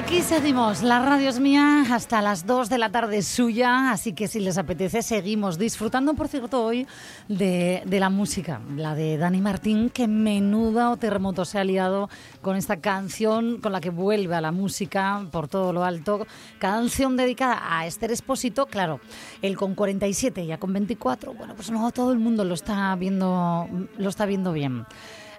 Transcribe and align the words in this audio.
Aquí 0.00 0.22
seguimos, 0.22 0.82
la 0.82 0.98
radio 1.04 1.28
es 1.28 1.38
mía 1.40 1.84
hasta 1.92 2.22
las 2.22 2.46
2 2.46 2.70
de 2.70 2.78
la 2.78 2.90
tarde 2.90 3.20
suya, 3.20 3.92
así 3.92 4.14
que 4.14 4.28
si 4.28 4.40
les 4.40 4.56
apetece 4.56 5.02
seguimos 5.02 5.58
disfrutando, 5.58 6.14
por 6.14 6.26
cierto, 6.26 6.64
hoy 6.64 6.86
de, 7.28 7.84
la 7.86 8.08
música, 8.08 8.62
la 8.76 8.94
de 8.94 9.18
Dani 9.18 9.42
Martín, 9.42 9.90
que 9.90 10.08
menuda 10.08 10.90
o 10.90 10.96
terremoto 10.96 11.44
se 11.44 11.58
ha 11.58 11.64
liado 11.64 12.08
con 12.40 12.56
esta 12.56 12.80
canción 12.80 13.60
con 13.60 13.72
la 13.72 13.82
que 13.82 13.90
vuelve 13.90 14.34
a 14.34 14.40
la 14.40 14.52
música 14.52 15.26
por 15.30 15.48
todo 15.48 15.74
lo 15.74 15.84
alto, 15.84 16.26
canción 16.58 17.18
dedicada 17.18 17.60
a 17.62 17.86
Esther 17.86 18.10
Espósito, 18.10 18.66
claro, 18.66 19.00
él 19.42 19.54
con 19.54 19.74
47, 19.74 20.46
ya 20.46 20.56
con 20.56 20.72
24, 20.72 21.34
bueno, 21.34 21.54
pues 21.54 21.70
no 21.70 21.92
todo 21.92 22.12
el 22.12 22.18
mundo 22.18 22.44
lo 22.44 22.54
está 22.54 22.96
viendo, 22.96 23.68
lo 23.98 24.08
está 24.08 24.24
viendo 24.24 24.54
bien. 24.54 24.86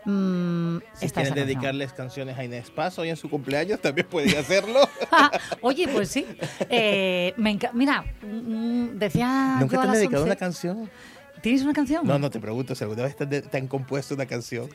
Mm, 0.05 0.77
Si 0.93 1.09
quieren 1.09 1.33
dedicarles 1.35 1.93
canciones 1.93 2.37
a 2.37 2.43
Inés 2.43 2.71
Paz 2.71 2.97
hoy 2.97 3.09
en 3.09 3.17
su 3.17 3.29
cumpleaños, 3.29 3.79
también 3.79 4.07
pueden 4.07 4.35
hacerlo. 4.37 4.79
Oye, 5.61 5.87
pues 5.87 6.09
sí. 6.09 6.25
Eh, 6.69 7.33
me 7.37 7.57
Mira, 7.73 8.03
mm, 8.21 8.97
decía. 8.97 9.57
¿Nunca 9.59 9.75
yo 9.75 9.81
te 9.81 9.87
han 9.87 9.93
dedicado 9.93 10.23
11 10.23 10.31
una 10.31 10.35
canción? 10.35 10.89
¿Tienes 11.41 11.61
una 11.63 11.73
canción? 11.73 12.05
No, 12.05 12.19
no 12.19 12.29
te 12.29 12.39
pregunto 12.39 12.75
si 12.75 12.83
alguna 12.83 13.03
vez 13.03 13.15
te, 13.15 13.25
te 13.27 13.57
han 13.57 13.67
compuesto 13.67 14.13
una 14.15 14.25
canción. 14.25 14.69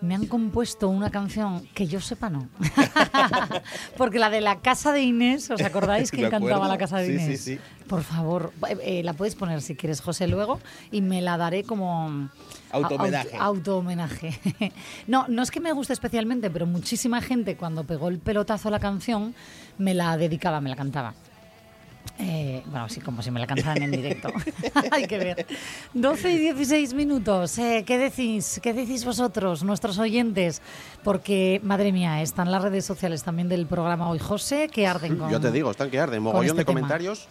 Me 0.00 0.14
han 0.14 0.26
compuesto 0.26 0.88
una 0.88 1.10
canción 1.10 1.66
que 1.74 1.86
yo 1.86 2.00
sepa 2.00 2.30
no. 2.30 2.48
Porque 3.96 4.18
la 4.18 4.30
de 4.30 4.40
la 4.40 4.60
casa 4.60 4.92
de 4.92 5.02
Inés, 5.02 5.50
¿os 5.50 5.60
acordáis 5.62 6.10
que 6.10 6.22
Me 6.22 6.30
cantaba 6.30 6.54
acuerdo. 6.56 6.72
la 6.72 6.78
casa 6.78 6.98
de 6.98 7.06
Sí, 7.06 7.18
sí, 7.18 7.24
Inés? 7.24 7.40
sí. 7.40 7.58
Por 7.88 8.02
favor, 8.04 8.52
eh, 8.68 8.76
eh, 8.82 9.02
la 9.02 9.14
puedes 9.14 9.34
poner 9.34 9.60
si 9.62 9.74
quieres, 9.74 10.00
José, 10.00 10.28
luego, 10.28 10.60
y 10.92 11.00
me 11.00 11.20
la 11.22 11.36
daré 11.36 11.64
como. 11.64 12.28
Auto-homenaje. 12.70 13.30
Auto- 13.36 13.42
Auto-homenaje. 13.44 14.38
no, 15.06 15.26
no 15.28 15.42
es 15.42 15.50
que 15.50 15.60
me 15.60 15.72
guste 15.72 15.94
especialmente, 15.94 16.50
pero 16.50 16.66
muchísima 16.66 17.20
gente 17.22 17.56
cuando 17.56 17.84
pegó 17.84 18.08
el 18.08 18.18
pelotazo 18.18 18.68
a 18.68 18.70
la 18.70 18.78
canción 18.80 19.34
me 19.78 19.94
la 19.94 20.16
dedicaba, 20.16 20.60
me 20.60 20.70
la 20.70 20.76
cantaba. 20.76 21.14
Eh, 22.18 22.62
bueno, 22.66 22.84
así 22.86 23.00
como 23.00 23.22
si 23.22 23.30
me 23.30 23.38
la 23.40 23.46
cantaran 23.46 23.82
en 23.82 23.90
directo. 23.92 24.28
Hay 24.90 25.06
que 25.06 25.18
ver. 25.18 25.46
12 25.94 26.32
y 26.32 26.38
16 26.38 26.94
minutos. 26.94 27.56
Eh, 27.58 27.84
¿Qué 27.86 27.96
decís? 27.98 28.60
¿Qué 28.62 28.72
decís 28.72 29.04
vosotros, 29.04 29.62
nuestros 29.62 29.98
oyentes? 29.98 30.60
Porque, 31.04 31.60
madre 31.62 31.92
mía, 31.92 32.20
están 32.22 32.50
las 32.50 32.62
redes 32.62 32.84
sociales 32.84 33.22
también 33.22 33.48
del 33.48 33.66
programa 33.66 34.08
hoy. 34.10 34.18
José, 34.18 34.68
que 34.72 34.86
arden 34.86 35.16
con... 35.16 35.30
Yo 35.30 35.40
te 35.40 35.52
digo, 35.52 35.70
están 35.70 35.90
que 35.90 36.00
arden. 36.00 36.22
Mogollón 36.22 36.46
este 36.46 36.56
de 36.58 36.64
tema. 36.64 36.80
comentarios. 36.80 37.28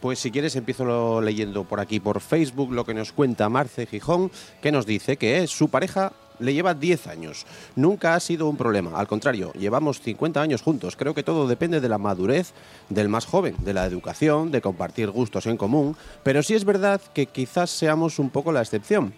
Pues 0.00 0.18
si 0.18 0.30
quieres 0.30 0.54
empiezo 0.56 0.84
lo- 0.84 1.20
leyendo 1.20 1.64
por 1.64 1.80
aquí, 1.80 1.98
por 2.00 2.20
Facebook, 2.20 2.72
lo 2.72 2.84
que 2.84 2.94
nos 2.94 3.12
cuenta 3.12 3.48
Marce 3.48 3.86
Gijón, 3.86 4.30
que 4.62 4.70
nos 4.72 4.86
dice 4.86 5.16
que 5.16 5.46
su 5.46 5.68
pareja 5.68 6.12
le 6.40 6.54
lleva 6.54 6.74
10 6.74 7.06
años. 7.06 7.46
Nunca 7.76 8.14
ha 8.14 8.20
sido 8.20 8.48
un 8.48 8.56
problema. 8.56 8.98
Al 8.98 9.06
contrario, 9.06 9.52
llevamos 9.52 10.00
50 10.00 10.40
años 10.40 10.62
juntos. 10.62 10.96
Creo 10.96 11.14
que 11.14 11.22
todo 11.22 11.46
depende 11.46 11.80
de 11.80 11.88
la 11.88 11.98
madurez 11.98 12.52
del 12.88 13.08
más 13.08 13.26
joven, 13.26 13.54
de 13.58 13.74
la 13.74 13.84
educación, 13.84 14.50
de 14.50 14.60
compartir 14.60 15.10
gustos 15.10 15.46
en 15.46 15.56
común. 15.56 15.96
Pero 16.22 16.42
sí 16.42 16.54
es 16.54 16.64
verdad 16.64 17.00
que 17.14 17.26
quizás 17.26 17.70
seamos 17.70 18.18
un 18.18 18.30
poco 18.30 18.52
la 18.52 18.62
excepción. 18.62 19.12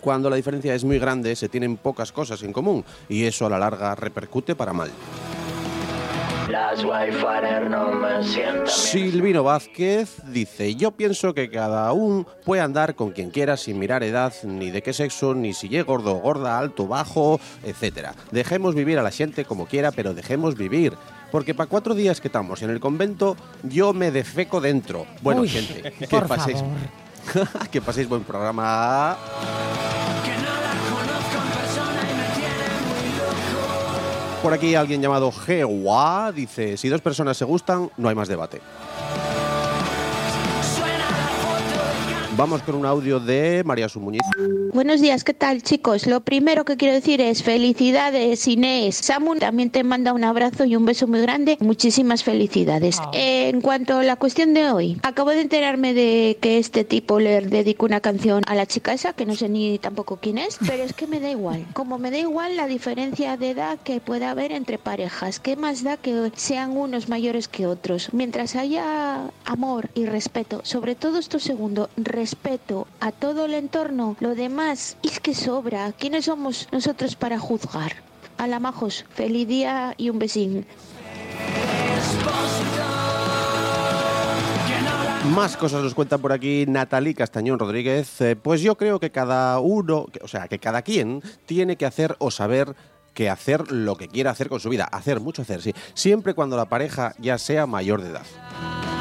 Cuando 0.00 0.30
la 0.30 0.36
diferencia 0.36 0.74
es 0.74 0.84
muy 0.84 0.98
grande, 0.98 1.34
se 1.34 1.48
tienen 1.48 1.76
pocas 1.76 2.12
cosas 2.12 2.42
en 2.42 2.52
común 2.52 2.84
y 3.08 3.24
eso 3.24 3.46
a 3.46 3.50
la 3.50 3.58
larga 3.58 3.94
repercute 3.94 4.54
para 4.54 4.72
mal. 4.72 4.90
Las 6.48 6.84
wifi 6.84 7.68
no 7.68 7.90
me 7.90 8.22
sientan 8.22 8.68
Silvino 8.68 9.42
Vázquez 9.42 10.22
dice, 10.28 10.76
yo 10.76 10.92
pienso 10.92 11.34
que 11.34 11.50
cada 11.50 11.92
uno 11.92 12.24
puede 12.44 12.62
andar 12.62 12.94
con 12.94 13.10
quien 13.10 13.30
quiera 13.30 13.56
sin 13.56 13.80
mirar 13.80 14.04
edad, 14.04 14.32
ni 14.44 14.70
de 14.70 14.80
qué 14.80 14.92
sexo, 14.92 15.34
ni 15.34 15.52
si 15.54 15.74
es 15.76 15.84
gordo 15.84 16.12
o 16.16 16.20
gorda, 16.20 16.58
alto, 16.58 16.86
bajo, 16.86 17.40
etcétera. 17.64 18.14
Dejemos 18.30 18.76
vivir 18.76 18.98
a 18.98 19.02
la 19.02 19.10
gente 19.10 19.44
como 19.44 19.66
quiera, 19.66 19.90
pero 19.90 20.14
dejemos 20.14 20.56
vivir. 20.56 20.92
Porque 21.32 21.54
para 21.54 21.68
cuatro 21.68 21.94
días 21.94 22.20
que 22.20 22.28
estamos 22.28 22.62
en 22.62 22.70
el 22.70 22.78
convento, 22.78 23.36
yo 23.64 23.92
me 23.92 24.12
defeco 24.12 24.60
dentro. 24.60 25.04
Bueno, 25.22 25.40
Uy, 25.40 25.48
gente, 25.48 25.92
que 25.92 26.20
paséis, 26.20 26.62
que 27.72 27.80
paséis 27.80 28.08
buen 28.08 28.22
programa. 28.22 29.16
Por 34.42 34.52
aquí 34.52 34.74
alguien 34.74 35.02
llamado 35.02 35.32
Gewa 35.32 36.30
dice, 36.32 36.76
si 36.76 36.88
dos 36.88 37.00
personas 37.00 37.36
se 37.36 37.44
gustan, 37.44 37.90
no 37.96 38.08
hay 38.08 38.14
más 38.14 38.28
debate. 38.28 38.60
Vamos 42.36 42.60
con 42.62 42.74
un 42.74 42.84
audio 42.84 43.18
de 43.18 43.62
María 43.64 43.88
Sumuñiz. 43.88 44.20
Buenos 44.74 45.00
días, 45.00 45.24
¿qué 45.24 45.32
tal 45.32 45.62
chicos? 45.62 46.06
Lo 46.06 46.20
primero 46.20 46.66
que 46.66 46.76
quiero 46.76 46.92
decir 46.92 47.22
es 47.22 47.42
felicidades 47.42 48.46
Inés. 48.46 48.96
Samu 48.96 49.36
también 49.36 49.70
te 49.70 49.82
manda 49.82 50.12
un 50.12 50.22
abrazo 50.22 50.66
y 50.66 50.76
un 50.76 50.84
beso 50.84 51.06
muy 51.06 51.22
grande. 51.22 51.56
Muchísimas 51.60 52.24
felicidades. 52.24 53.00
Eh, 53.14 53.48
en 53.48 53.62
cuanto 53.62 53.96
a 53.96 54.04
la 54.04 54.16
cuestión 54.16 54.52
de 54.52 54.70
hoy, 54.70 55.00
acabo 55.02 55.30
de 55.30 55.40
enterarme 55.40 55.94
de 55.94 56.36
que 56.38 56.58
este 56.58 56.84
tipo 56.84 57.20
le 57.20 57.40
dedicó 57.40 57.86
una 57.86 58.00
canción 58.00 58.42
a 58.46 58.54
la 58.54 58.66
chica 58.66 58.92
esa, 58.92 59.14
que 59.14 59.24
no 59.24 59.34
sé 59.34 59.48
ni 59.48 59.78
tampoco 59.78 60.18
quién 60.20 60.36
es, 60.36 60.58
pero 60.66 60.82
es 60.82 60.92
que 60.92 61.06
me 61.06 61.20
da 61.20 61.30
igual. 61.30 61.64
Como 61.72 61.96
me 61.96 62.10
da 62.10 62.18
igual 62.18 62.54
la 62.54 62.66
diferencia 62.66 63.38
de 63.38 63.52
edad 63.52 63.78
que 63.82 63.98
pueda 64.00 64.30
haber 64.30 64.52
entre 64.52 64.76
parejas. 64.76 65.40
¿Qué 65.40 65.56
más 65.56 65.84
da 65.84 65.96
que 65.96 66.30
sean 66.36 66.76
unos 66.76 67.08
mayores 67.08 67.48
que 67.48 67.66
otros? 67.66 68.10
Mientras 68.12 68.54
haya 68.56 69.30
amor 69.46 69.88
y 69.94 70.04
respeto, 70.04 70.60
sobre 70.64 70.96
todo 70.96 71.18
esto 71.18 71.38
segundo, 71.38 71.88
respeto 71.96 72.25
a 73.00 73.12
todo 73.12 73.44
el 73.44 73.54
entorno, 73.54 74.16
lo 74.18 74.34
demás 74.34 74.96
es 75.02 75.20
que 75.20 75.34
sobra. 75.34 75.92
¿Quiénes 75.92 76.24
somos 76.24 76.66
nosotros 76.72 77.14
para 77.14 77.38
juzgar? 77.38 77.92
Alamajos, 78.38 79.04
feliz 79.14 79.46
día 79.46 79.94
y 79.96 80.10
un 80.10 80.18
besín. 80.18 80.66
Más 85.34 85.56
cosas 85.56 85.82
nos 85.82 85.94
cuentan 85.94 86.20
por 86.20 86.32
aquí 86.32 86.64
Natalí 86.66 87.14
Castañón 87.14 87.58
Rodríguez. 87.58 88.20
Eh, 88.20 88.36
pues 88.36 88.60
yo 88.60 88.76
creo 88.76 88.98
que 88.98 89.10
cada 89.10 89.60
uno, 89.60 90.06
o 90.22 90.28
sea, 90.28 90.48
que 90.48 90.58
cada 90.58 90.82
quien 90.82 91.22
tiene 91.46 91.76
que 91.76 91.86
hacer 91.86 92.16
o 92.18 92.30
saber 92.30 92.74
que 93.14 93.30
hacer 93.30 93.70
lo 93.70 93.96
que 93.96 94.08
quiera 94.08 94.30
hacer 94.30 94.48
con 94.48 94.60
su 94.60 94.68
vida. 94.68 94.84
Hacer, 94.84 95.20
mucho 95.20 95.42
hacer, 95.42 95.62
sí. 95.62 95.74
Siempre 95.94 96.34
cuando 96.34 96.56
la 96.56 96.66
pareja 96.66 97.14
ya 97.18 97.38
sea 97.38 97.66
mayor 97.66 98.02
de 98.02 98.10
edad. 98.10 98.95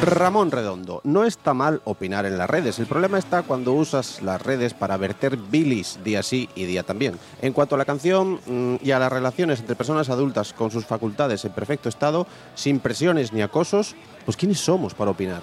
Ramón 0.00 0.50
Redondo, 0.50 1.00
no 1.04 1.24
está 1.24 1.54
mal 1.54 1.80
opinar 1.84 2.24
en 2.26 2.38
las 2.38 2.48
redes. 2.48 2.78
El 2.78 2.86
problema 2.86 3.18
está 3.18 3.42
cuando 3.42 3.72
usas 3.72 4.22
las 4.22 4.40
redes 4.40 4.74
para 4.74 4.96
verter 4.96 5.36
bilis 5.36 5.98
día 6.04 6.22
sí 6.22 6.48
y 6.54 6.66
día 6.66 6.82
también. 6.82 7.18
En 7.42 7.52
cuanto 7.52 7.74
a 7.74 7.78
la 7.78 7.84
canción 7.84 8.40
mm, 8.46 8.76
y 8.82 8.92
a 8.92 8.98
las 8.98 9.12
relaciones 9.12 9.60
entre 9.60 9.76
personas 9.76 10.08
adultas 10.10 10.52
con 10.52 10.70
sus 10.70 10.84
facultades 10.84 11.44
en 11.44 11.52
perfecto 11.52 11.88
estado, 11.88 12.26
sin 12.54 12.80
presiones 12.80 13.32
ni 13.32 13.42
acosos, 13.42 13.96
pues 14.24 14.36
¿quiénes 14.36 14.60
somos 14.60 14.94
para 14.94 15.10
opinar? 15.10 15.42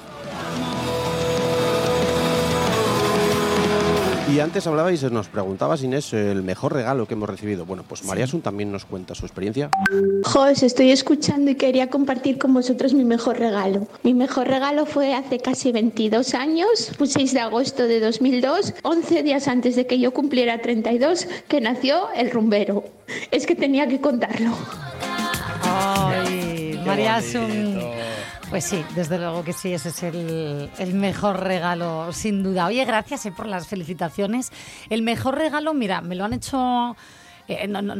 Y 4.28 4.40
antes 4.40 4.66
hablabais, 4.66 5.03
nos 5.12 5.28
preguntabas 5.28 5.84
Inés, 5.84 6.12
el 6.13 6.41
mejor 6.41 6.74
regalo 6.74 7.08
que 7.08 7.13
hemos 7.13 7.30
recibido. 7.30 7.63
Bueno, 7.66 7.84
pues 7.88 8.03
María 8.03 8.25
Sun 8.25 8.41
también 8.41 8.72
nos 8.72 8.84
cuenta 8.84 9.13
su 9.13 9.24
experiencia. 9.24 9.69
Jos, 10.24 10.63
estoy 10.63 10.91
escuchando 10.91 11.52
y 11.52 11.55
quería 11.55 11.91
compartir 11.91 12.40
con 12.40 12.52
vosotros 12.52 12.96
mi 12.96 13.05
mejor 13.05 13.38
regalo. 13.38 13.88
Mi 14.02 14.16
mejor 14.16 14.47
regalo 14.47 14.88
fue 14.88 15.14
hace 15.14 15.38
casi 15.40 15.72
22 15.72 16.34
años, 16.34 16.91
un 17.00 17.08
6 17.08 17.34
de 17.34 17.40
agosto 17.40 17.84
de 17.84 18.00
2002, 18.00 18.73
11 18.82 19.23
días 19.23 19.47
antes 19.47 19.76
de 19.76 19.85
que 19.85 20.00
yo 20.00 20.11
cumpliera 20.11 20.59
32, 20.59 21.28
que 21.47 21.61
nació 21.61 22.08
el 22.16 22.32
rumbero. 22.32 22.84
Es 23.29 23.46
que 23.46 23.53
tenía 23.53 23.88
que 23.88 24.02
contarlo. 24.02 24.52
Ay, 25.61 26.82
María 26.84 27.17
Asun. 27.17 27.79
Pues 28.50 28.64
sí, 28.64 28.86
desde 28.96 29.18
luego 29.18 29.44
que 29.44 29.53
sí, 29.53 29.74
ese 29.74 29.90
es 29.90 30.03
el, 30.03 30.70
el 30.78 30.94
mejor 30.94 31.42
regalo, 31.42 32.14
sin 32.14 32.44
duda. 32.44 32.68
Oye, 32.68 32.86
gracias 32.86 33.26
eh, 33.26 33.32
por 33.32 33.47
las 33.47 33.68
felicitaciones. 33.68 34.52
El 34.90 35.02
mejor 35.02 35.36
regalo, 35.36 35.74
mira, 35.74 36.02
me 36.02 36.16
lo 36.16 36.26
han 36.26 36.34
hecho 36.34 36.96
Eh, 37.47 37.68
no, 37.68 37.82
no, 37.82 37.96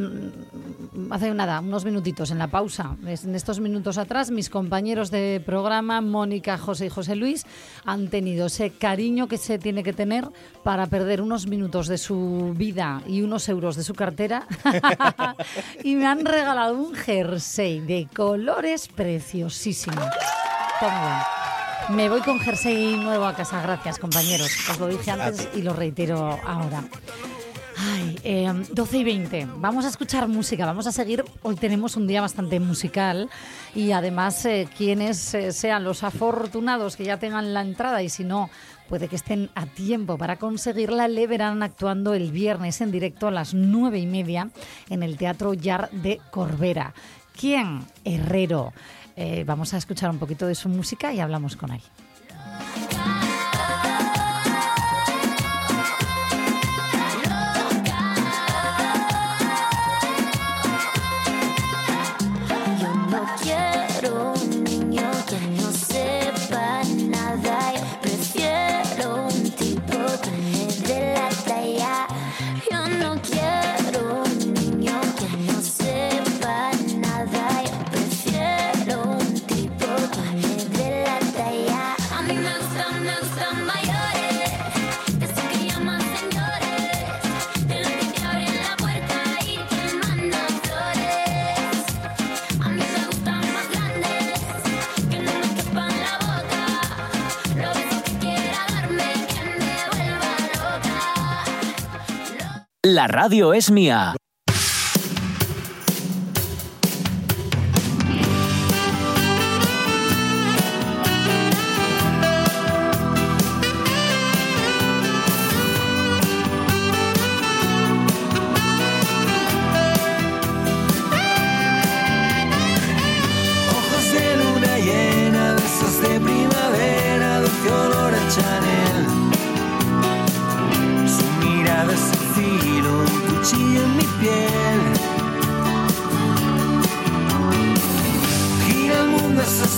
hace 1.10 1.32
nada, 1.32 1.60
unos 1.60 1.84
minutitos 1.84 2.30
en 2.30 2.38
la 2.38 2.48
pausa. 2.48 2.96
En 3.06 3.34
estos 3.34 3.60
minutos 3.60 3.96
atrás, 3.96 4.30
mis 4.30 4.50
compañeros 4.50 5.10
de 5.10 5.40
programa, 5.44 6.00
Mónica, 6.00 6.58
José 6.58 6.86
y 6.86 6.88
José 6.88 7.14
Luis, 7.14 7.44
han 7.84 8.08
tenido 8.08 8.46
ese 8.46 8.70
cariño 8.70 9.28
que 9.28 9.38
se 9.38 9.58
tiene 9.58 9.84
que 9.84 9.92
tener 9.92 10.28
para 10.64 10.86
perder 10.86 11.22
unos 11.22 11.46
minutos 11.46 11.86
de 11.86 11.98
su 11.98 12.54
vida 12.56 13.02
y 13.06 13.22
unos 13.22 13.48
euros 13.48 13.76
de 13.76 13.84
su 13.84 13.94
cartera. 13.94 14.46
y 15.84 15.94
me 15.94 16.06
han 16.06 16.24
regalado 16.24 16.74
un 16.74 16.94
jersey 16.94 17.80
de 17.80 18.08
colores 18.14 18.88
preciosísimo. 18.88 20.00
Toma. 20.80 21.24
Me 21.90 22.08
voy 22.08 22.20
con 22.20 22.40
jersey 22.40 22.96
nuevo 22.96 23.26
a 23.26 23.34
casa, 23.34 23.62
gracias 23.62 23.98
compañeros. 24.00 24.50
Os 24.70 24.80
lo 24.80 24.88
dije 24.88 25.12
antes 25.12 25.48
y 25.54 25.62
lo 25.62 25.72
reitero 25.72 26.36
ahora. 26.44 26.82
Ay, 27.78 28.18
eh, 28.24 28.50
12 28.72 28.98
y 28.98 29.04
20. 29.04 29.48
Vamos 29.56 29.84
a 29.84 29.88
escuchar 29.88 30.28
música, 30.28 30.64
vamos 30.64 30.86
a 30.86 30.92
seguir. 30.92 31.24
Hoy 31.42 31.56
tenemos 31.56 31.96
un 31.96 32.06
día 32.06 32.20
bastante 32.22 32.58
musical 32.58 33.28
y 33.74 33.92
además 33.92 34.44
eh, 34.46 34.68
quienes 34.76 35.34
eh, 35.34 35.52
sean 35.52 35.84
los 35.84 36.02
afortunados 36.02 36.96
que 36.96 37.04
ya 37.04 37.18
tengan 37.18 37.52
la 37.52 37.60
entrada 37.60 38.02
y 38.02 38.08
si 38.08 38.24
no, 38.24 38.48
puede 38.88 39.08
que 39.08 39.16
estén 39.16 39.50
a 39.54 39.66
tiempo 39.66 40.16
para 40.16 40.36
conseguirla, 40.36 41.08
le 41.08 41.26
verán 41.26 41.62
actuando 41.62 42.14
el 42.14 42.32
viernes 42.32 42.80
en 42.80 42.92
directo 42.92 43.28
a 43.28 43.30
las 43.30 43.52
9 43.52 43.98
y 43.98 44.06
media 44.06 44.50
en 44.88 45.02
el 45.02 45.18
Teatro 45.18 45.52
Yar 45.52 45.90
de 45.90 46.20
Corbera. 46.30 46.94
¿Quién? 47.38 47.84
Herrero. 48.04 48.72
Eh, 49.16 49.44
vamos 49.46 49.74
a 49.74 49.76
escuchar 49.76 50.10
un 50.10 50.18
poquito 50.18 50.46
de 50.46 50.54
su 50.54 50.68
música 50.68 51.12
y 51.12 51.20
hablamos 51.20 51.56
con 51.56 51.72
él. 51.72 51.82
La 103.06 103.12
radio 103.12 103.54
es 103.54 103.70
mía. 103.70 104.16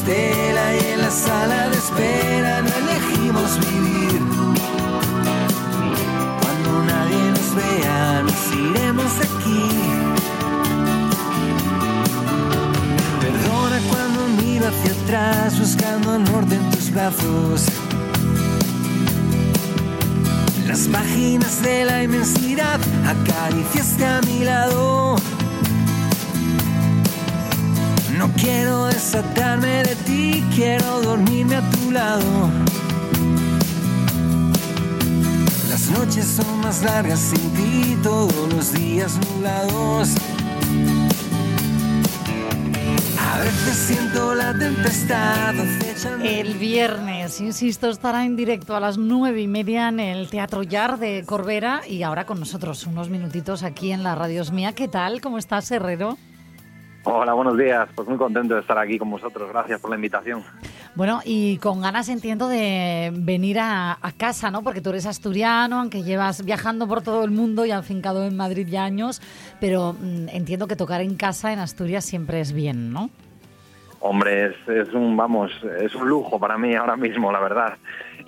Mundo 0.08 0.14
a 0.14 0.14
su 0.14 0.14
estela 0.14 0.76
y 0.76 0.92
en 0.92 1.02
la 1.02 1.10
sala 1.10 1.68
de 1.68 1.76
espera 1.76 2.62
no 2.62 2.68
elegimos 2.68 3.58
vivir. 3.60 4.20
Cuando 6.40 6.84
nadie 6.84 7.30
nos 7.30 7.54
vea, 7.54 8.22
nos 8.22 8.52
iremos 8.52 9.18
de 9.18 9.24
aquí. 9.24 9.68
Perdona 13.20 13.80
cuando 13.90 14.28
miro 14.42 14.68
hacia 14.68 14.92
atrás 14.92 15.58
buscando 15.58 16.16
el 16.16 16.24
norte 16.24 16.54
en 16.54 16.70
tus 16.70 16.90
brazos. 16.90 17.66
Las 20.66 20.80
páginas 20.88 21.62
de 21.62 21.84
la 21.84 22.02
inmensidad 22.02 22.80
acariciaste 23.06 24.06
a 24.06 24.20
mi 24.22 24.44
lado. 24.44 25.16
Quiero 28.40 28.86
desatarme 28.86 29.82
de 29.82 29.96
ti, 29.96 30.44
quiero 30.54 31.00
dormirme 31.00 31.56
a 31.56 31.70
tu 31.70 31.90
lado. 31.90 32.50
Las 35.68 35.90
noches 35.90 36.24
son 36.24 36.60
más 36.60 36.82
largas 36.82 37.18
sin 37.18 37.50
ti, 37.54 37.96
todos 38.02 38.52
los 38.52 38.72
días 38.72 39.18
nublados. 39.28 40.14
A 43.20 43.38
veces 43.40 43.76
siento 43.76 44.34
la 44.34 44.56
tempestad. 44.56 45.54
El 46.22 46.54
viernes, 46.54 47.40
insisto, 47.40 47.90
estará 47.90 48.24
en 48.24 48.36
directo 48.36 48.76
a 48.76 48.80
las 48.80 48.98
nueve 48.98 49.42
y 49.42 49.48
media 49.48 49.88
en 49.88 50.00
el 50.00 50.28
Teatro 50.28 50.62
Yar 50.62 50.98
de 50.98 51.24
Corbera 51.24 51.82
y 51.88 52.02
ahora 52.02 52.24
con 52.24 52.40
nosotros 52.40 52.86
unos 52.86 53.10
minutitos 53.10 53.62
aquí 53.62 53.92
en 53.92 54.02
la 54.02 54.14
Radios 54.14 54.52
Mía. 54.52 54.72
¿Qué 54.72 54.88
tal? 54.88 55.20
¿Cómo 55.20 55.38
estás, 55.38 55.70
Herrero? 55.70 56.16
Hola, 57.10 57.32
buenos 57.32 57.56
días. 57.56 57.88
Pues 57.94 58.06
muy 58.06 58.18
contento 58.18 58.54
de 58.54 58.60
estar 58.60 58.76
aquí 58.76 58.98
con 58.98 59.10
vosotros. 59.10 59.48
Gracias 59.48 59.80
por 59.80 59.88
la 59.88 59.96
invitación. 59.96 60.44
Bueno, 60.94 61.20
y 61.24 61.56
con 61.56 61.80
ganas 61.80 62.10
entiendo 62.10 62.48
de 62.48 63.10
venir 63.14 63.60
a, 63.60 63.92
a 63.92 64.12
casa, 64.12 64.50
¿no? 64.50 64.62
Porque 64.62 64.82
tú 64.82 64.90
eres 64.90 65.06
asturiano, 65.06 65.80
aunque 65.80 66.02
llevas 66.02 66.44
viajando 66.44 66.86
por 66.86 67.00
todo 67.00 67.24
el 67.24 67.30
mundo 67.30 67.64
y 67.64 67.70
afincado 67.70 68.26
en 68.26 68.36
Madrid 68.36 68.66
ya 68.68 68.84
años, 68.84 69.22
pero 69.58 69.94
mm, 69.94 70.28
entiendo 70.28 70.66
que 70.66 70.76
tocar 70.76 71.00
en 71.00 71.16
casa 71.16 71.50
en 71.50 71.60
Asturias 71.60 72.04
siempre 72.04 72.40
es 72.40 72.52
bien, 72.52 72.92
¿no? 72.92 73.08
Hombre, 74.00 74.48
es, 74.48 74.68
es 74.68 74.92
un, 74.92 75.16
vamos, 75.16 75.50
es 75.80 75.94
un 75.94 76.06
lujo 76.06 76.38
para 76.38 76.58
mí 76.58 76.74
ahora 76.74 76.96
mismo, 76.96 77.32
la 77.32 77.40
verdad. 77.40 77.78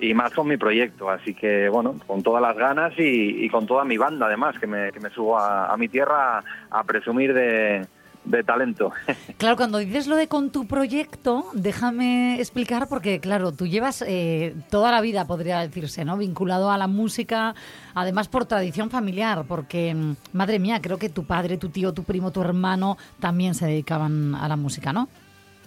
Y 0.01 0.15
más 0.15 0.33
con 0.33 0.49
mi 0.49 0.57
proyecto, 0.57 1.11
así 1.11 1.35
que 1.35 1.69
bueno, 1.69 1.97
con 2.07 2.23
todas 2.23 2.41
las 2.41 2.57
ganas 2.57 2.95
y, 2.97 3.45
y 3.45 3.51
con 3.51 3.67
toda 3.67 3.85
mi 3.85 3.99
banda 3.99 4.25
además, 4.25 4.59
que 4.59 4.67
me, 4.67 4.91
que 4.91 5.01
me 5.01 5.11
subo 5.11 5.39
a, 5.39 5.71
a 5.71 5.77
mi 5.77 5.89
tierra 5.89 6.43
a 6.71 6.85
presumir 6.85 7.35
de, 7.35 7.87
de 8.25 8.45
talento. 8.45 8.93
Claro, 9.39 9.57
cuando 9.57 9.79
dices 9.79 10.07
lo 10.07 10.17
de 10.17 10.29
con 10.29 10.51
tu 10.51 10.67
proyecto, 10.67 11.47
déjame 11.55 12.39
explicar 12.39 12.89
porque, 12.89 13.21
claro, 13.21 13.53
tú 13.53 13.67
llevas 13.67 14.05
eh, 14.07 14.55
toda 14.71 14.91
la 14.91 15.01
vida, 15.01 15.27
podría 15.27 15.61
decirse, 15.61 16.05
¿no? 16.05 16.19
Vinculado 16.19 16.71
a 16.71 16.77
la 16.77 16.87
música, 16.87 17.55
además 17.95 18.29
por 18.29 18.45
tradición 18.45 18.91
familiar, 18.91 19.45
porque, 19.49 19.95
mm, 19.95 20.17
madre 20.35 20.59
mía, 20.59 20.81
creo 20.83 20.99
que 20.99 21.09
tu 21.09 21.25
padre, 21.25 21.57
tu 21.57 21.71
tío, 21.71 21.95
tu 21.95 22.05
primo, 22.05 22.33
tu 22.33 22.43
hermano 22.43 22.99
también 23.19 23.55
se 23.55 23.67
dedicaban 23.67 24.35
a 24.35 24.47
la 24.47 24.57
música, 24.57 24.93
¿no? 24.93 25.09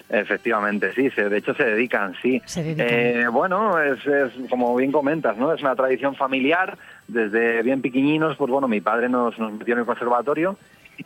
Efectivamente, 0.10 0.94
sí, 0.94 1.10
se, 1.10 1.28
de 1.28 1.38
hecho 1.38 1.56
se 1.56 1.64
dedican, 1.64 2.14
sí. 2.22 2.40
Se 2.46 2.62
dedican. 2.62 2.88
Eh, 2.88 3.28
bueno, 3.30 3.82
es, 3.82 4.06
es 4.06 4.32
como 4.50 4.76
bien 4.76 4.92
comentas, 4.92 5.36
¿no? 5.38 5.52
Es 5.52 5.62
una 5.62 5.76
tradición 5.76 6.16
familiar. 6.16 6.78
Desde 7.08 7.64
bien 7.64 7.82
piquiñinos, 7.82 8.38
pues 8.38 8.52
bueno, 8.52 8.68
mi 8.68 8.82
padre 8.82 9.10
nos, 9.10 9.40
nos 9.40 9.54
metió 9.54 9.74
en 9.74 9.80
el 9.80 9.86
conservatorio 9.88 10.58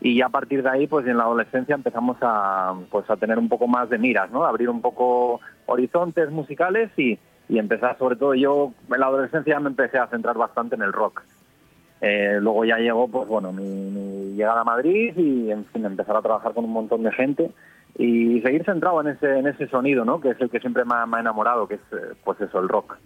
y 0.01 0.17
ya 0.17 0.27
a 0.27 0.29
partir 0.29 0.63
de 0.63 0.70
ahí, 0.70 0.88
pues 0.88 1.08
en 1.08 1.17
la 1.17 1.24
adolescencia 1.24 1.75
empezamos 1.75 2.17
a, 2.22 2.74
pues 2.91 3.10
a 3.10 3.17
tener 3.17 3.38
un 3.39 3.50
poco 3.50 3.67
más 3.67 3.89
de 3.89 3.98
miras, 3.98 4.29
¿no? 4.32 4.44
Abrir 4.44 4.70
un 4.70 4.82
poco 4.82 5.39
horizontes 5.65 6.29
musicales 6.29 6.91
y, 6.98 7.17
y 7.50 7.58
empezar, 7.58 7.98
sobre 7.98 8.15
todo 8.15 8.34
yo 8.36 8.74
en 8.91 9.00
la 9.00 9.08
adolescencia 9.08 9.60
me 9.60 9.70
empecé 9.70 9.98
a 9.98 10.08
centrar 10.08 10.38
bastante 10.38 10.75
en 10.75 10.82
el 10.82 10.94
rock. 10.94 11.24
Eh, 12.01 12.38
luego 12.39 12.63
ya 12.65 12.77
llegó, 12.77 13.08
pues 13.08 13.27
bueno, 13.27 13.51
mi, 13.51 14.36
llegada 14.36 14.62
a 14.62 14.65
Madrid 14.65 15.13
y, 15.17 15.51
en 15.51 15.65
fin, 15.65 15.86
empezar 15.86 16.15
a 16.15 16.22
trabajar 16.22 16.53
con 16.53 16.65
un 16.65 16.72
montón 16.72 17.03
de 17.03 17.12
gente 17.12 17.51
y 17.98 18.39
seguir 18.41 18.63
centrado 18.65 19.01
en 19.01 19.08
ese, 19.08 19.39
en 19.39 19.48
ese 19.48 19.67
sonido, 19.67 20.06
¿no? 20.06 20.22
Que 20.22 20.29
es 20.29 20.41
el 20.41 20.50
que 20.50 20.60
siempre 20.60 20.86
me 20.86 20.94
ha, 20.94 21.06
me 21.06 21.17
ha 21.17 21.22
enamorado, 21.22 21.67
que 21.67 21.75
es, 21.75 21.82
eh, 21.94 22.13
pues 22.24 22.39
eso, 22.41 22.60
el 22.60 22.70
rock. 22.70 22.98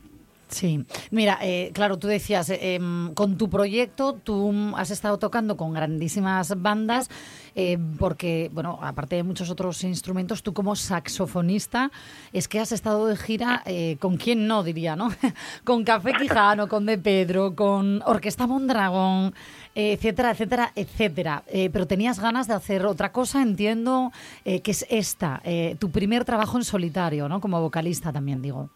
Sí, 0.52 0.86
mira, 1.12 1.40
eh, 1.42 1.72
claro, 1.74 1.98
tú 1.98 2.08
decías, 2.10 2.50
eh, 2.50 2.76
em, 2.76 3.14
con 3.14 3.38
tu 3.38 3.50
proyecto 3.50 4.14
tú 4.14 4.54
has 4.76 4.92
estado 4.92 5.18
tocando 5.18 5.56
con 5.56 5.74
grandísimas 5.74 6.62
bandas, 6.62 7.10
eh, 7.56 7.78
porque, 7.98 8.50
bueno, 8.54 8.78
aparte 8.82 9.16
de 9.16 9.24
muchos 9.24 9.50
otros 9.50 9.82
instrumentos, 9.86 10.44
tú 10.44 10.54
como 10.54 10.76
saxofonista 10.76 11.90
es 12.34 12.50
que 12.50 12.60
has 12.60 12.74
estado 12.74 13.08
de 13.08 13.16
gira, 13.16 13.64
eh, 13.66 13.96
con 14.02 14.18
quién 14.18 14.46
no, 14.46 14.62
diría, 14.62 14.98
¿no? 14.98 15.10
con 15.64 15.86
Café 15.86 16.12
Quijano, 16.20 16.68
con 16.68 16.86
De 16.86 16.98
Pedro, 16.98 17.56
con 17.56 18.02
Orquesta 18.06 18.46
Mondragón, 18.46 19.34
etcétera, 19.74 20.32
etcétera, 20.32 20.74
etcétera. 20.76 21.44
Pero 21.50 21.88
tenías 21.88 22.20
ganas 22.20 22.50
de 22.50 22.56
hacer 22.56 22.86
otra 22.86 23.14
cosa, 23.14 23.42
entiendo, 23.42 24.12
que 24.44 24.62
es 24.66 24.86
esta, 24.90 25.42
tu 25.80 25.92
primer 25.92 26.26
trabajo 26.26 26.58
en 26.58 26.66
solitario, 26.66 27.30
¿no? 27.30 27.40
Como 27.40 27.62
vocalista 27.62 28.12
también, 28.12 28.42
digo. 28.42 28.70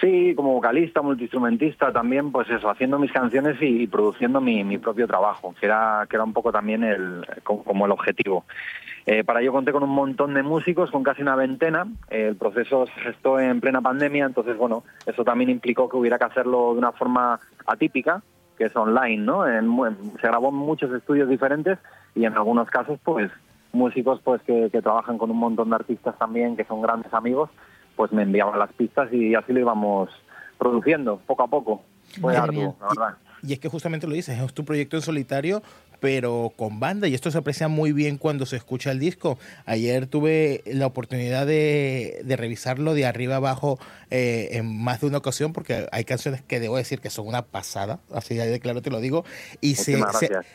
Sí, 0.00 0.34
como 0.34 0.54
vocalista, 0.54 1.02
multiinstrumentista 1.02 1.92
también, 1.92 2.32
pues 2.32 2.50
eso, 2.50 2.68
haciendo 2.68 2.98
mis 2.98 3.12
canciones 3.12 3.56
y, 3.60 3.86
produciendo 3.86 4.40
mi, 4.40 4.64
propio 4.78 5.06
trabajo, 5.06 5.54
que 5.60 5.66
era, 5.66 6.04
que 6.10 6.16
era 6.16 6.24
un 6.24 6.32
poco 6.32 6.50
también 6.50 6.82
el, 6.82 7.24
co- 7.44 7.62
como 7.62 7.86
el 7.86 7.92
objetivo. 7.92 8.44
Eh, 9.06 9.22
para 9.22 9.40
ello 9.40 9.52
conté 9.52 9.70
con 9.70 9.84
un 9.84 9.90
montón 9.90 10.34
de 10.34 10.42
músicos, 10.42 10.90
con 10.90 11.04
casi 11.04 11.22
una 11.22 11.36
veintena. 11.36 11.86
El 12.10 12.34
proceso 12.36 12.86
se 12.86 13.00
gestó 13.02 13.38
en 13.38 13.60
plena 13.60 13.80
pandemia, 13.82 14.24
entonces, 14.26 14.56
bueno, 14.56 14.82
eso 15.06 15.22
también 15.24 15.50
implicó 15.50 15.88
que 15.88 15.96
hubiera 15.96 16.18
que 16.18 16.24
hacerlo 16.24 16.72
de 16.72 16.78
una 16.78 16.90
forma 16.92 17.38
atípica, 17.66 18.20
que 18.58 18.64
es 18.64 18.74
online, 18.76 19.18
¿no? 19.22 19.46
En 19.46 19.66
en- 19.86 20.12
se 20.20 20.26
grabó 20.26 20.48
en 20.48 20.56
muchos 20.56 20.90
estudios 20.92 21.28
diferentes 21.28 21.78
y 22.16 22.24
en 22.24 22.32
algunos 22.34 22.68
casos, 22.68 22.98
pues, 23.04 23.30
músicos 23.72 24.20
pues 24.22 24.40
que 24.42 24.70
trabajan 24.82 25.18
con 25.18 25.30
un 25.30 25.36
montón 25.38 25.68
de 25.70 25.76
artistas 25.76 26.16
también, 26.18 26.56
que 26.56 26.64
son 26.64 26.80
grandes 26.80 27.12
amigos, 27.12 27.50
pues 27.96 28.12
me 28.12 28.22
enviaban 28.22 28.58
las 28.58 28.72
pistas 28.72 29.12
y 29.12 29.34
así 29.34 29.52
lo 29.52 29.60
íbamos 29.60 30.10
produciendo, 30.58 31.20
poco 31.26 31.42
a 31.42 31.48
poco. 31.48 31.82
Fue 32.20 32.36
arduo, 32.36 32.76
la 32.80 32.88
verdad. 32.88 33.18
Y 33.42 33.52
es 33.52 33.58
que 33.58 33.68
justamente 33.68 34.06
lo 34.06 34.14
dices, 34.14 34.38
es 34.38 34.54
tu 34.54 34.64
proyecto 34.64 34.96
en 34.96 35.02
solitario, 35.02 35.62
pero 36.00 36.52
con 36.56 36.80
banda, 36.80 37.08
y 37.08 37.14
esto 37.14 37.30
se 37.30 37.36
aprecia 37.36 37.68
muy 37.68 37.92
bien 37.92 38.16
cuando 38.16 38.46
se 38.46 38.56
escucha 38.56 38.90
el 38.90 38.98
disco. 38.98 39.38
Ayer 39.66 40.06
tuve 40.06 40.62
la 40.66 40.86
oportunidad 40.86 41.46
de, 41.46 42.22
de 42.24 42.36
revisarlo 42.36 42.94
de 42.94 43.04
arriba 43.04 43.36
abajo 43.36 43.78
eh, 44.10 44.48
en 44.52 44.82
más 44.82 45.02
de 45.02 45.08
una 45.08 45.18
ocasión, 45.18 45.52
porque 45.52 45.86
hay 45.92 46.04
canciones 46.04 46.40
que 46.40 46.58
debo 46.58 46.78
decir 46.78 47.00
que 47.00 47.10
son 47.10 47.26
una 47.26 47.42
pasada, 47.42 48.00
así 48.14 48.34
de 48.34 48.60
claro 48.60 48.80
te 48.80 48.90
lo 48.90 49.00
digo, 49.00 49.24
y 49.60 49.74
se, 49.74 50.02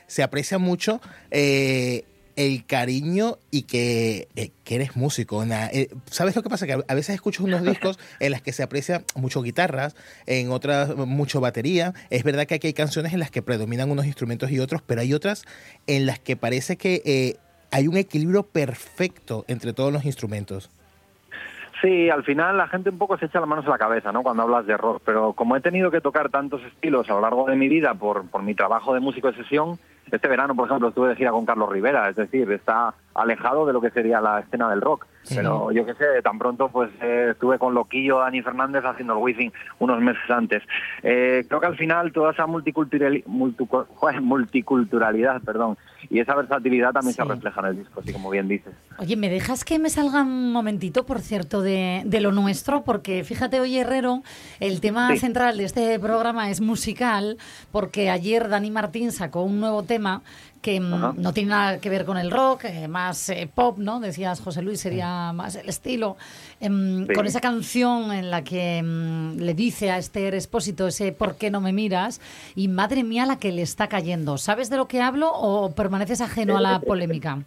se 0.07 0.23
aprecia 0.23 0.57
mucho. 0.57 0.99
eh, 1.29 2.05
el 2.39 2.65
cariño 2.65 3.37
y 3.51 3.63
que, 3.63 4.29
eh, 4.37 4.51
que 4.63 4.75
eres 4.75 4.95
músico. 4.95 5.45
na- 5.45 5.67
eh, 5.67 5.89
¿Sabes 6.05 6.35
lo 6.37 6.41
que 6.41 6.49
pasa? 6.49 6.65
Que 6.65 6.73
a- 6.73 6.95
veces 6.95 7.09
escucho 7.15 7.43
unos 7.43 7.61
discos 7.63 7.99
en 8.21 8.31
las 8.31 8.41
que 8.41 8.53
se 8.53 8.63
aprecia 8.63 9.03
mucho 9.15 9.41
guitarras, 9.41 9.95
en 10.25 10.49
otras 10.51 10.95
mucho 10.95 11.41
batería. 11.41 11.93
Es 12.09 12.23
verdad 12.23 12.45
que 12.47 12.55
aquí 12.55 12.67
hay 12.67 12.73
canciones 12.73 13.11
en 13.13 13.19
las 13.19 13.29
que 13.29 13.41
predominan 13.41 13.91
unos 13.91 14.05
instrumentos 14.05 14.51
y 14.51 14.59
otros, 14.59 14.81
pero 14.81 15.01
hay 15.01 15.13
otras 15.13 15.43
en 15.85 16.05
las 16.05 16.17
que 16.19 16.37
parece 16.37 16.77
que 16.77 17.01
eh, 17.03 17.35
hay 17.71 17.87
un 17.89 17.97
equilibrio 17.97 18.43
perfecto 18.43 19.43
entre 19.49 19.73
todos 19.73 19.91
los 19.91 20.05
instrumentos. 20.05 20.69
Sí, 21.81 22.09
al 22.09 22.23
final 22.23 22.57
la 22.57 22.67
gente 22.67 22.89
un 22.89 22.97
poco 22.97 23.17
se 23.17 23.25
echa 23.25 23.39
las 23.39 23.47
manos 23.47 23.65
a 23.65 23.69
la 23.69 23.77
cabeza, 23.77 24.11
¿no? 24.11 24.21
Cuando 24.23 24.43
hablas 24.43 24.65
de 24.65 24.75
rock, 24.75 25.01
pero 25.05 25.31
como 25.33 25.55
he 25.55 25.61
tenido 25.61 25.91
que 25.91 26.01
tocar 26.01 26.29
tantos 26.29 26.61
estilos 26.63 27.09
a 27.09 27.13
lo 27.13 27.21
largo 27.21 27.45
de 27.47 27.55
mi 27.55 27.69
vida 27.69 27.93
por, 27.93 28.27
por 28.29 28.43
mi 28.43 28.53
trabajo 28.53 28.93
de 28.93 28.99
músico 28.99 29.31
de 29.31 29.37
sesión, 29.37 29.79
este 30.15 30.27
verano, 30.27 30.55
por 30.55 30.67
ejemplo, 30.67 30.89
estuve 30.89 31.09
de 31.09 31.15
gira 31.15 31.31
con 31.31 31.45
Carlos 31.45 31.69
Rivera, 31.69 32.09
es 32.09 32.15
decir, 32.15 32.51
está 32.51 32.93
alejado 33.13 33.65
de 33.65 33.73
lo 33.73 33.81
que 33.81 33.91
sería 33.91 34.21
la 34.21 34.39
escena 34.39 34.69
del 34.69 34.81
rock. 34.81 35.05
Pero 35.27 35.71
yo 35.71 35.85
qué 35.85 35.93
sé, 35.95 36.05
tan 36.23 36.39
pronto 36.39 36.69
pues 36.69 36.89
eh, 37.01 37.29
estuve 37.31 37.59
con 37.59 37.73
Loquillo, 37.73 38.19
Dani 38.19 38.41
Fernández 38.41 38.83
haciendo 38.85 39.13
el 39.13 39.19
Wizzing 39.23 39.51
unos 39.79 40.01
meses 40.01 40.23
antes. 40.29 40.63
Eh, 41.03 41.45
creo 41.47 41.59
que 41.59 41.67
al 41.67 41.75
final 41.77 42.11
toda 42.11 42.31
esa 42.31 42.47
multiculturali- 42.47 43.23
multiculturalidad 44.21 45.41
perdón, 45.41 45.77
y 46.09 46.19
esa 46.19 46.35
versatilidad 46.35 46.91
también 46.93 47.13
Sí. 47.13 47.17
se 47.21 47.25
refleja 47.27 47.59
en 47.61 47.67
el 47.67 47.77
disco, 47.77 47.99
así 48.01 48.13
como 48.13 48.29
bien 48.29 48.47
dices. 48.47 48.73
Oye, 48.97 49.15
¿me 49.17 49.29
dejas 49.29 49.63
que 49.65 49.79
me 49.79 49.89
salga 49.89 50.21
un 50.23 50.51
momentito, 50.51 51.05
por 51.05 51.19
cierto, 51.19 51.61
de, 51.61 52.01
de 52.05 52.21
lo 52.21 52.31
nuestro? 52.31 52.83
Porque 52.83 53.23
fíjate, 53.23 53.59
hoy 53.59 53.77
Herrero, 53.77 54.23
el 54.59 54.81
tema 54.81 55.09
Sí. 55.11 55.17
central 55.17 55.57
de 55.57 55.65
este 55.65 55.99
programa 55.99 56.49
es 56.49 56.61
musical, 56.61 57.37
porque 57.71 58.09
ayer 58.09 58.49
Dani 58.49 58.71
Martín 58.71 59.11
sacó 59.11 59.43
un 59.43 59.59
nuevo 59.59 59.83
tema 59.83 60.21
que 60.61 60.79
mm, 60.79 60.93
Ajá. 60.93 61.13
no 61.17 61.33
tiene 61.33 61.49
nada 61.51 61.79
que 61.79 61.89
ver 61.89 62.05
con 62.05 62.17
el 62.17 62.31
rock, 62.31 62.65
eh, 62.65 62.87
más 62.87 63.29
eh, 63.29 63.49
pop, 63.53 63.77
¿no? 63.77 63.99
Decías, 63.99 64.41
José 64.41 64.61
Luis, 64.61 64.79
sería 64.79 65.31
más 65.33 65.55
el 65.55 65.69
estilo. 65.69 66.17
Em, 66.59 67.07
Sí. 67.07 67.13
Con 67.13 67.25
esa 67.25 67.39
canción 67.39 68.11
en 68.11 68.29
la 68.29 68.43
que 68.43 68.81
mm, 68.83 69.37
le 69.37 69.53
dice 69.53 69.91
a 69.91 69.97
Esther 69.97 70.35
Espósito 70.35 70.87
ese 70.87 71.11
¿por 71.11 71.35
qué 71.35 71.49
no 71.49 71.61
me 71.61 71.71
miras? 71.73 72.19
Y 72.55 72.67
madre 72.67 73.03
mía 73.03 73.25
la 73.25 73.37
que 73.37 73.51
le 73.51 73.61
está 73.61 73.87
cayendo. 73.87 74.37
¿Sabes 74.37 74.69
de 74.69 74.77
lo 74.77 74.87
que 74.87 75.01
hablo 75.01 75.31
o 75.33 75.71
permaneces 75.71 76.21
ajeno 76.21 76.57
a 76.57 76.61
la 76.61 76.79
polémica? 76.81 77.43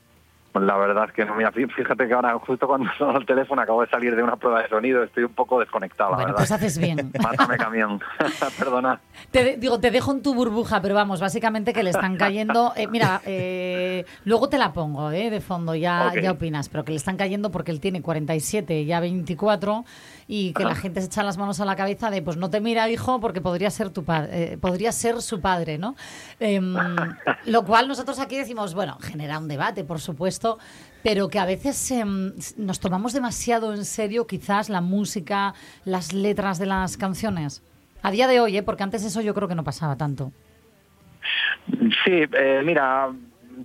Pues 0.52 0.66
La 0.66 0.76
verdad 0.76 1.06
es 1.09 1.12
que 1.12 1.25
no, 1.25 1.35
mira, 1.35 1.50
fí- 1.50 1.71
fíjate 1.73 2.06
que 2.06 2.12
ahora 2.12 2.38
justo 2.38 2.66
cuando 2.66 2.90
sonó 2.99 3.16
el 3.18 3.25
teléfono 3.25 3.62
acabo 3.62 3.80
de 3.80 3.88
salir 3.88 4.14
de 4.14 4.23
una 4.23 4.37
prueba 4.37 4.62
de 4.62 4.68
sonido, 4.68 5.02
estoy 5.02 5.25
un 5.25 5.32
poco 5.32 5.59
desconectado, 5.59 6.11
Bueno, 6.11 6.25
verdad. 6.26 6.37
pues 6.38 6.52
haces 6.52 6.76
bien. 6.78 7.11
Mátame 7.23 7.56
camión, 7.56 8.00
perdona. 8.59 9.00
Te 9.30 9.44
de- 9.44 9.56
digo, 9.56 9.80
te 9.80 9.90
dejo 9.90 10.12
en 10.12 10.23
tu 10.23 10.35
burbuja, 10.35 10.82
pero 10.82 10.94
vamos, 10.94 11.21
básicamente 11.21 11.73
que 11.73 11.82
le 11.82 11.90
están 11.90 12.16
cayendo. 12.16 12.73
eh, 12.76 12.87
mira, 12.87 13.23
eh, 13.25 14.04
luego 14.25 14.49
te 14.50 14.59
la 14.59 14.73
pongo 14.75 15.11
eh, 15.11 15.30
de 15.30 15.40
fondo, 15.40 15.75
ya, 15.75 16.12
ya 16.21 16.32
opinas, 16.32 16.68
pero 16.68 16.85
que 16.85 16.90
le 16.92 16.97
están 16.99 17.16
cayendo 17.16 17.50
porque 17.50 17.71
él 17.71 17.80
tiene 17.80 18.02
47, 18.02 18.85
ya 18.85 19.00
24, 19.00 19.85
y 20.26 20.52
que 20.52 20.64
la 20.64 20.75
gente 20.75 21.00
se 21.00 21.07
echa 21.07 21.23
las 21.23 21.38
manos 21.38 21.61
a 21.61 21.64
la 21.64 21.76
cabeza 21.76 22.11
de, 22.11 22.23
pues 22.23 22.37
no 22.37 22.50
te 22.50 22.61
mira, 22.61 22.88
hijo, 22.91 23.21
porque 23.21 23.41
podría 23.41 23.71
ser 23.71 23.91
tu 23.91 24.05
padre, 24.05 24.59
podría 24.59 24.93
ser 24.93 25.21
su 25.23 25.41
padre, 25.41 25.79
¿no? 25.79 25.95
Em, 26.41 26.75
lo 27.47 27.64
cual 27.64 27.88
nosotros 27.88 28.19
aquí 28.19 28.37
decimos, 28.37 28.75
bueno, 28.75 28.99
genera 29.00 29.38
un 29.38 29.49
debate, 29.49 29.85
por 29.85 30.00
supuesto, 30.00 30.59
pero 31.02 31.29
que 31.29 31.38
a 31.38 31.45
veces 31.45 31.91
em, 31.91 32.33
nos 32.57 32.81
tomamos 32.81 33.12
demasiado 33.12 33.75
en 33.75 33.85
serio 33.85 34.26
quizás 34.26 34.69
la 34.69 34.81
música, 34.81 35.55
las 35.85 36.12
letras 36.12 36.59
de 36.59 36.67
las 36.67 36.97
canciones. 36.97 37.62
A 38.02 38.11
día 38.11 38.26
de 38.26 38.41
hoy, 38.41 38.57
¿eh? 38.57 38.62
porque 38.62 38.83
antes 38.83 39.05
eso 39.05 39.21
yo 39.21 39.35
creo 39.35 39.49
que 39.49 39.55
no 39.55 39.64
pasaba 39.64 39.97
tanto. 39.97 40.33
Sí, 42.05 42.25
eh, 42.33 42.62
mira, 42.64 43.12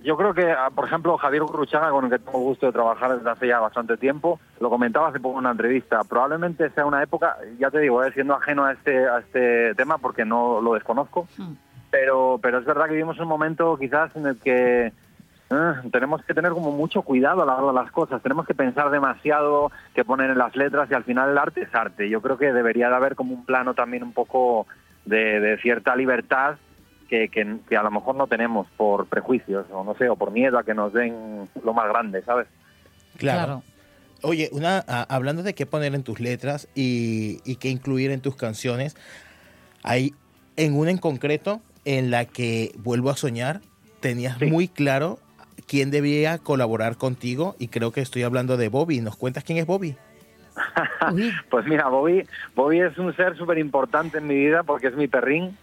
yo 0.02 0.16
creo 0.16 0.34
que, 0.34 0.50
ah, 0.50 0.70
por 0.74 0.86
ejemplo, 0.86 1.16
Javier 1.16 1.42
Gurruchaga, 1.42 1.90
con 1.90 2.04
el 2.04 2.10
que 2.10 2.18
tengo 2.18 2.38
el 2.38 2.44
gusto 2.44 2.66
de 2.66 2.72
trabajar 2.72 3.16
desde 3.16 3.30
hace 3.30 3.48
ya 3.48 3.60
bastante 3.60 3.96
tiempo, 3.96 4.40
lo 4.60 4.70
comentaba 4.70 5.08
hace 5.08 5.20
poco 5.20 5.34
en 5.34 5.40
una 5.40 5.52
entrevista. 5.52 6.02
Probablemente 6.04 6.70
sea 6.70 6.86
una 6.86 7.02
época, 7.02 7.36
ya 7.58 7.70
te 7.70 7.80
digo, 7.80 8.02
eh, 8.04 8.12
siendo 8.12 8.34
ajeno 8.34 8.64
a 8.64 8.72
este, 8.72 9.08
a 9.08 9.18
este 9.18 9.74
tema 9.74 9.98
porque 9.98 10.24
no 10.24 10.60
lo 10.60 10.74
desconozco, 10.74 11.26
Hmm. 11.36 11.54
pero, 11.90 12.38
pero 12.42 12.58
es 12.58 12.64
verdad 12.64 12.86
que 12.86 12.92
vivimos 12.92 13.18
un 13.18 13.28
momento 13.28 13.76
quizás 13.78 14.14
en 14.16 14.26
el 14.26 14.38
que 14.38 14.92
eh, 15.50 15.72
tenemos 15.90 16.22
que 16.24 16.34
tener 16.34 16.52
como 16.52 16.70
mucho 16.70 17.02
cuidado 17.02 17.42
a 17.42 17.46
la 17.46 17.56
hora 17.56 17.68
de 17.68 17.84
las 17.84 17.90
cosas, 17.90 18.22
tenemos 18.22 18.46
que 18.46 18.54
pensar 18.54 18.90
demasiado 18.90 19.72
que 19.94 20.04
poner 20.04 20.30
en 20.30 20.38
las 20.38 20.54
letras 20.54 20.90
y 20.90 20.94
al 20.94 21.04
final 21.04 21.30
el 21.30 21.38
arte 21.38 21.62
es 21.62 21.74
arte. 21.74 22.08
Yo 22.08 22.20
creo 22.20 22.36
que 22.36 22.52
debería 22.52 22.88
de 22.88 22.96
haber 22.96 23.14
como 23.14 23.34
un 23.34 23.44
plano 23.44 23.74
también 23.74 24.02
un 24.02 24.12
poco 24.12 24.66
de, 25.06 25.40
de 25.40 25.56
cierta 25.58 25.96
libertad 25.96 26.56
que, 27.08 27.28
que, 27.28 27.56
que 27.68 27.76
a 27.76 27.82
lo 27.82 27.90
mejor 27.90 28.14
no 28.16 28.26
tenemos 28.26 28.66
por 28.76 29.06
prejuicios 29.06 29.66
o 29.72 29.82
no 29.84 29.94
sé, 29.94 30.08
o 30.08 30.16
por 30.16 30.30
miedo 30.30 30.58
a 30.58 30.64
que 30.64 30.74
nos 30.74 30.92
den 30.92 31.48
lo 31.64 31.72
más 31.74 31.88
grande, 31.88 32.22
¿sabes? 32.22 32.46
Claro. 33.16 33.62
Oye, 34.22 34.48
una, 34.52 34.84
a- 34.86 35.02
hablando 35.14 35.42
de 35.42 35.54
qué 35.54 35.64
poner 35.66 35.94
en 35.94 36.02
tus 36.02 36.20
letras 36.20 36.68
y, 36.74 37.40
y 37.44 37.56
qué 37.56 37.68
incluir 37.68 38.10
en 38.10 38.20
tus 38.20 38.36
canciones, 38.36 38.96
hay 39.82 40.12
en 40.56 40.76
una 40.76 40.90
en 40.90 40.98
concreto 40.98 41.60
en 41.84 42.10
la 42.10 42.24
que 42.26 42.72
vuelvo 42.78 43.10
a 43.10 43.16
soñar, 43.16 43.60
tenías 44.00 44.36
Sí. 44.38 44.46
muy 44.46 44.68
claro 44.68 45.18
quién 45.66 45.90
debía 45.90 46.38
colaborar 46.38 46.96
contigo 46.96 47.54
y 47.58 47.68
creo 47.68 47.90
que 47.92 48.00
estoy 48.00 48.22
hablando 48.24 48.56
de 48.56 48.68
Bobby. 48.68 49.00
¿Nos 49.00 49.16
cuentas 49.16 49.44
quién 49.44 49.58
es 49.58 49.66
Bobby? 49.66 49.96
Pues 51.50 51.66
mira, 51.66 51.88
Bobby, 51.88 52.24
Bobby 52.54 52.80
es 52.80 52.98
un 52.98 53.14
ser 53.16 53.36
súper 53.36 53.58
importante 53.58 54.18
en 54.18 54.26
mi 54.26 54.34
vida 54.34 54.62
porque 54.64 54.88
es 54.88 54.96
mi 54.96 55.06
perrín 55.08 55.56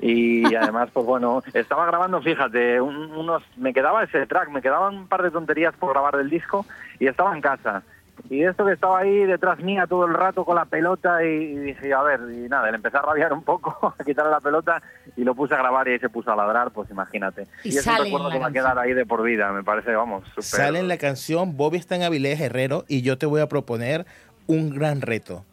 y 0.00 0.54
además, 0.54 0.90
pues 0.92 1.06
bueno, 1.06 1.42
estaba 1.54 1.86
grabando, 1.86 2.20
fíjate, 2.22 2.80
un- 2.80 3.12
unos, 3.12 3.42
me 3.56 3.72
quedaba 3.72 4.04
ese 4.04 4.26
track, 4.26 4.50
me 4.50 4.62
quedaban 4.62 4.94
un 4.96 5.08
par 5.08 5.22
de 5.22 5.30
tonterías 5.30 5.74
por 5.76 5.90
grabar 5.92 6.16
del 6.16 6.30
disco 6.30 6.64
y 6.98 7.06
estaba 7.06 7.34
en 7.34 7.40
casa. 7.40 7.82
Y 8.28 8.42
esto 8.44 8.66
que 8.66 8.74
estaba 8.74 8.98
ahí 8.98 9.24
detrás 9.24 9.60
mía 9.60 9.86
todo 9.86 10.04
el 10.04 10.12
rato 10.12 10.44
con 10.44 10.54
la 10.54 10.66
pelota 10.66 11.24
y, 11.24 11.28
y 11.28 11.56
dije, 11.56 11.94
a 11.94 12.02
ver, 12.02 12.20
y 12.30 12.48
nada, 12.50 12.68
le 12.70 12.76
empecé 12.76 12.98
a 12.98 13.02
rabiar 13.02 13.32
un 13.32 13.42
poco, 13.42 13.94
a 13.98 14.04
quitarle 14.04 14.30
la 14.30 14.40
pelota 14.40 14.82
y 15.16 15.24
lo 15.24 15.34
puse 15.34 15.54
a 15.54 15.58
grabar 15.58 15.88
y 15.88 15.92
ahí 15.92 15.98
se 15.98 16.10
puso 16.10 16.30
a 16.30 16.36
ladrar, 16.36 16.70
pues 16.70 16.90
imagínate. 16.90 17.46
Y 17.64 17.70
es 17.70 17.76
un 17.78 17.82
sale 17.82 17.98
en 18.00 18.04
recuerdo 18.12 18.30
que 18.30 18.38
va 18.38 18.48
a 18.48 18.52
quedar 18.52 18.78
ahí 18.78 18.92
de 18.92 19.06
por 19.06 19.22
vida, 19.22 19.50
me 19.52 19.64
parece, 19.64 19.94
vamos, 19.94 20.24
súper... 20.28 20.44
Sale 20.44 20.78
en 20.80 20.88
la 20.88 20.98
canción 20.98 21.56
Bobby 21.56 21.78
está 21.78 21.96
en 21.96 22.02
Avilés 22.02 22.38
Herrero 22.40 22.84
y 22.88 23.00
yo 23.00 23.16
te 23.16 23.24
voy 23.24 23.40
a 23.40 23.48
proponer 23.48 24.04
un 24.46 24.68
gran 24.68 25.00
reto. 25.00 25.46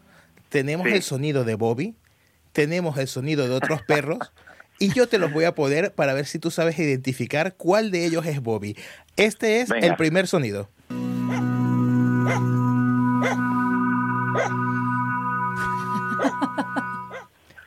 Tenemos 0.49 0.87
Sí. 0.87 0.93
el 0.93 1.01
sonido 1.03 1.45
de 1.45 1.55
Bobby, 1.55 1.95
tenemos 2.57 2.97
el 2.97 3.07
sonido 3.07 3.47
de 3.47 3.53
otros 3.53 3.83
perros 3.83 4.17
y 4.79 4.91
yo 4.91 5.07
te 5.07 5.19
los 5.19 5.31
voy 5.31 5.45
a 5.45 5.53
poner 5.53 5.93
para 5.93 6.15
ver 6.15 6.25
si 6.25 6.39
tú 6.39 6.49
sabes 6.49 6.79
identificar 6.79 7.53
cuál 7.53 7.91
de 7.91 8.03
ellos 8.03 8.25
es 8.25 8.41
Bobby. 8.41 8.75
Este 9.15 9.61
es 9.61 9.69
Venga. 9.69 9.85
el 9.85 9.95
primer 9.95 10.25
sonido. 10.25 10.67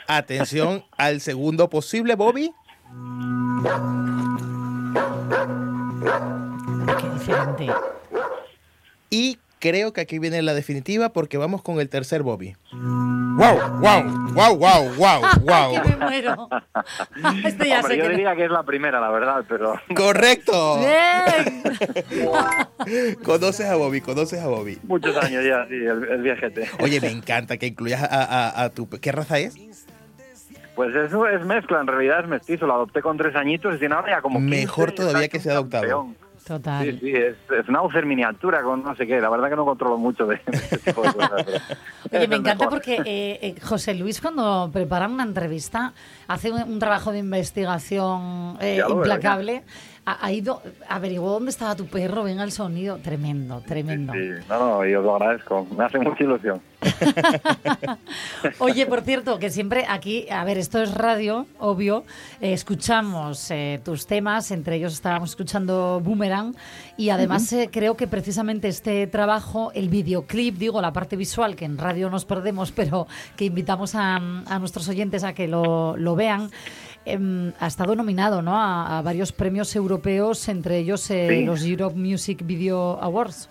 Atención 0.09 0.85
al 0.97 1.21
segundo 1.21 1.71
posible, 1.71 2.17
Bobby. 2.17 2.53
Qué 6.99 7.11
diferente. 7.11 7.69
Y 9.09 9.39
creo 9.61 9.93
que 9.93 10.01
aquí 10.01 10.19
viene 10.19 10.43
la 10.43 10.53
definitiva 10.53 11.13
porque 11.13 11.39
vamos 11.39 11.63
con 11.63 11.79
el 11.79 11.89
tercer 11.89 12.25
Bobby. 12.25 12.57
¡Wow! 13.41 13.81
¡Wow! 13.81 14.03
¡Wow! 14.35 14.57
¡Wow! 14.57 14.95
¡Wow! 14.97 15.23
¡Wow! 15.45 15.83
que 15.83 15.89
me 15.89 15.97
muero. 15.97 16.49
Esto 17.47 17.65
ya 17.65 17.81
Hombre, 17.81 17.95
sé 17.95 17.97
yo 17.97 18.03
que 18.03 18.09
no. 18.09 18.09
diría 18.11 18.37
que 18.37 18.45
es 18.45 18.51
la 18.51 18.63
primera, 18.65 19.01
la 19.01 19.11
verdad, 19.11 19.45
pero 19.49 19.75
¡Correcto! 19.97 20.79
Bien. 20.79 21.63
Conoces 23.25 23.67
a 23.67 23.77
Bobby, 23.77 24.01
conoces 24.01 24.41
a 24.41 24.47
Bobby. 24.49 24.79
muchos 24.85 25.17
años 25.17 25.45
ya, 25.45 25.67
sí, 25.69 25.75
el, 25.75 26.05
el 26.05 26.23
viajete. 26.23 26.69
Oye, 26.81 27.01
me 27.01 27.11
encanta 27.11 27.57
que 27.57 27.67
incluyas 27.69 28.03
a, 28.03 28.07
a- 28.07 28.63
a 28.65 28.71
tu... 28.71 28.89
¿Qué 28.89 29.13
raza 29.13 29.39
es? 29.39 29.55
Pues 30.75 30.95
eso 30.95 31.27
es 31.27 31.45
mezcla, 31.45 31.81
en 31.81 31.87
realidad 31.87 32.21
es 32.21 32.29
mestizo. 32.29 32.67
Lo 32.67 32.75
adopté 32.75 33.03
con 33.03 33.17
tres 33.19 33.35
añitos 33.37 33.75
y 33.77 33.79
tiene 33.79 33.95
ahora 33.95 34.17
ya 34.17 34.23
como 34.23 34.39
15 34.39 34.51
Mejor 34.57 34.91
y 34.91 34.95
todavía 34.95 35.23
está 35.25 35.33
que 35.39 35.41
sea 35.43 35.53
adoptado. 35.53 35.83
campeón. 35.83 36.17
Total. 36.51 36.85
Sí, 36.85 36.99
sí, 37.01 37.13
es, 37.13 37.37
es 37.57 37.69
una 37.69 37.79
Aucer 37.79 38.05
miniatura 38.05 38.61
con 38.65 38.83
no 38.83 38.97
sé 38.97 39.07
qué. 39.07 39.21
La 39.21 39.31
verdad 39.31 39.51
que 39.51 39.55
no 39.55 39.65
controlo 39.65 39.97
mucho 39.97 40.27
de, 40.27 40.41
de 40.45 40.57
este 40.57 40.79
tipo 40.79 41.03
de 41.03 41.13
cosas. 41.13 41.47
Oye, 42.13 42.27
me 42.27 42.35
encanta 42.35 42.65
mejor. 42.65 42.71
porque 42.71 42.95
eh, 43.07 43.39
eh, 43.41 43.55
José 43.63 43.95
Luis 43.95 44.21
cuando 44.21 44.69
prepara 44.73 45.07
una 45.07 45.23
entrevista 45.23 45.93
hace 46.27 46.51
un, 46.51 46.61
un 46.65 46.81
trabajo 46.81 47.13
de 47.13 47.21
investigación 47.21 48.57
eh, 48.61 48.83
implacable. 48.89 49.63
Ha, 50.07 50.27
ha 50.27 50.33
ido, 50.33 50.63
averiguó 50.89 51.31
dónde 51.31 51.51
estaba 51.51 51.77
tu 51.77 51.87
perro, 51.87 52.25
venga 52.25 52.43
el 52.43 52.53
sonido. 52.53 52.99
Tremendo, 52.99 53.61
tremendo. 53.61 54.13
Sí, 54.13 54.31
no, 54.49 54.59
no, 54.59 54.87
y 54.87 54.95
os 54.95 55.05
lo 55.05 55.17
agradezco. 55.17 55.67
Me 55.77 55.85
hace 55.85 55.99
mucha 55.99 56.25
ilusión. 56.25 56.61
Oye, 58.59 58.87
por 58.87 59.03
cierto, 59.03 59.39
que 59.39 59.51
siempre 59.51 59.85
aquí, 59.89 60.27
a 60.31 60.45
ver, 60.45 60.59
esto 60.59 60.81
es 60.83 60.95
radio, 60.95 61.47
obvio, 61.59 62.05
eh, 62.41 62.53
escuchamos 62.53 63.51
eh, 63.51 63.81
tus 63.85 64.07
temas, 64.07 64.51
entre 64.51 64.77
ellos 64.77 64.95
estábamos 64.95 65.31
escuchando 65.31 66.01
Boomerang, 66.03 66.55
y 66.97 67.11
además 67.11 67.53
eh, 67.53 67.69
creo 67.71 67.97
que 67.97 68.07
precisamente 68.07 68.69
este 68.69 69.07
trabajo, 69.07 69.73
el 69.75 69.89
videoclip, 69.89 70.57
digo, 70.57 70.81
la 70.81 70.93
parte 70.93 71.17
visual, 71.17 71.57
que 71.57 71.65
en 71.65 71.79
radio 71.79 72.11
nos 72.11 72.25
perdemos, 72.25 72.73
pero 72.73 73.07
que 73.37 73.45
invitamos 73.45 73.95
a, 73.95 74.17
a 74.17 74.59
nuestros 74.59 74.89
oyentes 74.89 75.25
a 75.25 75.35
que 75.35 75.49
lo, 75.49 75.97
lo 75.97 76.15
vean, 76.17 76.51
em, 77.05 77.53
ha 77.61 77.67
estado 77.67 77.95
nominado 77.97 78.43
¿no? 78.43 78.57
a, 78.57 78.99
a 78.99 79.03
varios 79.03 79.33
premios 79.33 79.75
europeos, 79.77 80.49
entre 80.49 80.79
ellos 80.79 81.11
eh, 81.11 81.27
Sí. 81.29 81.45
los 81.45 81.65
Europe 81.65 81.97
Music 81.97 82.45
Video 82.45 82.99
Awards. 83.03 83.49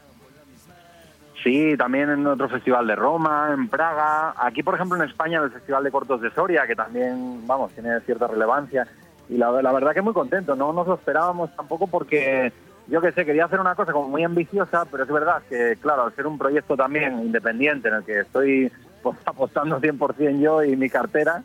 Sí, 1.44 1.76
también 1.78 2.10
en 2.10 2.28
otro 2.28 2.50
festival 2.50 2.86
de 2.88 2.96
Roma, 2.96 3.52
en 3.54 3.70
Praga. 3.70 4.34
Aquí, 4.38 4.62
por 4.62 4.76
ejemplo, 4.76 4.98
en 5.02 5.10
España, 5.10 5.38
en 5.38 5.46
el 5.46 5.52
Festival 5.52 5.84
de 5.86 5.92
Cortos 5.92 6.22
de 6.22 6.32
Soria, 6.32 6.68
que 6.68 6.76
también, 6.76 7.48
vamos, 7.48 7.72
tiene 7.72 7.98
cierta 8.02 8.28
relevancia. 8.28 8.86
Y 9.30 9.38
la, 9.38 9.50
la 9.62 9.72
verdad 9.72 9.94
que 9.94 10.02
muy 10.02 10.14
contento. 10.14 10.56
No 10.56 10.74
nos 10.74 10.86
lo 10.86 10.96
esperábamos 10.96 11.56
tampoco 11.56 11.88
porque, 11.88 12.52
yo 12.88 13.00
que 13.00 13.14
sé, 13.14 13.26
quería 13.26 13.46
hacer 13.46 13.62
una 13.62 13.74
cosa 13.76 13.94
como 13.94 14.10
muy 14.10 14.24
ambiciosa, 14.26 14.84
pero 14.92 15.04
es 15.06 15.10
verdad 15.10 15.42
que, 15.48 15.78
claro, 15.82 16.04
al 16.04 16.14
ser 16.16 16.28
un 16.28 16.38
proyecto 16.38 16.76
también 16.76 17.18
independiente 17.20 17.88
en 17.88 17.94
el 17.96 18.04
que 18.04 18.20
estoy 18.20 18.70
pues, 19.02 19.18
apostando 19.26 19.80
100% 19.80 20.40
yo 20.42 20.62
y 20.62 20.76
mi 20.76 20.90
cartera, 20.90 21.42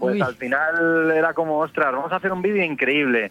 pues 0.00 0.14
Uy. 0.14 0.20
al 0.22 0.34
final 0.34 1.10
era 1.12 1.34
como, 1.34 1.58
ostras, 1.58 1.92
vamos 1.92 2.10
a 2.10 2.16
hacer 2.16 2.32
un 2.32 2.42
vídeo 2.42 2.64
increíble. 2.64 3.30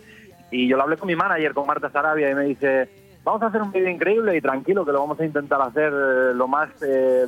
Y 0.51 0.67
yo 0.67 0.77
lo 0.77 0.83
hablé 0.83 0.97
con 0.97 1.07
mi 1.07 1.15
manager, 1.15 1.53
con 1.53 1.67
Marta 1.67 1.89
Sarabia, 1.89 2.29
y 2.29 2.35
me 2.35 2.43
dice, 2.45 2.87
vamos 3.23 3.41
a 3.41 3.47
hacer 3.47 3.61
un 3.61 3.71
vídeo 3.71 3.89
increíble 3.89 4.37
y 4.37 4.41
tranquilo, 4.41 4.85
que 4.85 4.91
lo 4.91 4.99
vamos 4.99 5.19
a 5.19 5.25
intentar 5.25 5.61
hacer 5.61 5.91
eh, 5.91 6.33
lo 6.33 6.47
más 6.47 6.69
eh, 6.81 7.25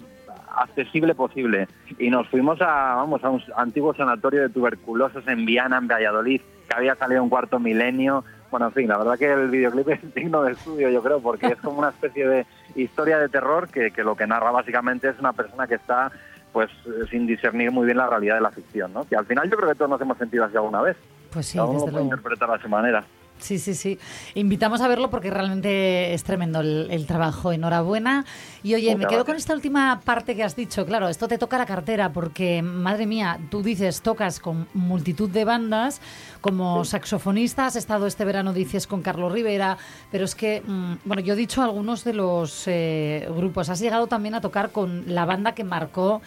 accesible 0.55 1.15
posible. 1.15 1.67
Y 1.97 2.09
nos 2.09 2.27
fuimos 2.29 2.61
a, 2.61 2.95
vamos, 2.95 3.23
a 3.23 3.29
un 3.29 3.41
antiguo 3.57 3.93
sanatorio 3.93 4.41
de 4.41 4.49
tuberculosos 4.49 5.27
en 5.27 5.45
Viana, 5.45 5.77
en 5.77 5.87
Valladolid, 5.87 6.41
que 6.67 6.75
había 6.75 6.95
salido 6.95 7.23
un 7.23 7.29
cuarto 7.29 7.59
milenio. 7.59 8.23
Bueno, 8.49 8.67
en 8.67 8.73
fin, 8.73 8.87
la 8.87 8.97
verdad 8.97 9.17
que 9.17 9.31
el 9.31 9.49
videoclip 9.49 9.89
es 9.89 10.13
digno 10.15 10.43
de 10.43 10.53
estudio, 10.53 10.89
yo 10.89 11.01
creo, 11.01 11.19
porque 11.19 11.47
es 11.47 11.57
como 11.57 11.79
una 11.79 11.89
especie 11.89 12.27
de 12.27 12.45
historia 12.75 13.17
de 13.17 13.29
terror 13.29 13.69
que, 13.69 13.91
que 13.91 14.03
lo 14.03 14.15
que 14.15 14.27
narra 14.27 14.51
básicamente 14.51 15.09
es 15.09 15.19
una 15.19 15.33
persona 15.33 15.67
que 15.67 15.75
está 15.75 16.11
pues 16.51 16.69
eh, 16.85 17.05
sin 17.09 17.25
discernir 17.27 17.71
muy 17.71 17.85
bien 17.85 17.97
la 17.97 18.07
realidad 18.07 18.35
de 18.35 18.41
la 18.41 18.51
ficción, 18.51 18.93
¿no? 18.93 19.05
Que 19.05 19.15
al 19.15 19.25
final 19.25 19.49
yo 19.49 19.57
creo 19.57 19.69
que 19.69 19.75
todos 19.75 19.89
nos 19.89 20.01
hemos 20.01 20.17
sentido 20.17 20.43
así 20.45 20.55
alguna 20.57 20.81
vez. 20.81 20.97
Pues 21.31 21.45
sí, 21.47 21.57
Cada 21.57 21.67
uno 21.69 21.73
lo 21.79 21.85
desde 21.85 21.91
puede 21.91 22.03
luego. 22.05 22.15
interpretar 22.17 22.51
a 22.51 22.61
su 22.61 22.67
manera. 22.69 23.03
Sí, 23.39 23.57
sí, 23.57 23.73
sí. 23.73 23.97
Invitamos 24.35 24.81
a 24.81 24.87
verlo 24.87 25.09
porque 25.09 25.31
realmente 25.31 26.13
es 26.13 26.23
tremendo 26.23 26.59
el, 26.59 26.89
el 26.91 27.07
trabajo. 27.07 27.51
Enhorabuena. 27.51 28.23
Y 28.61 28.75
oye, 28.75 28.89
me 28.89 28.97
Muchas 28.97 29.09
quedo 29.09 29.17
gracias. 29.23 29.25
con 29.25 29.35
esta 29.37 29.53
última 29.55 29.99
parte 30.05 30.35
que 30.35 30.43
has 30.43 30.55
dicho. 30.55 30.85
Claro, 30.85 31.09
esto 31.09 31.27
te 31.27 31.39
toca 31.39 31.57
la 31.57 31.65
cartera 31.65 32.13
porque, 32.13 32.61
madre 32.61 33.07
mía, 33.07 33.39
tú 33.49 33.63
dices, 33.63 34.01
tocas 34.03 34.39
con 34.39 34.67
multitud 34.75 35.27
de 35.27 35.43
bandas. 35.43 36.01
Como 36.39 36.85
saxofonista 36.85 37.65
has 37.65 37.77
estado 37.77 38.05
este 38.05 38.25
verano, 38.25 38.53
dices, 38.53 38.85
con 38.85 39.01
Carlos 39.01 39.31
Rivera. 39.31 39.75
Pero 40.11 40.25
es 40.25 40.35
que, 40.35 40.61
mm, 40.63 40.93
bueno, 41.05 41.23
yo 41.23 41.33
he 41.33 41.37
dicho 41.37 41.63
algunos 41.63 42.03
de 42.03 42.13
los 42.13 42.65
eh, 42.67 43.27
grupos. 43.35 43.69
Has 43.69 43.79
llegado 43.79 44.05
también 44.05 44.35
a 44.35 44.41
tocar 44.41 44.69
con 44.71 45.05
la 45.07 45.25
banda 45.25 45.53
que 45.55 45.63
marcó 45.63 46.21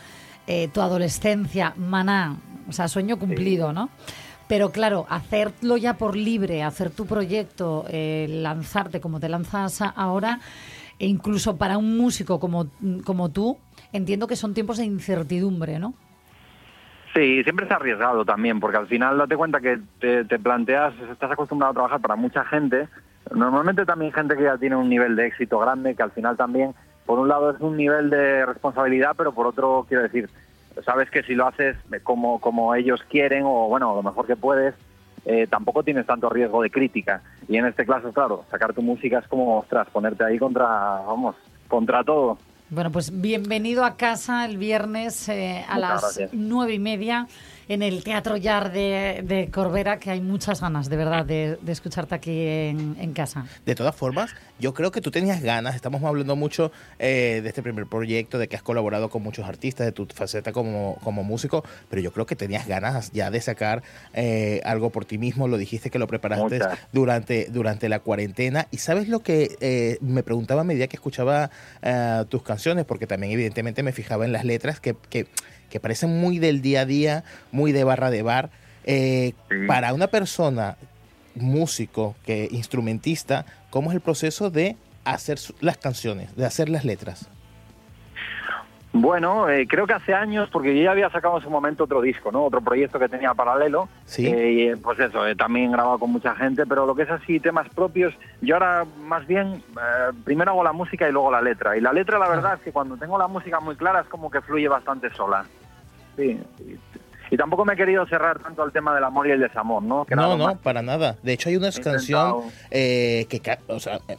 eh, 0.46 0.68
tu 0.68 0.80
adolescencia, 0.80 1.74
Maná. 1.76 2.36
O 2.68 2.72
sea, 2.72 2.88
sueño 2.88 3.18
cumplido, 3.18 3.72
¿no? 3.72 3.90
Pero 4.48 4.70
claro, 4.70 5.06
hacerlo 5.08 5.76
ya 5.76 5.94
por 5.94 6.16
libre, 6.16 6.62
hacer 6.62 6.90
tu 6.90 7.06
proyecto, 7.06 7.86
eh, 7.88 8.26
lanzarte 8.28 9.00
como 9.00 9.20
te 9.20 9.28
lanzas 9.28 9.82
ahora, 9.96 10.40
e 10.98 11.06
incluso 11.06 11.56
para 11.56 11.78
un 11.78 11.96
músico 11.96 12.38
como, 12.38 12.66
como 13.04 13.30
tú, 13.30 13.58
entiendo 13.92 14.26
que 14.26 14.36
son 14.36 14.52
tiempos 14.52 14.78
de 14.78 14.84
incertidumbre, 14.84 15.78
¿no? 15.78 15.94
Sí, 17.14 17.42
siempre 17.44 17.64
es 17.66 17.72
arriesgado 17.72 18.24
también, 18.24 18.60
porque 18.60 18.76
al 18.76 18.88
final 18.88 19.16
date 19.16 19.36
cuenta 19.36 19.60
que 19.60 19.78
te, 20.00 20.24
te 20.24 20.38
planteas, 20.38 20.92
estás 21.10 21.30
acostumbrado 21.30 21.70
a 21.70 21.74
trabajar 21.74 22.00
para 22.00 22.16
mucha 22.16 22.44
gente, 22.44 22.88
normalmente 23.32 23.86
también 23.86 24.12
gente 24.12 24.36
que 24.36 24.42
ya 24.42 24.58
tiene 24.58 24.76
un 24.76 24.88
nivel 24.88 25.16
de 25.16 25.28
éxito 25.28 25.58
grande, 25.60 25.94
que 25.94 26.02
al 26.02 26.10
final 26.10 26.36
también, 26.36 26.74
por 27.06 27.18
un 27.18 27.28
lado 27.28 27.50
es 27.50 27.60
un 27.60 27.76
nivel 27.76 28.10
de 28.10 28.46
responsabilidad, 28.46 29.12
pero 29.16 29.32
por 29.32 29.46
otro, 29.46 29.84
quiero 29.88 30.02
decir, 30.02 30.28
sabes 30.84 31.10
que 31.10 31.22
si 31.22 31.34
lo 31.34 31.46
haces 31.46 31.76
como, 32.02 32.40
como 32.40 32.74
ellos 32.74 33.00
quieren 33.08 33.42
o 33.44 33.68
bueno, 33.68 33.94
lo 33.94 34.02
mejor 34.02 34.26
que 34.26 34.36
puedes, 34.36 34.74
eh, 35.24 35.46
tampoco 35.48 35.82
tienes 35.82 36.06
tanto 36.06 36.28
riesgo 36.28 36.62
de 36.62 36.70
crítica. 36.70 37.22
Y 37.48 37.56
en 37.56 37.66
este 37.66 37.86
caso, 37.86 38.12
claro, 38.12 38.44
sacar 38.50 38.74
tu 38.74 38.82
música 38.82 39.18
es 39.18 39.28
como, 39.28 39.58
ostras, 39.58 39.88
ponerte 39.90 40.24
ahí 40.24 40.38
contra, 40.38 40.66
vamos, 40.66 41.36
contra 41.68 42.02
todo. 42.04 42.38
Bueno, 42.70 42.90
pues 42.90 43.20
bienvenido 43.20 43.84
a 43.84 43.96
casa 43.96 44.44
el 44.46 44.56
viernes 44.58 45.28
eh, 45.28 45.64
a 45.68 45.74
Muchas 45.74 45.80
las 45.80 46.00
gracias. 46.02 46.30
nueve 46.32 46.74
y 46.74 46.78
media 46.78 47.26
en 47.68 47.82
el 47.82 48.04
Teatro 48.04 48.36
Yar 48.36 48.72
de, 48.72 49.22
de 49.24 49.50
Corbera, 49.50 49.98
que 49.98 50.10
hay 50.10 50.20
muchas 50.20 50.60
ganas, 50.60 50.88
de 50.88 50.96
verdad, 50.96 51.24
de, 51.24 51.58
de 51.60 51.72
escucharte 51.72 52.14
aquí 52.14 52.46
en, 52.46 52.96
en 52.98 53.12
casa. 53.12 53.46
De 53.64 53.74
todas 53.74 53.94
formas, 53.94 54.34
yo 54.58 54.74
creo 54.74 54.90
que 54.90 55.00
tú 55.00 55.10
tenías 55.10 55.42
ganas, 55.42 55.74
estamos 55.74 56.02
hablando 56.02 56.36
mucho 56.36 56.72
eh, 56.98 57.40
de 57.42 57.48
este 57.48 57.62
primer 57.62 57.86
proyecto, 57.86 58.38
de 58.38 58.48
que 58.48 58.56
has 58.56 58.62
colaborado 58.62 59.08
con 59.08 59.22
muchos 59.22 59.46
artistas, 59.46 59.86
de 59.86 59.92
tu 59.92 60.06
faceta 60.06 60.52
como, 60.52 60.96
como 61.02 61.24
músico, 61.24 61.64
pero 61.88 62.02
yo 62.02 62.12
creo 62.12 62.26
que 62.26 62.36
tenías 62.36 62.66
ganas 62.66 63.12
ya 63.12 63.30
de 63.30 63.40
sacar 63.40 63.82
eh, 64.12 64.60
algo 64.64 64.90
por 64.90 65.04
ti 65.04 65.18
mismo, 65.18 65.48
lo 65.48 65.56
dijiste 65.56 65.90
que 65.90 65.98
lo 65.98 66.06
preparaste 66.06 66.58
Muchas. 66.58 66.78
durante, 66.92 67.46
durante 67.50 67.88
la 67.88 68.00
cuarentena. 68.00 68.68
Y 68.70 68.78
sabes 68.78 69.08
lo 69.08 69.20
que 69.20 69.56
eh, 69.60 69.98
me 70.00 70.22
preguntaba 70.22 70.62
a 70.62 70.64
medida 70.64 70.86
que 70.86 70.96
escuchaba 70.96 71.50
eh, 71.82 72.24
tus 72.28 72.42
canciones, 72.42 72.84
porque 72.84 73.06
también 73.06 73.32
evidentemente 73.32 73.82
me 73.82 73.92
fijaba 73.92 74.24
en 74.24 74.32
las 74.32 74.44
letras 74.44 74.80
que, 74.80 74.94
que, 75.08 75.26
que 75.74 75.80
parecen 75.80 76.20
muy 76.20 76.38
del 76.38 76.62
día 76.62 76.82
a 76.82 76.86
día, 76.86 77.24
muy 77.50 77.72
de 77.72 77.82
barra 77.82 78.12
de 78.12 78.22
bar. 78.22 78.48
Eh, 78.84 79.32
Sí. 79.50 79.66
Para 79.66 79.92
una 79.92 80.06
persona 80.06 80.76
músico, 81.34 82.14
que 82.24 82.46
instrumentista, 82.52 83.44
¿cómo 83.70 83.90
es 83.90 83.96
el 83.96 84.00
proceso 84.00 84.50
de 84.50 84.76
hacer 85.04 85.38
las 85.60 85.76
canciones, 85.76 86.36
de 86.36 86.46
hacer 86.46 86.68
las 86.68 86.84
letras? 86.84 87.28
Bueno, 88.96 89.48
eh, 89.48 89.66
creo 89.68 89.88
que 89.88 89.94
hace 89.94 90.14
años, 90.14 90.48
porque 90.52 90.76
yo 90.76 90.84
ya 90.84 90.92
había 90.92 91.10
sacado 91.10 91.38
en 91.38 91.42
su 91.42 91.50
momento 91.50 91.82
otro 91.82 92.00
disco, 92.00 92.30
¿no? 92.30 92.44
Otro 92.44 92.60
proyecto 92.60 93.00
que 93.00 93.08
tenía 93.08 93.34
paralelo. 93.34 93.88
Sí. 94.04 94.24
Eh, 94.24 94.52
y, 94.52 94.68
eh, 94.68 94.76
pues 94.76 95.00
eso, 95.00 95.26
eh, 95.26 95.34
también 95.34 95.72
grabado 95.72 95.98
con 95.98 96.12
mucha 96.12 96.36
gente, 96.36 96.64
pero 96.64 96.86
lo 96.86 96.94
que 96.94 97.02
es 97.02 97.10
así, 97.10 97.40
temas 97.40 97.68
propios, 97.74 98.14
yo 98.40 98.54
ahora 98.54 98.86
más 99.04 99.26
bien, 99.26 99.64
primero 100.22 100.52
hago 100.52 100.62
la 100.62 100.72
música 100.72 101.08
y 101.08 101.12
luego 101.12 101.32
la 101.32 101.42
letra. 101.42 101.76
Y 101.76 101.80
la 101.80 101.92
letra, 101.92 102.20
la 102.20 102.28
verdad, 102.28 102.54
es 102.54 102.60
que 102.60 102.70
cuando 102.70 102.96
tengo 102.96 103.18
la 103.18 103.26
música 103.26 103.58
muy 103.58 103.74
clara 103.74 104.02
es 104.02 104.06
como 104.06 104.30
que 104.30 104.40
fluye 104.40 104.68
bastante 104.68 105.12
sola. 105.12 105.44
Sí. 106.16 106.40
Y, 107.30 107.36
tampoco 107.36 107.64
me 107.64 107.72
he 107.72 107.76
querido 107.76 108.06
cerrar 108.06 108.38
tanto 108.38 108.62
al 108.62 108.70
tema 108.70 108.94
del 108.94 109.02
amor 109.02 109.26
y 109.26 109.32
el 109.32 109.40
desamor, 109.40 109.82
¿no? 109.82 110.04
Que 110.04 110.14
No, 110.14 110.36
no, 110.36 110.56
para 110.56 110.82
nada. 110.82 111.16
De 111.24 111.32
hecho, 111.32 111.48
hay 111.48 111.56
una 111.56 111.72
canción 111.72 112.42
eh, 112.70 113.26
que, 113.28 113.42
o 113.66 113.80
sea, 113.80 113.98
eh, 114.06 114.16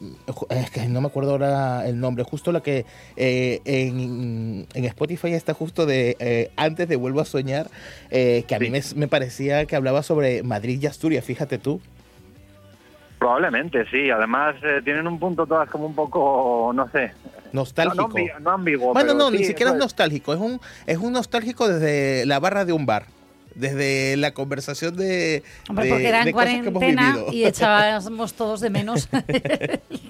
es 0.49 0.69
que 0.69 0.85
no 0.87 0.99
me 0.99 1.07
acuerdo 1.07 1.31
ahora 1.31 1.87
el 1.87 1.97
nombre, 1.97 2.25
justo 2.25 2.51
la 2.51 2.59
que 2.59 2.85
eh, 3.15 3.61
en, 3.63 4.67
en 4.73 4.85
Spotify 4.85 5.31
está 5.31 5.53
justo 5.53 5.85
de 5.85 6.17
eh, 6.19 6.51
antes 6.57 6.89
de 6.89 6.97
Vuelvo 6.97 7.21
a 7.21 7.25
Soñar, 7.25 7.67
eh, 8.09 8.43
que 8.49 8.55
a 8.55 8.59
mí 8.59 8.69
me, 8.69 8.81
me 8.97 9.07
parecía 9.07 9.65
que 9.65 9.77
hablaba 9.77 10.03
sobre 10.03 10.43
Madrid 10.43 10.79
y 10.81 10.87
Asturias, 10.87 11.23
fíjate 11.23 11.57
tú. 11.57 11.79
Probablemente, 13.25 13.87
sí. 13.89 14.11
Además, 14.11 14.55
eh, 14.61 14.81
tienen 14.83 15.07
un 15.07 15.17
punto 15.17 15.47
todas 15.47 15.67
como 15.67 15.87
un 15.87 15.95
poco, 15.95 16.71
no 16.75 16.87
sé. 16.91 17.11
Nostálgico. 17.53 18.03
No, 18.03 18.07
no, 18.09 18.13
ambi- 18.13 18.39
no 18.39 18.51
ambiguo. 18.51 18.93
bueno, 18.93 19.07
pero 19.13 19.13
no, 19.17 19.31
sí, 19.31 19.37
ni 19.39 19.45
siquiera 19.45 19.71
es. 19.71 19.77
nostálgico, 19.79 20.31
es 20.35 20.39
un, 20.39 20.61
es 20.85 20.97
un 20.99 21.11
nostálgico 21.13 21.67
desde 21.67 22.27
la 22.27 22.39
barra 22.39 22.65
de 22.65 22.73
un 22.73 22.85
bar. 22.85 23.07
Desde 23.55 24.15
la 24.17 24.33
conversación 24.33 24.95
de, 24.95 25.43
Hombre, 25.69 25.85
de- 25.85 25.91
porque 25.91 26.07
era 26.07 26.21
en 26.23 26.31
cuarentena 26.31 27.15
y 27.31 27.45
echábamos 27.45 28.33
todos 28.33 28.61
de 28.61 28.69
menos. 28.69 29.09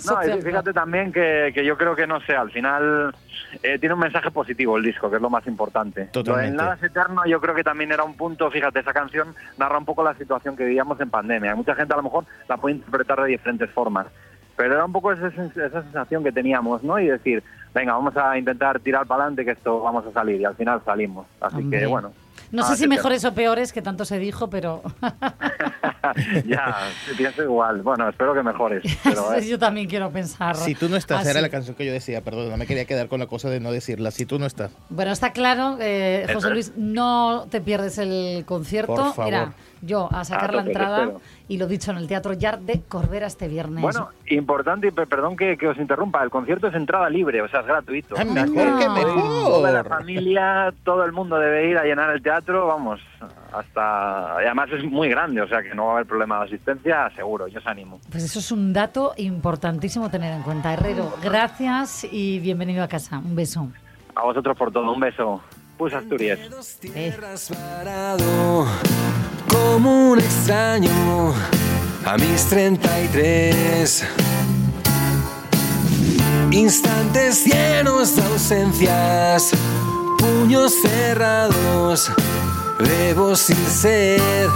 No, 0.05 0.37
y 0.37 0.41
fíjate 0.41 0.71
también 0.73 1.11
que, 1.11 1.51
que 1.53 1.65
yo 1.65 1.77
creo 1.77 1.95
que, 1.95 2.05
no 2.05 2.19
sé, 2.21 2.33
al 2.35 2.51
final 2.51 3.15
eh, 3.63 3.79
tiene 3.79 3.93
un 3.95 3.99
mensaje 4.01 4.29
positivo 4.29 4.77
el 4.77 4.83
disco, 4.83 5.09
que 5.09 5.15
es 5.15 5.21
lo 5.21 5.29
más 5.31 5.47
importante. 5.47 6.05
Totalmente. 6.11 6.51
Lo 6.51 6.51
de 6.51 6.63
Nada 6.63 6.75
es 6.75 6.83
eterno 6.83 7.25
yo 7.25 7.41
creo 7.41 7.55
que 7.55 7.63
también 7.63 7.91
era 7.91 8.03
un 8.03 8.15
punto, 8.15 8.51
fíjate, 8.51 8.79
esa 8.81 8.93
canción 8.93 9.33
narra 9.57 9.77
un 9.79 9.85
poco 9.85 10.03
la 10.03 10.13
situación 10.15 10.55
que 10.55 10.63
vivíamos 10.65 10.99
en 11.01 11.09
pandemia. 11.09 11.55
Mucha 11.55 11.73
gente 11.73 11.93
a 11.93 11.97
lo 11.97 12.03
mejor 12.03 12.25
la 12.47 12.57
puede 12.57 12.75
interpretar 12.75 13.19
de 13.21 13.29
diferentes 13.29 13.69
formas, 13.71 14.05
pero 14.55 14.75
era 14.75 14.85
un 14.85 14.91
poco 14.91 15.11
esa, 15.11 15.27
esa 15.27 15.81
sensación 15.83 16.23
que 16.23 16.31
teníamos, 16.31 16.83
¿no? 16.83 16.99
Y 16.99 17.07
decir, 17.07 17.41
venga, 17.73 17.93
vamos 17.93 18.15
a 18.17 18.37
intentar 18.37 18.79
tirar 18.79 19.07
para 19.07 19.23
adelante 19.23 19.43
que 19.43 19.51
esto 19.51 19.79
vamos 19.81 20.05
a 20.05 20.11
salir, 20.11 20.39
y 20.41 20.45
al 20.45 20.55
final 20.55 20.81
salimos. 20.85 21.25
Así 21.41 21.57
Hombre. 21.57 21.79
que, 21.79 21.85
bueno. 21.87 22.13
No 22.51 22.65
sé 22.65 22.73
es 22.73 22.79
si 22.79 22.87
mejores 22.87 23.25
o 23.25 23.33
peores, 23.33 23.73
que 23.73 23.81
tanto 23.81 24.05
se 24.05 24.19
dijo, 24.19 24.49
pero 24.49 24.81
ya, 26.45 26.89
pienso 27.17 27.43
igual. 27.43 27.81
Bueno, 27.81 28.09
espero 28.09 28.33
que 28.33 28.43
mejores. 28.43 28.83
Pero, 29.03 29.33
eh, 29.35 29.47
yo 29.47 29.59
también 29.59 29.87
quiero 29.87 30.11
pensar. 30.11 30.55
Si 30.55 30.75
tú 30.75 30.89
no 30.89 30.95
estás, 30.95 31.21
así. 31.21 31.29
era 31.29 31.41
la 31.41 31.49
canción 31.49 31.75
que 31.75 31.85
yo 31.85 31.91
decía, 31.91 32.21
perdón, 32.21 32.49
no 32.49 32.57
me 32.57 32.67
quería 32.67 32.85
quedar 32.85 33.07
con 33.07 33.19
la 33.19 33.27
cosa 33.27 33.49
de 33.49 33.59
no 33.59 33.71
decirla. 33.71 34.11
Si 34.11 34.25
tú 34.25 34.39
no 34.39 34.45
estás. 34.45 34.71
Bueno, 34.89 35.11
está 35.11 35.31
claro, 35.31 35.77
eh, 35.79 36.27
José. 36.33 36.49
Luis, 36.49 36.73
no 36.75 37.47
te 37.49 37.61
pierdes 37.61 37.97
el 37.97 38.45
concierto. 38.45 38.95
Por 38.95 39.13
favor. 39.13 39.27
Era 39.27 39.53
yo 39.85 40.09
a 40.11 40.23
sacar 40.23 40.49
A 40.51 40.53
la 40.53 40.61
entrada 40.63 41.11
y 41.47 41.57
lo 41.57 41.67
dicho 41.67 41.91
en 41.91 41.97
el 41.97 42.07
Teatro 42.07 42.33
Yard 42.33 42.59
de 42.59 42.81
Corbera 42.81 43.27
este 43.27 43.47
viernes. 43.47 43.81
Bueno, 43.81 44.09
importante, 44.27 44.91
perdón 44.91 45.37
que, 45.37 45.57
que 45.57 45.67
os 45.67 45.77
interrumpa, 45.77 46.23
el 46.23 46.29
concierto 46.29 46.67
es 46.67 46.75
entrada 46.75 47.09
libre, 47.09 47.41
o 47.41 47.47
sea, 47.47 47.61
es 47.61 47.67
gratuito. 47.67 48.15
Ah, 48.17 48.25
mejor 48.25 48.79
que 48.79 48.89
mejor. 48.89 49.45
Toda 49.45 49.71
la 49.71 49.83
familia, 49.83 50.73
todo 50.83 51.03
el 51.05 51.11
mundo 51.11 51.37
debe 51.37 51.69
ir 51.69 51.77
a 51.77 51.83
llenar 51.83 52.09
el 52.09 52.21
teatro, 52.21 52.67
vamos, 52.67 52.99
hasta... 53.53 54.35
Además 54.35 54.69
es 54.71 54.83
muy 54.83 55.09
grande, 55.09 55.41
o 55.41 55.47
sea 55.47 55.61
que 55.61 55.75
no 55.75 55.85
va 55.85 55.91
a 55.91 55.93
haber 55.95 56.07
problema 56.07 56.39
de 56.39 56.45
asistencia, 56.45 57.09
seguro, 57.15 57.47
yo 57.47 57.59
os 57.59 57.67
animo. 57.67 57.99
Pues 58.09 58.23
eso 58.23 58.39
es 58.39 58.51
un 58.51 58.73
dato 58.73 59.13
importantísimo 59.17 60.09
tener 60.09 60.33
en 60.33 60.43
cuenta. 60.43 60.73
Herrero, 60.73 61.13
gracias 61.23 62.05
y 62.11 62.39
bienvenido 62.39 62.83
a 62.83 62.87
casa. 62.87 63.19
Un 63.19 63.35
beso. 63.35 63.67
A 64.15 64.23
vosotros 64.23 64.57
por 64.57 64.71
todo, 64.71 64.91
un 64.91 64.99
beso. 64.99 65.41
Pues 65.77 65.93
Asturias. 65.93 66.39
Parado 67.49 68.65
como 69.47 70.11
un 70.11 70.19
extraño 70.19 71.33
a 72.05 72.17
mis 72.17 72.45
33 72.45 74.05
instantes 76.51 77.45
llenos 77.45 78.15
de 78.15 78.23
ausencias, 78.23 79.51
puños 80.17 80.73
cerrados, 80.81 82.11
bebo 82.79 83.35
sin 83.35 83.57
sed. 83.67 84.49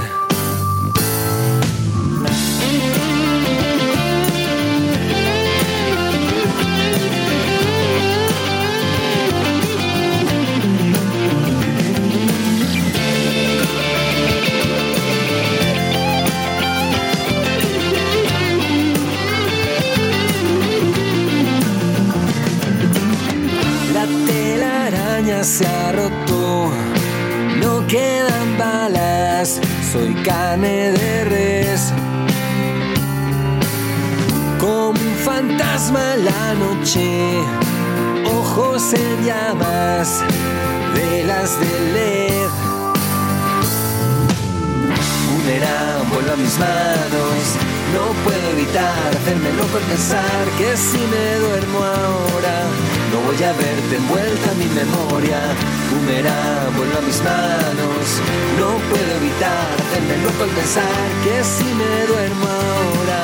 Llamas, 40.00 40.24
velas 40.94 41.60
de 41.60 41.80
LED. 41.94 42.50
Un 45.34 46.10
vuelve 46.12 46.32
a 46.32 46.36
mis 46.36 46.58
manos, 46.60 47.42
no 47.94 48.14
puedo 48.24 48.50
evitar 48.52 49.10
hacerme 49.16 49.52
loco 49.54 49.78
al 49.78 49.84
pensar 49.84 50.46
que 50.58 50.78
si 50.78 50.98
me 50.98 51.40
duermo 51.40 51.80
ahora, 51.80 52.56
no 53.12 53.20
voy 53.26 53.44
a 53.44 53.54
verte 53.54 53.96
envuelta 53.96 54.52
en 54.52 54.60
mi 54.60 54.68
memoria. 54.68 55.40
Un 55.92 56.06
vuelve 56.06 56.98
a 56.98 57.02
mis 57.02 57.22
manos, 57.24 58.06
no 58.60 58.78
puedo 58.90 59.12
evitar 59.22 59.68
hacerme 59.80 60.18
loco 60.24 60.44
al 60.44 60.50
pensar 60.50 61.08
que 61.24 61.44
si 61.44 61.66
me 61.66 62.08
duermo 62.08 62.46
ahora, 62.46 63.20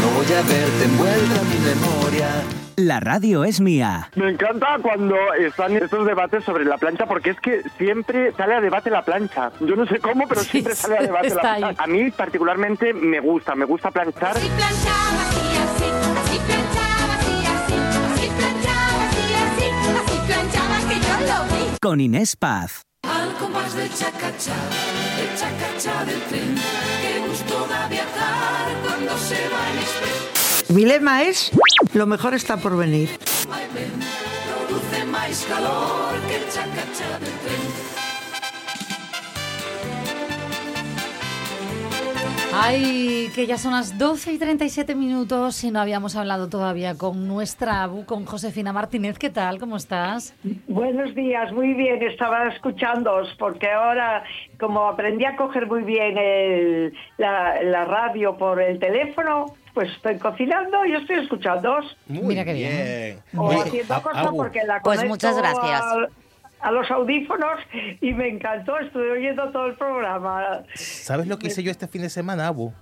no 0.00 0.06
voy 0.16 0.32
a 0.32 0.42
verte 0.42 0.84
envuelta 0.84 1.40
en 1.40 1.48
mi 1.48 1.58
memoria. 1.70 2.61
La 2.76 3.00
radio 3.00 3.44
es 3.44 3.60
mía. 3.60 4.10
Me 4.14 4.30
encanta 4.30 4.78
cuando 4.80 5.14
están 5.34 5.76
estos 5.76 6.06
debates 6.06 6.42
sobre 6.44 6.64
la 6.64 6.78
plancha 6.78 7.04
porque 7.06 7.30
es 7.30 7.40
que 7.40 7.62
siempre 7.76 8.32
sale 8.32 8.54
a 8.54 8.60
debate 8.60 8.88
la 8.88 9.02
plancha. 9.02 9.52
Yo 9.60 9.76
no 9.76 9.86
sé 9.86 9.98
cómo, 9.98 10.26
pero 10.26 10.40
siempre 10.40 10.74
sale 10.74 10.98
a 10.98 11.02
debate 11.02 11.28
la 11.28 11.34
está 11.34 11.52
ahí. 11.52 11.60
plancha. 11.62 11.82
A 11.82 11.86
mí 11.86 12.10
particularmente 12.10 12.94
me 12.94 13.20
gusta, 13.20 13.54
me 13.54 13.66
gusta 13.66 13.90
planchar. 13.90 14.36
Con 21.80 22.00
Inés 22.00 22.36
Paz. 22.36 22.82
Al 23.02 23.34
compás 23.34 23.74
del 23.74 23.90
chacachá, 23.90 24.54
el 25.20 25.36
chacachá 25.36 26.04
del 26.04 26.20
tren, 26.22 26.54
qué 26.54 27.28
gusto 27.28 27.66
da 27.68 27.88
viajar 27.88 28.68
cuando 28.82 29.18
se 29.18 29.34
va 29.48 29.72
en 29.72 29.78
express. 29.78 30.32
Mi 30.72 30.86
lema 30.86 31.22
es, 31.24 31.50
lo 31.94 32.06
mejor 32.06 32.34
está 32.34 32.56
por 32.56 32.76
venir. 32.76 33.08
Produce 34.68 35.04
máis 35.06 35.44
calor 35.44 36.14
que 36.28 36.38
tren. 36.48 37.62
Ay, 42.54 43.30
que 43.34 43.46
ya 43.46 43.56
son 43.56 43.72
las 43.72 43.96
12 43.96 44.32
y 44.34 44.38
37 44.38 44.94
minutos 44.94 45.64
y 45.64 45.70
no 45.70 45.80
habíamos 45.80 46.16
hablado 46.16 46.50
todavía 46.50 46.94
con 46.98 47.26
nuestra 47.26 47.82
Abu, 47.82 48.04
con 48.04 48.26
Josefina 48.26 48.74
Martínez. 48.74 49.18
¿Qué 49.18 49.30
tal? 49.30 49.58
¿Cómo 49.58 49.76
estás? 49.76 50.34
Buenos 50.68 51.14
días, 51.14 51.50
muy 51.52 51.72
bien, 51.72 52.02
estaba 52.02 52.48
escuchándoos 52.48 53.34
porque 53.38 53.70
ahora 53.70 54.22
como 54.60 54.86
aprendí 54.86 55.24
a 55.24 55.34
coger 55.36 55.66
muy 55.66 55.82
bien 55.82 56.18
el- 56.18 56.92
la, 57.16 57.62
la 57.62 57.86
radio 57.86 58.36
por 58.36 58.60
el 58.60 58.78
teléfono, 58.78 59.46
pues 59.74 59.90
estoy 59.92 60.18
cocinando 60.18 60.84
y 60.84 60.94
estoy 60.94 61.20
escuchándoos. 61.20 61.96
Muy 62.06 62.22
Mira 62.22 62.44
qué 62.44 62.52
bien. 62.52 63.22
O 63.36 63.48
Oye, 63.48 63.60
haciendo 63.60 64.02
cosas 64.02 64.28
porque 64.36 64.64
la 64.64 64.80
Pues 64.80 65.04
muchas 65.04 65.36
gracias. 65.36 65.80
A, 65.80 66.08
a 66.60 66.70
los 66.70 66.90
audífonos 66.90 67.60
y 68.00 68.12
me 68.12 68.28
encantó, 68.28 68.78
estuve 68.78 69.12
oyendo 69.12 69.50
todo 69.50 69.66
el 69.66 69.74
programa. 69.74 70.62
¿Sabes 70.74 71.26
lo 71.26 71.38
que 71.38 71.48
hice 71.48 71.62
yo 71.62 71.70
este 71.70 71.88
fin 71.88 72.02
de 72.02 72.10
semana, 72.10 72.46
Abu? 72.46 72.72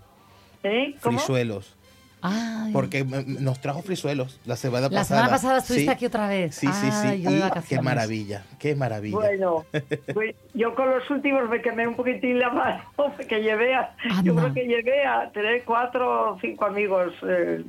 ¿Eh? 0.63 0.95
¿Cómo? 1.01 1.19
Frisuelos. 1.19 1.77
Ay. 2.23 2.73
Porque 2.73 3.05
nos 3.05 3.61
trajo 3.61 3.83
frisuelos 3.83 4.41
la 4.45 4.57
semana 4.57 4.89
La 4.89 5.01
pasada. 5.01 5.05
semana 5.05 5.31
pasada 5.31 5.59
estuviste 5.59 5.87
Sí. 5.87 5.91
aquí 5.91 6.07
otra 6.07 6.29
vez. 6.29 6.55
Sí, 6.55 6.67
sí, 6.67 6.91
sí. 6.91 7.25
qué 7.69 7.81
maravilla, 7.81 8.43
qué 8.59 8.75
maravilla. 8.75 9.17
Bueno, 9.17 9.65
pues 10.15 10.35
yo 10.55 10.75
con 10.75 10.91
los 10.91 11.09
últimos 11.11 11.49
me 11.49 11.63
quemé 11.63 11.87
un 11.87 11.95
poquitín 11.95 12.39
la 12.39 12.51
mano, 12.51 12.83
que 13.29 13.41
llevé 13.43 13.75
a, 13.75 13.95
yo 14.23 14.35
creo 14.35 14.53
que 14.53 14.65
llegué 14.65 15.05
a 15.05 15.31
tener 15.31 15.65
cuatro 15.65 16.33
o 16.35 16.39
cinco 16.41 16.67
amigos 16.67 17.15
eh, 17.27 17.63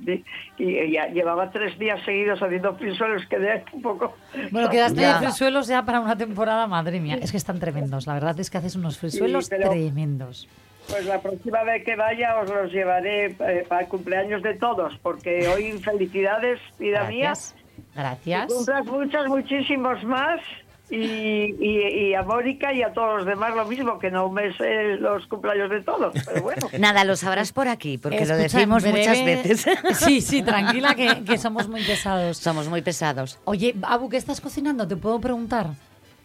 y, 0.57 0.91
ya 0.91 1.07
llevaba 1.07 1.49
tres 1.51 1.77
días 1.79 1.99
seguidos 2.05 2.41
haciendo 2.41 2.75
frisuelos, 2.75 3.25
quedé 3.27 3.63
un 3.71 3.81
poco... 3.81 4.15
Bueno, 4.51 4.69
quedaste 4.69 5.01
de 5.01 5.13
frisuelos 5.15 5.67
ya 5.67 5.83
para 5.85 5.99
una 5.99 6.17
temporada, 6.17 6.67
madre 6.67 6.99
mía. 6.99 7.17
Es 7.21 7.31
que 7.31 7.37
están 7.37 7.59
tremendos. 7.59 8.07
La 8.07 8.13
verdad 8.13 8.39
es 8.39 8.49
que 8.49 8.57
haces 8.57 8.75
unos 8.75 8.97
frisuelos 8.97 9.49
pero- 9.49 9.69
tremendos. 9.69 10.47
Pues 10.89 11.05
la 11.05 11.21
próxima 11.21 11.63
vez 11.63 11.83
que 11.85 11.95
vaya 11.95 12.37
os 12.39 12.49
los 12.49 12.71
llevaré 12.71 13.27
eh, 13.27 13.65
para 13.67 13.81
el 13.83 13.87
cumpleaños 13.87 14.41
de 14.43 14.55
todos, 14.55 14.97
porque 15.01 15.47
hoy 15.47 15.71
felicidades, 15.83 16.59
vida 16.79 17.01
Gracias. 17.03 17.55
Gracias. 17.95 18.47
Que 18.47 18.53
cumplas 18.53 18.85
muchas, 18.85 19.27
muchísimos 19.27 20.03
más. 20.03 20.41
Y, 20.89 20.95
y- 20.97 22.09
y 22.09 22.13
a 22.15 22.21
Mónica 22.23 22.73
y 22.73 22.83
a 22.83 22.91
todos 22.91 23.19
los 23.19 23.25
demás 23.25 23.55
lo 23.55 23.63
mismo, 23.63 23.97
que 23.97 24.11
no 24.11 24.29
me 24.29 24.51
sé 24.57 24.97
los 24.97 25.25
cumpleaños 25.27 25.69
de 25.69 25.81
todos, 25.83 26.13
pero 26.25 26.41
bueno. 26.41 26.67
Nada, 26.79 27.05
lo 27.05 27.15
sabrás 27.15 27.53
por 27.53 27.69
aquí, 27.69 27.97
porque 27.97 28.25
lo 28.25 28.35
decimos 28.35 28.83
breve- 28.83 28.97
muchas 28.99 29.23
veces. 29.25 29.65
Sí, 30.05 30.19
sí, 30.19 30.41
tranquila, 30.43 30.93
que, 30.95 31.23
que 31.23 31.37
somos 31.37 31.69
muy 31.69 31.81
pesados. 31.83 32.35
Somos 32.39 32.67
muy 32.67 32.81
pesados. 32.81 33.39
Oye, 33.45 33.73
Abu, 33.83 34.09
¿qué 34.09 34.17
estás 34.17 34.41
cocinando? 34.41 34.85
¿Te 34.85 34.97
puedo 34.97 35.21
preguntar? 35.21 35.67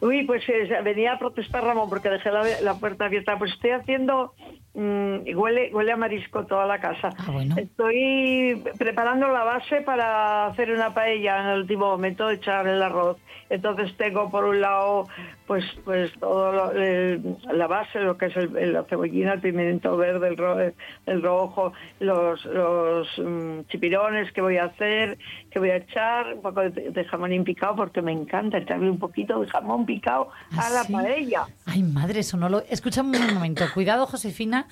Uy, 0.00 0.24
pues 0.24 0.46
eh, 0.48 0.68
venía 0.84 1.12
a 1.12 1.18
protestar 1.18 1.64
Ramón 1.64 1.88
porque 1.88 2.10
dejé 2.10 2.30
la, 2.30 2.42
la 2.60 2.74
puerta 2.74 3.06
abierta. 3.06 3.38
Pues 3.38 3.52
estoy 3.52 3.70
haciendo 3.70 4.34
mm, 4.76 5.36
huele, 5.36 5.70
huele 5.74 5.92
a 5.92 5.96
marisco 5.96 6.44
toda 6.46 6.66
la 6.66 6.78
casa. 6.78 7.08
Ah, 7.18 7.30
bueno. 7.32 7.56
Estoy 7.58 8.62
preparando 8.78 9.28
la 9.28 9.42
base 9.44 9.80
para 9.80 10.46
hacer 10.46 10.70
una 10.70 10.92
paella 10.94 11.40
en 11.40 11.46
el 11.48 11.60
último 11.62 11.86
momento, 11.86 12.30
echar 12.30 12.66
el 12.68 12.82
arroz. 12.82 13.16
Entonces 13.48 13.96
tengo 13.96 14.28
por 14.30 14.44
un 14.44 14.60
lado 14.60 15.06
pues 15.46 15.64
pues 15.84 16.12
todo 16.18 16.50
lo- 16.52 16.72
el- 16.72 17.36
la 17.52 17.68
base, 17.68 18.00
lo 18.00 18.18
que 18.18 18.26
es 18.26 18.36
el, 18.36 18.72
la 18.72 18.82
cebollina, 18.82 19.34
el 19.34 19.40
pimiento 19.40 19.96
verde, 19.96 20.26
el, 20.28 20.36
ro- 20.36 20.58
el 21.06 21.22
rojo, 21.22 21.72
los, 22.00 22.44
los 22.46 23.06
mm, 23.16 23.60
chipirones 23.68 24.32
que 24.32 24.40
voy 24.40 24.56
a 24.56 24.64
hacer, 24.64 25.16
que 25.52 25.60
voy 25.60 25.70
a 25.70 25.76
echar, 25.76 26.34
un 26.34 26.42
poco 26.42 26.62
de, 26.62 26.90
de 26.90 27.04
jamón 27.04 27.44
picado 27.44 27.76
porque 27.76 28.02
me 28.02 28.10
encanta 28.10 28.58
echarle 28.58 28.90
un 28.90 28.98
poquito 28.98 29.38
de 29.40 29.46
jamón 29.46 29.86
picado 29.86 30.30
a 30.58 30.68
la 30.70 30.82
¿sí? 30.82 30.92
paella. 30.92 31.46
Ay, 31.66 31.84
madre, 31.84 32.20
eso 32.20 32.36
no 32.36 32.48
lo... 32.48 32.62
Escúchame 32.68 33.16
un 33.16 33.34
momento. 33.34 33.64
Cuidado, 33.72 34.06
Josefina, 34.06 34.65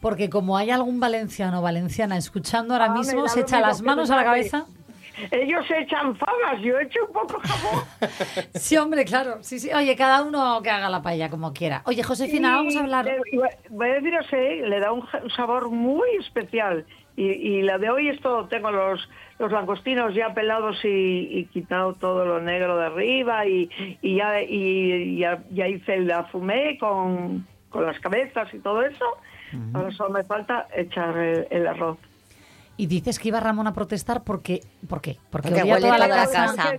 porque 0.00 0.30
como 0.30 0.56
hay 0.56 0.70
algún 0.70 1.00
valenciano 1.00 1.60
o 1.60 1.62
valenciana 1.62 2.16
escuchando 2.16 2.74
ahora 2.74 2.86
Ah, 2.86 2.94
mismo, 2.94 3.28
se 3.28 3.40
echa 3.40 3.60
las 3.60 3.82
manos 3.82 4.10
a 4.10 4.16
la 4.16 4.24
cabeza. 4.24 4.66
Ellos 5.30 5.64
echan 5.70 6.16
fagas, 6.16 6.60
yo 6.62 6.78
echo 6.78 7.00
un 7.06 7.12
poco 7.12 7.40
jamón. 7.40 7.84
Sí, 8.54 8.76
hombre, 8.76 9.04
claro. 9.04 9.42
Sí, 9.42 9.58
sí. 9.58 9.70
Oye, 9.72 9.94
cada 9.96 10.22
uno 10.22 10.60
que 10.62 10.70
haga 10.70 10.88
la 10.88 11.02
paella 11.02 11.28
como 11.28 11.52
quiera. 11.52 11.82
Oye, 11.84 12.02
Josefina, 12.02 12.56
vamos 12.56 12.76
a 12.76 12.80
hablar... 12.80 13.06
Y, 13.30 13.36
Voy 13.68 13.88
a 13.88 13.94
deciros, 13.94 14.26
eh, 14.32 14.62
le 14.66 14.80
da 14.80 14.92
un, 14.92 15.04
sabor 15.36 15.70
muy 15.70 16.08
especial. 16.18 16.86
Y, 17.16 17.24
y 17.24 17.62
la 17.62 17.76
de 17.78 17.90
hoy 17.90 18.08
es 18.08 18.20
todo, 18.20 18.46
tengo 18.48 18.70
los, 18.70 19.06
los 19.38 19.52
langostinos 19.52 20.14
ya 20.14 20.32
pelados 20.32 20.82
y, 20.84 21.28
y 21.30 21.44
quitado 21.46 21.92
todo 21.94 22.24
lo 22.24 22.40
negro 22.40 22.78
de 22.78 22.86
arriba 22.86 23.46
y, 23.46 23.68
y 24.00 24.16
ya, 24.16 24.40
y, 24.40 25.18
ya, 25.18 25.42
ya 25.50 25.68
hice 25.68 25.98
la 25.98 26.24
fumé 26.24 26.78
con, 26.78 27.46
con 27.68 27.84
las 27.84 27.98
cabezas 28.00 28.52
y 28.54 28.58
todo 28.60 28.82
eso. 28.82 29.04
Ahora 29.74 29.90
solo 29.92 30.10
me 30.10 30.24
falta 30.24 30.66
echar 30.74 31.16
el, 31.16 31.46
el 31.50 31.66
arroz. 31.66 31.98
Y 32.80 32.86
dices 32.86 33.18
que 33.18 33.28
iba 33.28 33.40
Ramón 33.40 33.66
a 33.66 33.74
protestar 33.74 34.22
porque... 34.22 34.62
¿Por 34.88 35.02
qué? 35.02 35.18
Porque, 35.28 35.50
Porque 35.50 35.62
huele 35.64 35.86
toda 35.86 35.98
la 35.98 36.08
toda 36.08 36.24
la 36.24 36.32
casa. 36.32 36.72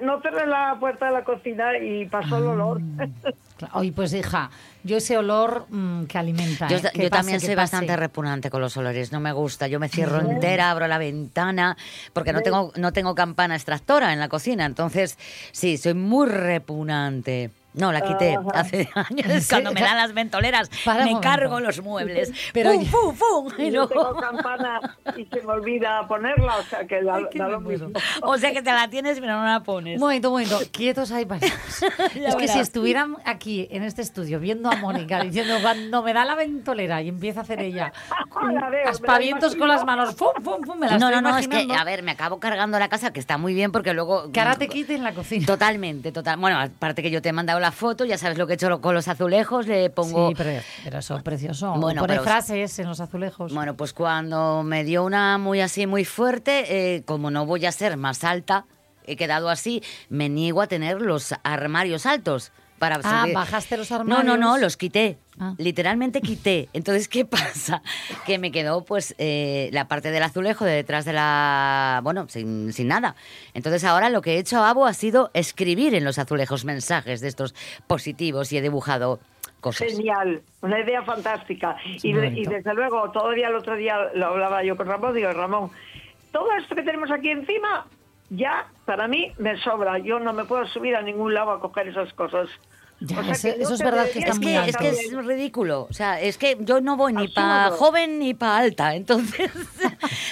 no, 0.00 0.22
cerré 0.22 0.46
la 0.46 0.78
puerta 0.80 1.04
de 1.04 1.12
la 1.12 1.22
cocina 1.22 1.76
y 1.76 2.06
pasó 2.06 2.38
el 2.38 2.44
olor. 2.44 2.80
Claro, 3.56 3.78
Oye, 3.78 3.92
pues 3.92 4.12
hija, 4.12 4.50
yo 4.82 4.96
ese 4.96 5.16
olor 5.16 5.66
mm, 5.68 6.06
que 6.06 6.18
alimenta. 6.18 6.66
Yo, 6.66 6.78
¿eh? 6.78 6.90
Que 6.92 7.04
yo 7.04 7.10
pase, 7.10 7.20
también 7.20 7.40
soy 7.40 7.54
bastante 7.54 7.94
repugnante 7.94 8.50
con 8.50 8.60
los 8.60 8.76
olores, 8.76 9.12
no 9.12 9.20
me 9.20 9.30
gusta. 9.30 9.68
Yo 9.68 9.78
me 9.78 9.88
cierro 9.88 10.18
entera, 10.18 10.72
abro 10.72 10.88
la 10.88 10.98
ventana, 10.98 11.76
porque 12.12 12.32
no 12.32 12.40
tengo, 12.40 12.72
no 12.74 12.92
tengo 12.92 13.14
campana 13.14 13.54
extractora 13.54 14.12
en 14.12 14.18
la 14.18 14.28
cocina. 14.28 14.64
Entonces, 14.64 15.16
sí, 15.52 15.76
soy 15.76 15.94
muy 15.94 16.26
repugnante. 16.26 17.52
No, 17.74 17.92
la 17.92 18.00
quité 18.02 18.36
Ajá. 18.36 18.48
hace 18.54 18.88
años. 18.94 19.48
Cuando 19.48 19.72
me 19.72 19.80
dan 19.80 19.96
las 19.96 20.14
ventoleras, 20.14 20.70
Para 20.84 21.04
me 21.04 21.20
cargo 21.20 21.60
los 21.60 21.82
muebles. 21.82 22.32
Pero 22.52 22.72
¡Pum, 22.72 22.84
pum, 22.90 23.16
pum! 23.16 23.52
Y 23.58 23.70
yo 23.70 23.86
luego- 23.86 23.88
tengo 23.88 24.14
campana 24.20 24.80
y 25.16 25.24
se 25.26 25.42
me 25.42 25.52
olvida 25.52 26.06
ponerla, 26.06 26.56
o 26.56 26.62
sea 26.62 26.86
que 26.86 27.02
da, 27.02 27.28
que 27.28 27.38
da 27.38 27.48
lo 27.48 27.60
mismo. 27.60 27.90
O 28.22 28.38
sea 28.38 28.52
que 28.52 28.62
te 28.62 28.72
la 28.72 28.88
tienes, 28.88 29.18
pero 29.20 29.38
no 29.38 29.44
la 29.44 29.60
pones. 29.60 29.96
Un 29.96 30.00
momento, 30.00 30.28
un 30.28 30.34
momento, 30.34 30.58
quietos 30.72 31.10
ahí. 31.12 31.26
Ya 32.14 32.28
es 32.28 32.36
que 32.36 32.46
si 32.46 32.54
verás. 32.54 32.56
estuvieran 32.68 33.16
aquí 33.24 33.66
en 33.70 33.82
este 33.82 34.02
estudio 34.02 34.38
viendo 34.38 34.70
a 34.70 34.76
Mónica 34.76 35.20
diciendo 35.22 35.56
cuando 35.62 36.02
me 36.02 36.12
da 36.12 36.24
la 36.24 36.34
ventolera 36.34 37.02
y 37.02 37.08
empieza 37.08 37.40
a 37.40 37.42
hacer 37.42 37.60
ella 37.60 37.92
veo, 38.70 38.88
aspavientos 38.88 39.56
con 39.56 39.68
las 39.68 39.84
manos, 39.84 40.14
¡fum, 40.14 40.28
fum, 40.42 40.62
fum! 40.64 40.78
Me 40.78 40.86
la 40.88 40.98
no, 40.98 41.10
no, 41.10 41.20
no, 41.20 41.36
es 41.36 41.48
que, 41.48 41.66
a 41.76 41.84
ver, 41.84 42.02
me 42.02 42.12
acabo 42.12 42.38
cargando 42.38 42.78
la 42.78 42.88
casa, 42.88 43.12
que 43.12 43.20
está 43.20 43.38
muy 43.38 43.54
bien, 43.54 43.72
porque 43.72 43.92
luego... 43.94 44.30
Que 44.32 44.40
ahora 44.40 44.56
te 44.56 44.68
quiten 44.68 45.02
la 45.02 45.12
cocina. 45.12 45.44
Totalmente, 45.46 46.12
total. 46.12 46.36
Bueno, 46.38 46.58
aparte 46.58 47.02
que 47.02 47.10
yo 47.10 47.20
te 47.22 47.30
he 47.30 47.32
mandado 47.32 47.58
la 47.64 47.72
foto, 47.72 48.04
ya 48.04 48.18
sabes 48.18 48.36
lo 48.36 48.46
que 48.46 48.52
he 48.52 48.56
hecho 48.56 48.80
con 48.82 48.94
los 48.94 49.08
azulejos, 49.08 49.66
le 49.66 49.88
pongo... 49.88 50.28
Sí, 50.28 50.34
pero, 50.36 50.60
pero 50.84 50.98
eso 50.98 51.16
es 51.16 51.22
precioso. 51.22 51.72
Bueno, 51.78 52.02
Pone 52.02 52.12
pero- 52.14 52.22
frases 52.24 52.78
en 52.78 52.88
los 52.88 53.00
azulejos. 53.00 53.54
Bueno, 53.54 53.74
pues 53.74 53.94
cuando 53.94 54.62
me 54.62 54.84
dio 54.84 55.02
una 55.02 55.38
muy 55.38 55.62
así, 55.62 55.86
muy 55.86 56.04
fuerte, 56.04 56.96
eh, 56.96 57.02
como 57.04 57.30
no 57.30 57.46
voy 57.46 57.64
a 57.64 57.72
ser 57.72 57.96
más 57.96 58.22
alta, 58.22 58.66
he 59.06 59.16
quedado 59.16 59.48
así, 59.48 59.82
me 60.10 60.28
niego 60.28 60.60
a 60.60 60.66
tener 60.66 61.00
los 61.00 61.34
armarios 61.42 62.04
altos. 62.04 62.52
Para 62.78 62.96
ah, 63.04 63.22
subir. 63.22 63.34
bajaste 63.34 63.76
los 63.76 63.90
No, 63.90 63.96
armarios. 63.96 64.24
no, 64.24 64.36
no, 64.36 64.58
los 64.58 64.76
quité. 64.76 65.16
Ah. 65.38 65.54
Literalmente 65.58 66.20
quité. 66.20 66.68
Entonces, 66.72 67.08
¿qué 67.08 67.24
pasa? 67.24 67.82
Que 68.26 68.38
me 68.38 68.50
quedó, 68.52 68.84
pues, 68.84 69.14
eh, 69.18 69.70
la 69.72 69.86
parte 69.88 70.10
del 70.10 70.22
azulejo 70.22 70.64
de 70.64 70.72
detrás 70.72 71.04
de 71.04 71.12
la. 71.12 72.00
Bueno, 72.02 72.26
sin, 72.28 72.72
sin 72.72 72.88
nada. 72.88 73.14
Entonces, 73.54 73.84
ahora 73.84 74.10
lo 74.10 74.20
que 74.22 74.34
he 74.34 74.38
hecho, 74.38 74.62
Abo, 74.64 74.86
ha 74.86 74.92
sido 74.94 75.30
escribir 75.34 75.94
en 75.94 76.04
los 76.04 76.18
azulejos 76.18 76.64
mensajes 76.64 77.20
de 77.20 77.28
estos 77.28 77.54
positivos 77.86 78.52
y 78.52 78.58
he 78.58 78.62
dibujado 78.62 79.20
cosas. 79.60 79.88
Genial, 79.88 80.42
una 80.60 80.80
idea 80.80 81.02
fantástica. 81.02 81.76
Y, 82.02 82.10
y 82.10 82.44
desde 82.44 82.74
luego, 82.74 83.10
todavía 83.12 83.48
el 83.48 83.54
otro 83.54 83.76
día 83.76 83.96
lo 84.14 84.26
hablaba 84.26 84.62
yo 84.62 84.76
con 84.76 84.86
Ramón, 84.86 85.14
digo, 85.14 85.32
Ramón, 85.32 85.70
todo 86.32 86.48
esto 86.60 86.74
que 86.74 86.82
tenemos 86.82 87.10
aquí 87.10 87.30
encima, 87.30 87.86
ya 88.30 88.66
para 88.84 89.08
mí 89.08 89.32
me 89.38 89.56
sobra. 89.62 89.98
Yo 89.98 90.18
no 90.18 90.32
me 90.32 90.44
puedo 90.44 90.66
subir 90.68 90.96
a 90.96 91.02
ningún 91.02 91.34
lado 91.34 91.50
a 91.52 91.60
coger 91.60 91.88
esas 91.88 92.12
cosas. 92.14 92.48
Ya, 93.00 93.18
O 93.20 93.34
sea 93.34 93.52
eso 93.54 93.74
es 93.74 93.80
verdad 93.80 94.06
que 94.10 94.20
está 94.20 94.30
Es 94.30 94.40
muy 94.40 94.54
alto. 94.54 94.70
es 94.70 94.76
que 94.76 94.88
es 94.88 95.26
ridículo. 95.26 95.88
O 95.90 95.92
sea, 95.92 96.20
es 96.20 96.38
que 96.38 96.56
yo 96.60 96.80
no 96.80 96.96
voy 96.96 97.12
ni 97.12 97.26
para 97.28 97.70
joven 97.72 98.20
ni 98.20 98.34
para 98.34 98.58
alta. 98.58 98.94
Entonces, 98.94 99.50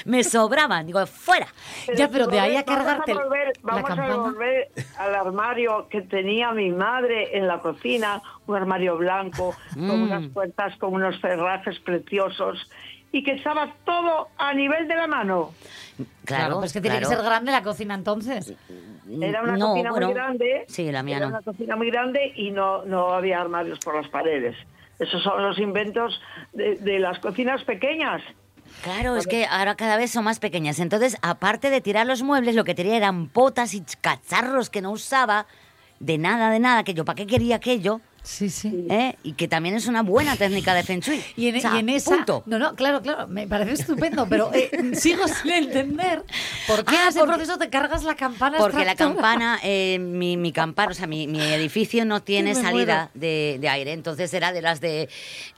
me 0.05 0.23
sobraban. 0.23 0.87
Digo, 0.87 1.05
fuera. 1.07 1.49
Ya, 1.97 2.09
pero 2.09 2.29
de 2.29 2.39
ahí 2.39 2.57
a 2.57 2.63
vamos 2.63 2.85
cargarte 2.85 3.15
volver, 3.15 3.49
la 3.49 3.73
vamos 3.73 3.89
campana. 3.89 4.15
a 4.15 4.17
volver 4.17 4.69
al 4.97 5.15
armario 5.15 5.89
que 5.91 6.03
tenía 6.03 6.53
mi 6.53 6.71
madre 6.71 7.37
en 7.37 7.49
la 7.49 7.59
cocina, 7.59 8.23
un 8.47 8.55
armario 8.57 8.97
blanco, 8.97 9.55
con 9.75 10.01
Mm. 10.01 10.03
unas 10.05 10.29
puertas, 10.33 10.77
con 10.79 10.95
unos 10.95 11.21
cerrajes 11.21 11.79
preciosos, 11.81 12.71
y 13.13 13.23
que 13.23 13.33
estaba 13.33 13.75
todo 13.85 14.29
a 14.39 14.53
nivel 14.55 14.89
de 14.89 14.97
la 14.97 15.07
mano. 15.07 15.53
Claro, 16.25 16.59
pues 16.61 16.73
que 16.73 16.81
tiene 16.81 16.97
que 16.99 17.05
claro. 17.05 17.17
ser 17.21 17.25
grande 17.25 17.53
la 17.53 17.63
cocina 17.63 17.95
entonces. 17.95 18.55
Era 19.21 19.43
una 19.43 19.57
No, 19.57 19.69
cocina 19.69 19.91
bueno, 19.91 20.07
muy 20.07 20.15
grande. 20.15 20.65
Sí, 20.69 20.91
la 20.91 21.03
mía 21.03 21.19
era 21.19 21.27
no. 21.27 21.33
una 21.37 21.43
cocina 21.43 21.77
muy 21.77 21.91
grande 21.91 22.33
y 22.35 22.51
no, 22.51 22.85
no 22.85 23.13
había 23.13 23.41
armarios 23.41 23.79
por 23.81 23.95
las 23.95 24.09
paredes. 24.09 24.57
Esos 24.99 25.23
son 25.23 25.43
los 25.43 25.59
inventos 25.59 26.21
de, 26.53 26.77
de 26.77 26.99
las 26.99 27.19
cocinas 27.19 27.63
pequeñas. 27.65 28.23
Claro, 28.83 29.17
es 29.17 29.27
que 29.27 29.45
ahora 29.45 29.75
cada 29.75 29.97
vez 29.97 30.11
son 30.11 30.25
más 30.25 30.39
pequeñas. 30.39 30.79
Entonces, 30.81 31.19
aparte 31.21 31.69
de 31.69 31.81
tirar 31.83 32.07
los 32.07 32.23
muebles, 32.23 32.55
lo 32.55 32.65
que 32.65 32.75
tenía 32.75 32.97
eran 32.97 33.29
potas 33.29 33.75
y 33.75 33.85
cacharros 34.01 34.71
que 34.71 34.81
no 34.81 34.91
usaba. 34.91 35.47
De 36.01 36.19
nada, 36.19 36.51
de 36.51 36.59
nada, 36.59 36.83
que 36.83 36.95
yo, 36.95 37.05
¿para 37.05 37.17
qué 37.17 37.27
quería 37.27 37.57
aquello? 37.57 38.01
Sí, 38.25 38.51
sí. 38.51 38.87
¿Eh? 38.89 39.17
Y 39.25 39.33
que 39.33 39.49
también 39.49 39.75
es 39.75 39.89
una 39.89 40.03
buena 40.03 40.37
técnica 40.37 40.75
de 40.75 40.85
Feng 40.85 41.01
Shui. 41.01 41.21
Y 41.37 41.49
en, 41.49 41.57
O 41.57 41.61
sea, 41.61 41.75
y 41.75 41.79
en 41.81 41.89
esa. 41.89 42.15
punto. 42.17 42.43
No, 42.47 42.59
no, 42.59 42.75
claro, 42.77 43.03
claro, 43.03 43.27
me 43.27 43.49
parece 43.49 43.73
estupendo, 43.73 44.27
pero 44.29 44.51
eh, 44.55 44.71
sigo 44.95 45.27
sin 45.27 45.51
entender 45.51 46.23
por 46.69 46.85
qué 46.85 46.95
Ah, 46.97 47.09
ese 47.09 47.19
porque- 47.19 47.35
proceso 47.35 47.59
te 47.59 47.69
cargas 47.69 48.05
la 48.05 48.15
campana. 48.15 48.59
Porque 48.59 48.85
la 48.85 48.95
campana, 48.95 49.59
eh, 49.65 49.99
mi, 49.99 50.37
mi 50.37 50.53
campana, 50.53 50.93
o 50.93 50.95
sea, 50.95 51.07
mi, 51.09 51.27
mi 51.27 51.41
edificio 51.43 52.05
no 52.05 52.23
tiene 52.25 52.55
salida 52.55 53.11
de, 53.15 53.59
de 53.61 53.69
aire. 53.69 53.93
Entonces 53.93 54.33
era 54.35 54.53
de 54.53 54.63
las 54.63 54.81
de 54.81 55.09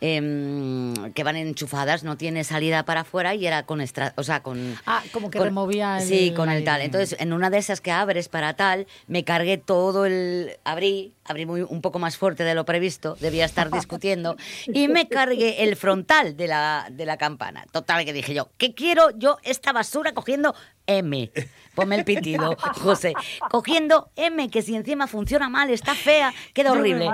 em, 0.00 0.94
que 1.12 1.24
van 1.24 1.36
enchufadas, 1.36 2.04
no 2.04 2.16
tiene 2.16 2.44
salida 2.44 2.84
para 2.84 3.00
afuera 3.00 3.34
y 3.34 3.46
era 3.46 3.64
con 3.66 3.80
extra, 3.80 4.12
o 4.16 4.22
sea, 4.22 4.42
con 4.42 4.74
Ah, 4.86 5.02
como 5.12 5.30
que 5.30 5.38
con- 5.38 5.46
removía 5.48 5.98
el. 5.98 6.08
Sí, 6.08 6.32
con 6.34 6.48
el 6.50 6.64
tal. 6.64 6.80
Entonces, 6.82 7.16
en 7.20 7.32
una 7.32 7.50
de 7.50 7.58
esas 7.58 7.80
que 7.80 7.90
abres 7.90 8.28
para 8.28 8.54
tal, 8.54 8.86
me 9.06 9.24
cargué 9.24 9.58
todo 9.58 10.06
el. 10.06 10.52
Abrí, 10.64 11.12
abrí 11.24 11.46
muy, 11.46 11.62
un 11.62 11.80
poco 11.80 11.98
más 11.98 12.16
fuerte 12.16 12.44
de 12.44 12.54
lo 12.54 12.64
previsto, 12.64 13.16
debía 13.20 13.44
estar 13.44 13.70
discutiendo, 13.72 14.36
y 14.66 14.88
me 14.88 15.08
cargué 15.08 15.64
el 15.64 15.76
frontal 15.76 16.36
de 16.36 16.48
la, 16.48 16.88
de 16.90 17.06
la 17.06 17.16
campana. 17.16 17.64
Total, 17.72 18.04
que 18.04 18.12
dije 18.12 18.34
yo, 18.34 18.50
¿qué 18.58 18.74
quiero 18.74 19.10
yo 19.16 19.38
esta 19.42 19.72
basura 19.72 20.12
cogiendo 20.12 20.54
M? 20.86 21.30
Ponme 21.74 21.96
el 21.96 22.04
pitido, 22.04 22.56
José. 22.82 23.14
Cogiendo 23.50 24.10
M, 24.14 24.48
que 24.48 24.62
si 24.62 24.76
encima 24.76 25.06
funciona 25.08 25.48
mal, 25.48 25.70
está 25.70 25.94
fea, 25.94 26.32
queda 26.52 26.70
horrible. 26.72 27.10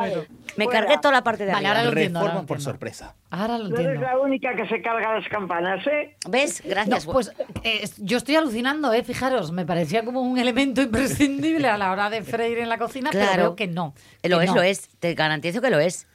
Me 0.56 0.66
cargué 0.66 0.96
toda 0.98 1.12
la 1.12 1.22
parte 1.24 1.46
de 1.46 1.52
Vale, 1.52 1.66
arriba. 1.68 1.78
ahora 1.78 1.82
lo 1.84 1.90
entiendo, 1.96 2.20
Reforma 2.20 2.46
por 2.46 2.56
entiendo. 2.58 2.70
sorpresa. 2.72 3.14
Ahora 3.30 3.56
lo 3.58 3.68
No 3.70 3.76
eres 3.76 3.86
entiendo. 3.86 4.06
la 4.06 4.18
única 4.18 4.54
que 4.54 4.68
se 4.68 4.82
carga 4.82 5.14
las 5.18 5.28
campanas, 5.28 5.86
¿eh? 5.86 6.16
¿Ves? 6.28 6.62
Gracias. 6.64 7.06
No, 7.06 7.12
pues 7.12 7.32
eh, 7.64 7.88
yo 7.98 8.18
estoy 8.18 8.36
alucinando, 8.36 8.92
¿eh? 8.92 9.02
Fijaros, 9.02 9.50
me 9.52 9.64
parecía 9.64 10.04
como 10.04 10.20
un 10.20 10.36
elemento 10.38 10.82
imprescindible 10.82 11.68
a 11.68 11.78
la 11.78 11.92
hora 11.92 12.10
de 12.10 12.22
freír 12.22 12.58
en 12.58 12.68
la 12.68 12.76
cocina, 12.78 13.10
pero 13.12 13.24
Claro. 13.26 13.42
veo 13.44 13.56
que 13.56 13.66
no. 13.68 13.94
Lo 14.24 14.40
es, 14.42 14.48
no, 14.50 14.56
lo 14.56 14.62
es. 14.62 14.88
Te 14.98 15.14
garantizo 15.14 15.62
que 15.62 15.70
lo 15.70 15.78
es. 15.78 16.06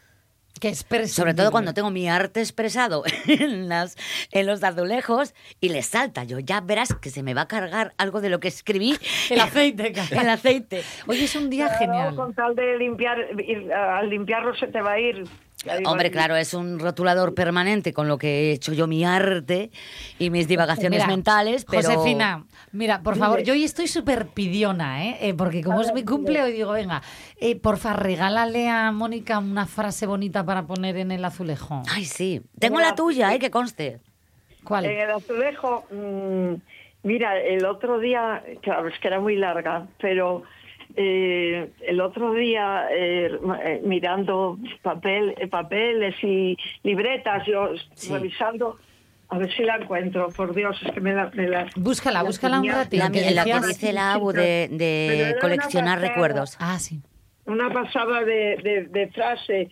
Que 0.60 0.70
es 0.70 0.86
Sobre 1.12 1.34
todo 1.34 1.52
cuando 1.52 1.74
tengo 1.74 1.91
mi 1.91 2.08
arte 2.08 2.39
expresado 2.39 3.04
en, 3.28 3.68
las, 3.68 3.98
en 4.32 4.46
los 4.48 4.63
azulejos 4.63 5.34
y 5.60 5.70
le 5.70 5.82
salta. 5.84 6.24
Yo 6.24 6.39
ya 6.39 6.62
verás 6.62 6.94
que 6.96 7.10
se 7.10 7.24
me 7.24 7.34
va 7.34 7.41
a 7.41 7.48
cargar 7.48 7.94
algo 7.98 8.22
de 8.22 8.30
lo 8.30 8.39
que 8.39 8.48
escribí. 8.48 8.96
El 9.30 9.41
aceite. 9.41 9.94
El 10.12 10.30
aceite. 10.30 10.84
Hoy 11.08 11.24
es 11.24 11.36
un 11.36 11.50
día 11.50 11.65
Claro, 11.68 11.80
genial. 11.80 12.15
Con 12.15 12.34
tal 12.34 12.56
de 12.56 12.78
limpiar, 12.78 13.18
ir- 13.38 13.72
al 13.74 14.10
limpiarlo 14.10 14.56
se 14.56 14.68
te 14.68 14.82
va 14.82 14.94
a 14.94 15.00
ir. 15.00 15.24
Hombre, 15.86 16.12
claro, 16.12 16.36
es 16.36 16.54
un 16.54 16.80
rotulador 16.80 17.34
permanente 17.34 17.93
con 17.93 18.08
lo 18.08 18.17
que 18.17 18.28
he 18.28 18.51
hecho 18.51 18.73
yo 18.73 18.88
mi 18.88 19.04
arte 19.04 19.71
y 20.19 20.30
mis 20.30 20.47
divagaciones 20.47 20.99
Mira, 20.99 21.08
mentales, 21.08 21.65
pero... 21.69 21.89
Josefina, 21.89 22.45
mira, 22.71 23.01
por 23.01 23.17
favor, 23.17 23.41
yo 23.41 23.54
hoy 23.54 23.63
estoy 23.63 23.88
súper 23.88 24.28
pidiona, 24.28 25.06
¿eh? 25.06 25.17
Eh, 25.21 25.34
porque 25.34 25.63
como 25.63 25.82
es 25.82 25.93
mi 25.93 26.04
cumple, 26.04 26.41
hoy 26.41 26.51
digo, 26.51 26.71
venga, 26.71 27.01
eh, 27.39 27.56
porfa, 27.56 27.93
regálale 27.93 28.69
a 28.69 28.91
Mónica 28.91 29.39
una 29.39 29.65
frase 29.65 30.06
bonita 30.06 30.45
para 30.45 30.63
poner 30.63 30.97
en 30.97 31.12
el 31.12 31.23
azulejo. 31.25 31.84
Ay, 31.89 32.06
sí. 32.06 32.41
Tengo 32.60 32.80
la 32.80 32.95
tuya, 32.95 33.34
¿eh? 33.34 33.39
Que 33.39 33.51
conste. 33.51 33.99
¿Cuál? 34.63 34.86
En 34.86 34.99
el 34.99 35.12
azulejo, 35.12 35.86
mm, 35.91 36.54
mira, 37.04 37.39
el 37.39 37.65
otro 37.65 37.99
día, 37.99 38.43
claro, 38.62 38.88
es 38.88 38.99
que 38.99 39.08
era 39.08 39.19
muy 39.19 39.36
larga, 39.36 39.88
pero 39.99 40.43
eh, 40.96 41.70
el 41.82 42.02
otro 42.02 42.34
día 42.34 42.88
eh, 42.92 43.30
eh, 43.64 43.82
mirando 43.84 44.58
papel, 44.82 45.36
eh, 45.38 45.48
papeles 45.48 46.16
y 46.24 46.58
libretas, 46.84 47.46
yo 47.46 47.70
revisando, 48.10 48.78
a 49.30 49.38
ver 49.38 49.52
si 49.54 49.64
la 49.64 49.76
encuentro, 49.78 50.30
por 50.30 50.54
Dios, 50.56 50.78
es 50.86 50.92
que 50.92 51.02
me 51.02 51.14
la... 51.14 51.30
me 51.34 51.48
la- 51.48 51.68
Búscala, 51.76 52.20
la 52.22 52.28
búscala 52.28 52.60
un 52.60 52.68
ratito. 52.70 53.04
La, 53.04 53.12
que 53.12 53.32
la 53.32 53.44
que 53.44 53.68
dice 53.68 53.92
la 53.94 54.14
ABU 54.14 54.32
de, 54.34 55.36
coleccionar 55.42 55.98
pasada. 56.00 56.08
recuerdos. 56.14 56.58
Ah, 56.60 56.80
sí. 56.80 57.02
una 57.46 57.70
pasada 57.72 58.24
de, 58.24 58.58
de- 58.64 58.88
de 58.90 59.08
frase. 59.10 59.70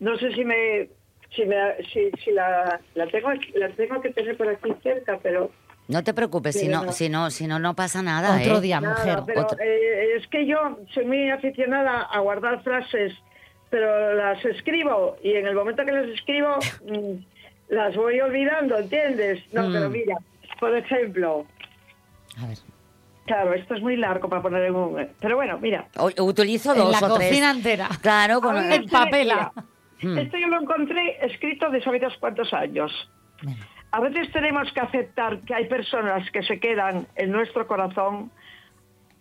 No 0.00 0.16
sé 0.18 0.32
si 0.32 0.44
me 0.44 0.88
si 1.34 1.44
me 1.44 1.56
si, 1.92 2.10
si 2.24 2.30
la, 2.30 2.80
la 2.94 3.06
tengo 3.08 3.30
la 3.54 3.68
tengo 3.70 4.00
que 4.00 4.10
tener 4.10 4.36
por 4.36 4.48
aquí 4.48 4.70
cerca, 4.82 5.18
pero 5.22 5.50
No 5.88 6.04
te 6.04 6.12
preocupes, 6.14 6.54
si 6.58 6.68
no, 6.68 6.84
no. 6.84 6.92
si 6.92 7.08
no, 7.08 7.30
si 7.30 7.46
no, 7.46 7.58
no 7.58 7.74
pasa 7.74 8.02
nada, 8.02 8.36
Otro 8.40 8.58
¿eh? 8.58 8.60
día, 8.60 8.80
Nada, 8.80 8.98
mujer. 8.98 9.18
pero 9.26 9.40
Otro- 9.42 9.58
eh, 9.60 10.16
es 10.16 10.26
que 10.28 10.46
yo 10.46 10.78
soy 10.92 11.06
muy 11.06 11.30
aficionada 11.30 12.02
a 12.02 12.18
guardar 12.20 12.62
frases, 12.62 13.14
pero 13.70 14.14
las 14.14 14.44
escribo 14.44 15.16
y 15.22 15.32
en 15.32 15.46
el 15.46 15.54
momento 15.54 15.84
que 15.86 15.92
las 15.92 16.06
escribo 16.08 16.56
mm, 16.86 17.24
las 17.70 17.96
voy 17.96 18.20
olvidando, 18.20 18.76
¿entiendes? 18.78 19.42
No, 19.52 19.68
Mm. 19.68 19.72
pero 19.72 19.88
mira, 19.90 20.16
por 20.60 20.76
ejemplo, 20.76 21.46
A 22.42 22.46
ver. 22.46 22.58
claro, 23.26 23.54
esto 23.54 23.74
es 23.74 23.80
muy 23.82 23.96
largo 23.96 24.28
para 24.28 24.42
poner 24.42 24.64
en 24.64 24.74
un... 24.74 25.08
Pero 25.20 25.36
bueno, 25.36 25.58
mira. 25.58 25.86
O- 25.96 26.22
utilizo 26.24 26.72
En 26.72 26.78
dos 26.80 27.00
la 27.00 27.06
o 27.08 27.14
tres. 27.16 27.28
cocina 27.28 27.50
entera. 27.50 27.88
Claro, 28.02 28.40
con 28.42 28.56
A 28.56 28.60
ver, 28.60 28.82
este, 28.84 28.96
mira, 29.24 29.52
Mm. 30.00 30.16
Esto 30.16 30.36
yo 30.38 30.46
lo 30.46 30.60
encontré 30.60 31.18
escrito 31.26 31.68
de 31.70 31.82
sabidos 31.82 32.12
cuántos 32.20 32.52
años. 32.54 32.92
A 33.90 34.00
veces 34.00 34.30
tenemos 34.32 34.70
que 34.72 34.80
aceptar 34.80 35.40
que 35.40 35.54
hay 35.54 35.66
personas 35.66 36.30
que 36.30 36.42
se 36.42 36.60
quedan 36.60 37.06
en 37.16 37.32
nuestro 37.32 37.66
corazón, 37.66 38.30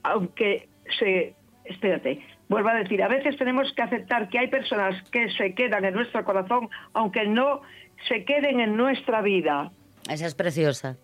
aunque 0.04 0.68
se... 1.00 1.36
Espérate, 1.66 2.26
vuelvo 2.48 2.70
a 2.70 2.76
decir, 2.76 3.04
a 3.04 3.10
veces 3.10 3.36
tenemos 3.38 3.74
que 3.74 3.82
aceptar 3.82 4.30
que 4.30 4.40
hay 4.40 4.48
personas 4.48 5.02
que 5.10 5.30
se 5.32 5.54
quedan 5.54 5.84
en 5.84 5.94
nuestro 5.94 6.24
corazón, 6.24 6.70
aunque 6.94 7.28
no 7.28 7.62
se 8.08 8.24
queden 8.24 8.62
en 8.62 8.78
nuestra 8.78 9.22
vida. 9.22 9.72
Esa 10.10 10.28
es 10.28 10.36
preciosa. 10.36 10.96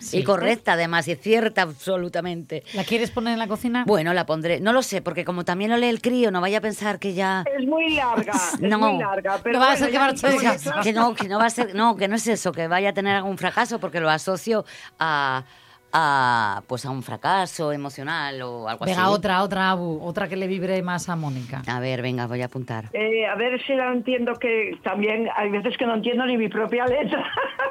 Sí. 0.00 0.18
Y 0.18 0.24
correcta, 0.24 0.72
además, 0.72 1.06
y 1.08 1.14
cierta 1.14 1.62
absolutamente. 1.62 2.62
¿La 2.74 2.84
quieres 2.84 3.10
poner 3.10 3.34
en 3.34 3.38
la 3.38 3.46
cocina? 3.46 3.84
Bueno, 3.86 4.12
la 4.14 4.26
pondré. 4.26 4.60
No 4.60 4.72
lo 4.72 4.82
sé, 4.82 5.02
porque 5.02 5.24
como 5.24 5.44
también 5.44 5.70
lo 5.70 5.76
lee 5.76 5.88
el 5.88 6.00
crío, 6.00 6.30
no 6.30 6.40
vaya 6.40 6.58
a 6.58 6.60
pensar 6.60 6.98
que 6.98 7.14
ya. 7.14 7.44
Es 7.58 7.66
muy 7.66 7.94
larga, 7.94 8.32
es 8.54 8.60
No. 8.60 8.78
muy 8.78 8.98
larga. 8.98 9.38
Pero 9.42 9.58
No 9.58 9.64
va 9.64 9.72
a 9.72 9.76
ser 9.76 9.90
que 9.90 9.98
marche. 9.98 10.28
Que 10.82 10.92
no, 10.92 11.14
que 11.14 11.28
no 11.28 11.38
va 11.38 11.46
a 11.46 11.50
ser, 11.50 11.74
no, 11.74 11.96
que 11.96 12.08
no 12.08 12.16
es 12.16 12.26
eso, 12.26 12.52
que 12.52 12.66
vaya 12.68 12.90
a 12.90 12.92
tener 12.92 13.14
algún 13.16 13.38
fracaso, 13.38 13.78
porque 13.78 14.00
lo 14.00 14.08
asocio 14.10 14.64
a, 14.98 15.44
a 15.92 16.62
pues 16.68 16.84
a 16.86 16.90
un 16.90 17.02
fracaso 17.02 17.72
emocional 17.72 18.40
o 18.42 18.68
algo 18.68 18.84
Venga, 18.84 19.02
así. 19.04 19.12
otra, 19.12 19.42
otra, 19.42 19.70
Abu, 19.70 20.00
otra 20.02 20.28
que 20.28 20.36
le 20.36 20.46
vibre 20.46 20.80
más 20.82 21.08
a 21.08 21.16
Mónica. 21.16 21.62
A 21.66 21.80
ver, 21.80 22.00
venga, 22.02 22.26
voy 22.26 22.42
a 22.42 22.46
apuntar. 22.46 22.84
Eh, 22.92 23.26
a 23.26 23.34
ver 23.34 23.60
si 23.66 23.74
la 23.74 23.92
entiendo 23.92 24.34
que 24.34 24.78
también 24.82 25.28
hay 25.36 25.50
veces 25.50 25.76
que 25.76 25.86
no 25.86 25.94
entiendo 25.94 26.24
ni 26.26 26.36
mi 26.36 26.48
propia 26.48 26.86
letra. 26.86 27.24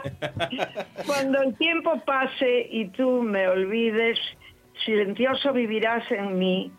Cuando 1.06 1.42
el 1.42 1.56
tiempo 1.58 2.00
pase 2.06 2.68
y 2.70 2.90
tú 2.90 3.22
me 3.24 3.48
olvides, 3.48 4.20
silencioso 4.86 5.54
vivirás 5.54 6.10
en 6.12 6.38
mí, 6.38 6.72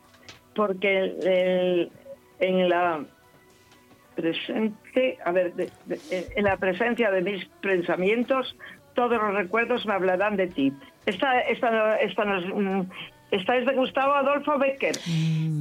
porque 0.55 0.99
el- 0.99 1.27
el- 1.27 1.93
en 2.41 2.69
la 2.69 3.05
presente, 4.15 5.19
a 5.25 5.33
ver, 5.33 5.55
de- 5.55 5.71
de- 5.87 6.33
en 6.37 6.45
la 6.45 6.57
presencia 6.57 7.11
de 7.11 7.23
mis 7.23 7.45
pensamientos, 7.63 8.57
todos 8.95 9.13
los 9.13 9.35
recuerdos 9.35 9.87
me 9.87 9.95
hablarán 9.95 10.37
de 10.37 10.47
ti. 10.47 10.73
Esta, 11.07 11.41
esta, 11.41 11.97
esta, 11.97 12.25
mm, 12.25 12.89
esta 13.31 13.57
es 13.57 13.67
de 13.67 13.75
Gustavo 13.75 14.15
Adolfo 14.15 14.59
Becker. 14.59 14.97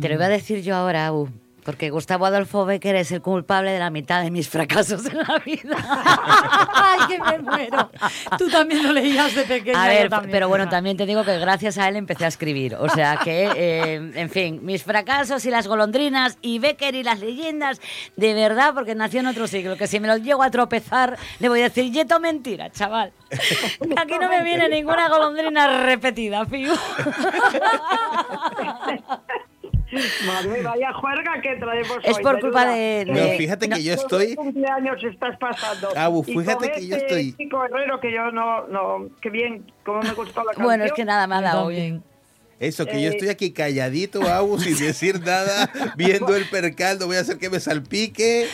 Te 0.02 0.08
lo 0.10 0.14
iba 0.14 0.26
a 0.26 0.30
decir 0.30 0.62
yo 0.62 0.76
ahora, 0.76 1.08
Abu, 1.08 1.30
porque 1.64 1.90
Gustavo 1.90 2.26
Adolfo 2.26 2.66
Becker 2.66 2.96
es 2.96 3.12
el 3.12 3.22
culpable 3.22 3.72
de 3.72 3.80
la 3.80 3.90
mitad 3.90 4.24
de 4.24 4.32
mis 4.32 4.50
fracasos 4.50 5.06
en 5.06 5.18
la 5.18 5.42
vida. 5.46 5.78
¡Ay, 6.74 7.00
que 7.08 7.20
me 7.20 7.40
muero! 7.40 7.92
Tú 8.38 8.50
también 8.50 8.84
lo 8.84 8.94
leías 8.94 9.34
de 9.36 9.44
pequeña. 9.44 9.84
A 9.84 9.88
ver, 9.88 10.10
también, 10.10 10.32
pero 10.32 10.48
bueno, 10.48 10.70
también 10.70 10.98
te 10.98 11.06
digo 11.06 11.24
que 11.24 11.38
gracias 11.40 11.78
a 11.78 11.88
él 11.88 11.96
empecé 11.96 12.26
a 12.26 12.28
escribir. 12.28 12.76
O 12.76 12.90
sea 12.90 13.18
que, 13.24 13.52
eh, 13.56 14.12
en 14.16 14.30
fin, 14.30 14.60
mis 14.64 14.84
fracasos 14.84 15.46
y 15.46 15.52
las 15.52 15.68
golondrinas 15.68 16.38
y 16.42 16.60
Becker 16.60 16.96
y 16.96 17.04
las 17.04 17.20
leyendas, 17.20 17.82
de 18.16 18.34
verdad, 18.34 18.74
porque 18.74 18.96
nació 18.96 19.20
en 19.20 19.28
otro 19.28 19.48
siglo, 19.48 19.78
que 19.78 19.88
si 19.88 20.00
me 20.00 20.08
los 20.08 20.22
llego 20.22 20.44
a 20.44 20.52
tropezar, 20.52 21.18
le 21.40 21.50
voy 21.50 21.62
a 21.62 21.64
decir, 21.64 21.92
yeto 21.92 22.20
mentira, 22.20 22.72
chaval. 22.72 23.14
Aquí 23.98 24.18
no 24.20 24.30
me 24.30 24.44
viene 24.44 24.70
ninguna 24.70 25.10
golondrina 25.10 25.84
repetida, 25.84 26.46
fiu. 26.46 26.74
Madre, 30.28 30.62
vaya 30.64 30.94
juerga 30.94 31.42
que 31.42 31.56
traemos 31.56 31.98
Es 32.04 32.18
hoy, 32.18 32.24
por 32.24 32.40
culpa 32.40 32.66
de- 32.66 33.06
No, 33.08 33.38
fíjate 33.38 33.70
que 33.70 33.84
yo 33.84 33.96
¿Qué 33.96 34.02
estoy... 34.02 34.36
cumpleaños 34.36 35.04
estás 35.04 35.38
pasando? 35.38 35.90
Abu, 35.96 36.24
Y 36.28 36.34
fíjate 36.34 36.70
con 36.70 36.76
que 36.80 36.88
yo 36.88 36.96
este 36.96 37.08
estoy- 37.08 37.34
chico 37.38 37.66
Herrero 37.66 38.00
que 38.00 38.12
yo 38.14 38.32
no, 38.32 38.68
no, 38.68 39.10
qué 39.22 39.30
bien, 39.30 39.72
cómo 39.84 40.02
me 40.02 40.14
gustó 40.14 40.42
la 40.42 40.46
canción. 40.48 40.66
Bueno, 40.66 40.84
es 40.86 40.94
que 40.94 41.06
nada 41.06 41.26
me 41.28 41.36
ha 41.36 41.42
dado 41.42 41.66
hoy. 41.66 42.02
Eso, 42.60 42.86
que 42.86 43.02
yo 43.02 43.08
Eh, 43.10 43.14
estoy 43.14 43.30
aquí 43.30 43.52
calladito, 43.52 44.28
Abu, 44.28 44.60
sin 44.60 44.78
decir 44.80 45.22
nada, 45.22 45.72
viendo 45.96 46.36
el 46.36 46.46
percal, 46.50 47.00
no 47.00 47.06
voy 47.08 47.16
a 47.16 47.22
hacer 47.22 47.38
que 47.38 47.50
me 47.50 47.60
salpique. 47.62 48.48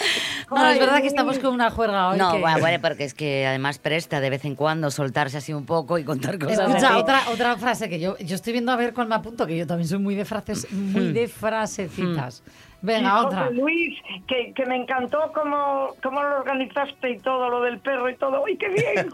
No, 0.52 0.70
es 0.70 0.80
verdad 0.80 1.02
que 1.02 1.08
estamos 1.08 1.40
con 1.40 1.54
una 1.56 1.72
juerga 1.72 2.10
hoy. 2.12 2.18
No, 2.20 2.34
que- 2.34 2.40
bueno, 2.40 2.60
bueno, 2.60 2.78
porque 2.82 3.04
es 3.04 3.16
que 3.16 3.48
además 3.48 3.80
presta 3.80 4.22
de 4.22 4.30
vez 4.30 4.46
en 4.46 4.54
cuando 4.56 4.92
soltarse 4.92 5.38
así 5.38 5.54
un 5.54 5.66
poco 5.66 5.98
y 5.98 6.04
contar 6.04 6.38
cosas 6.38 6.60
Escucha, 6.60 6.98
otra, 7.00 7.30
otra 7.30 7.58
frase 7.58 7.90
que 7.90 8.00
yo, 8.00 8.16
yo 8.20 8.36
estoy 8.36 8.54
viendo 8.54 8.72
a 8.72 8.76
ver 8.76 8.94
cuál 8.94 9.08
me 9.08 9.16
apunto, 9.16 9.48
que 9.48 9.58
yo 9.58 9.66
también 9.66 9.88
soy 9.90 9.98
muy 9.98 10.14
de 10.14 10.24
frases, 10.26 10.68
muy 10.72 11.12
de 11.12 11.28
frasecitas. 11.28 12.44
Venga, 12.82 13.10
y 13.22 13.26
otra. 13.26 13.44
José 13.46 13.56
Luis, 13.56 14.00
que, 14.28 14.54
que 14.54 14.66
me 14.66 14.76
encantó 14.76 15.32
cómo, 15.34 15.96
cómo 16.04 16.22
lo 16.24 16.40
organizaste 16.40 17.12
y 17.12 17.20
todo, 17.20 17.50
lo 17.50 17.62
del 17.62 17.80
perro 17.80 18.10
y 18.10 18.16
todo. 18.16 18.44
¡Uy, 18.44 18.58
qué 18.58 18.70
bien! 18.70 19.10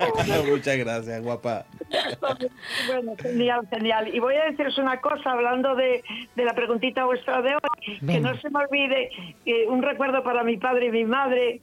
Muchas 0.50 0.78
gracias, 0.78 1.22
guapa. 1.24 1.66
Bueno, 2.88 3.14
genial, 3.18 3.68
genial. 3.70 4.14
Y 4.14 4.20
voy 4.20 4.36
a 4.36 4.46
deciros 4.46 4.78
una 4.78 5.00
cosa, 5.02 5.32
hablando 5.32 5.76
de, 5.76 6.04
de 6.36 6.46
la 6.46 6.54
preguntita 6.54 7.06
vuestra 7.06 7.42
de 7.42 7.56
hoy, 7.56 8.00
que 8.08 8.20
no 8.20 8.36
se 8.40 8.50
me 8.50 8.60
olvide 8.60 9.10
eh, 9.46 9.68
un 9.68 9.82
recuerdo 9.82 10.24
para 10.24 10.44
mi 10.44 10.58
padre 10.58 10.88
y 10.88 10.92
mi 10.92 11.06
madre, 11.06 11.62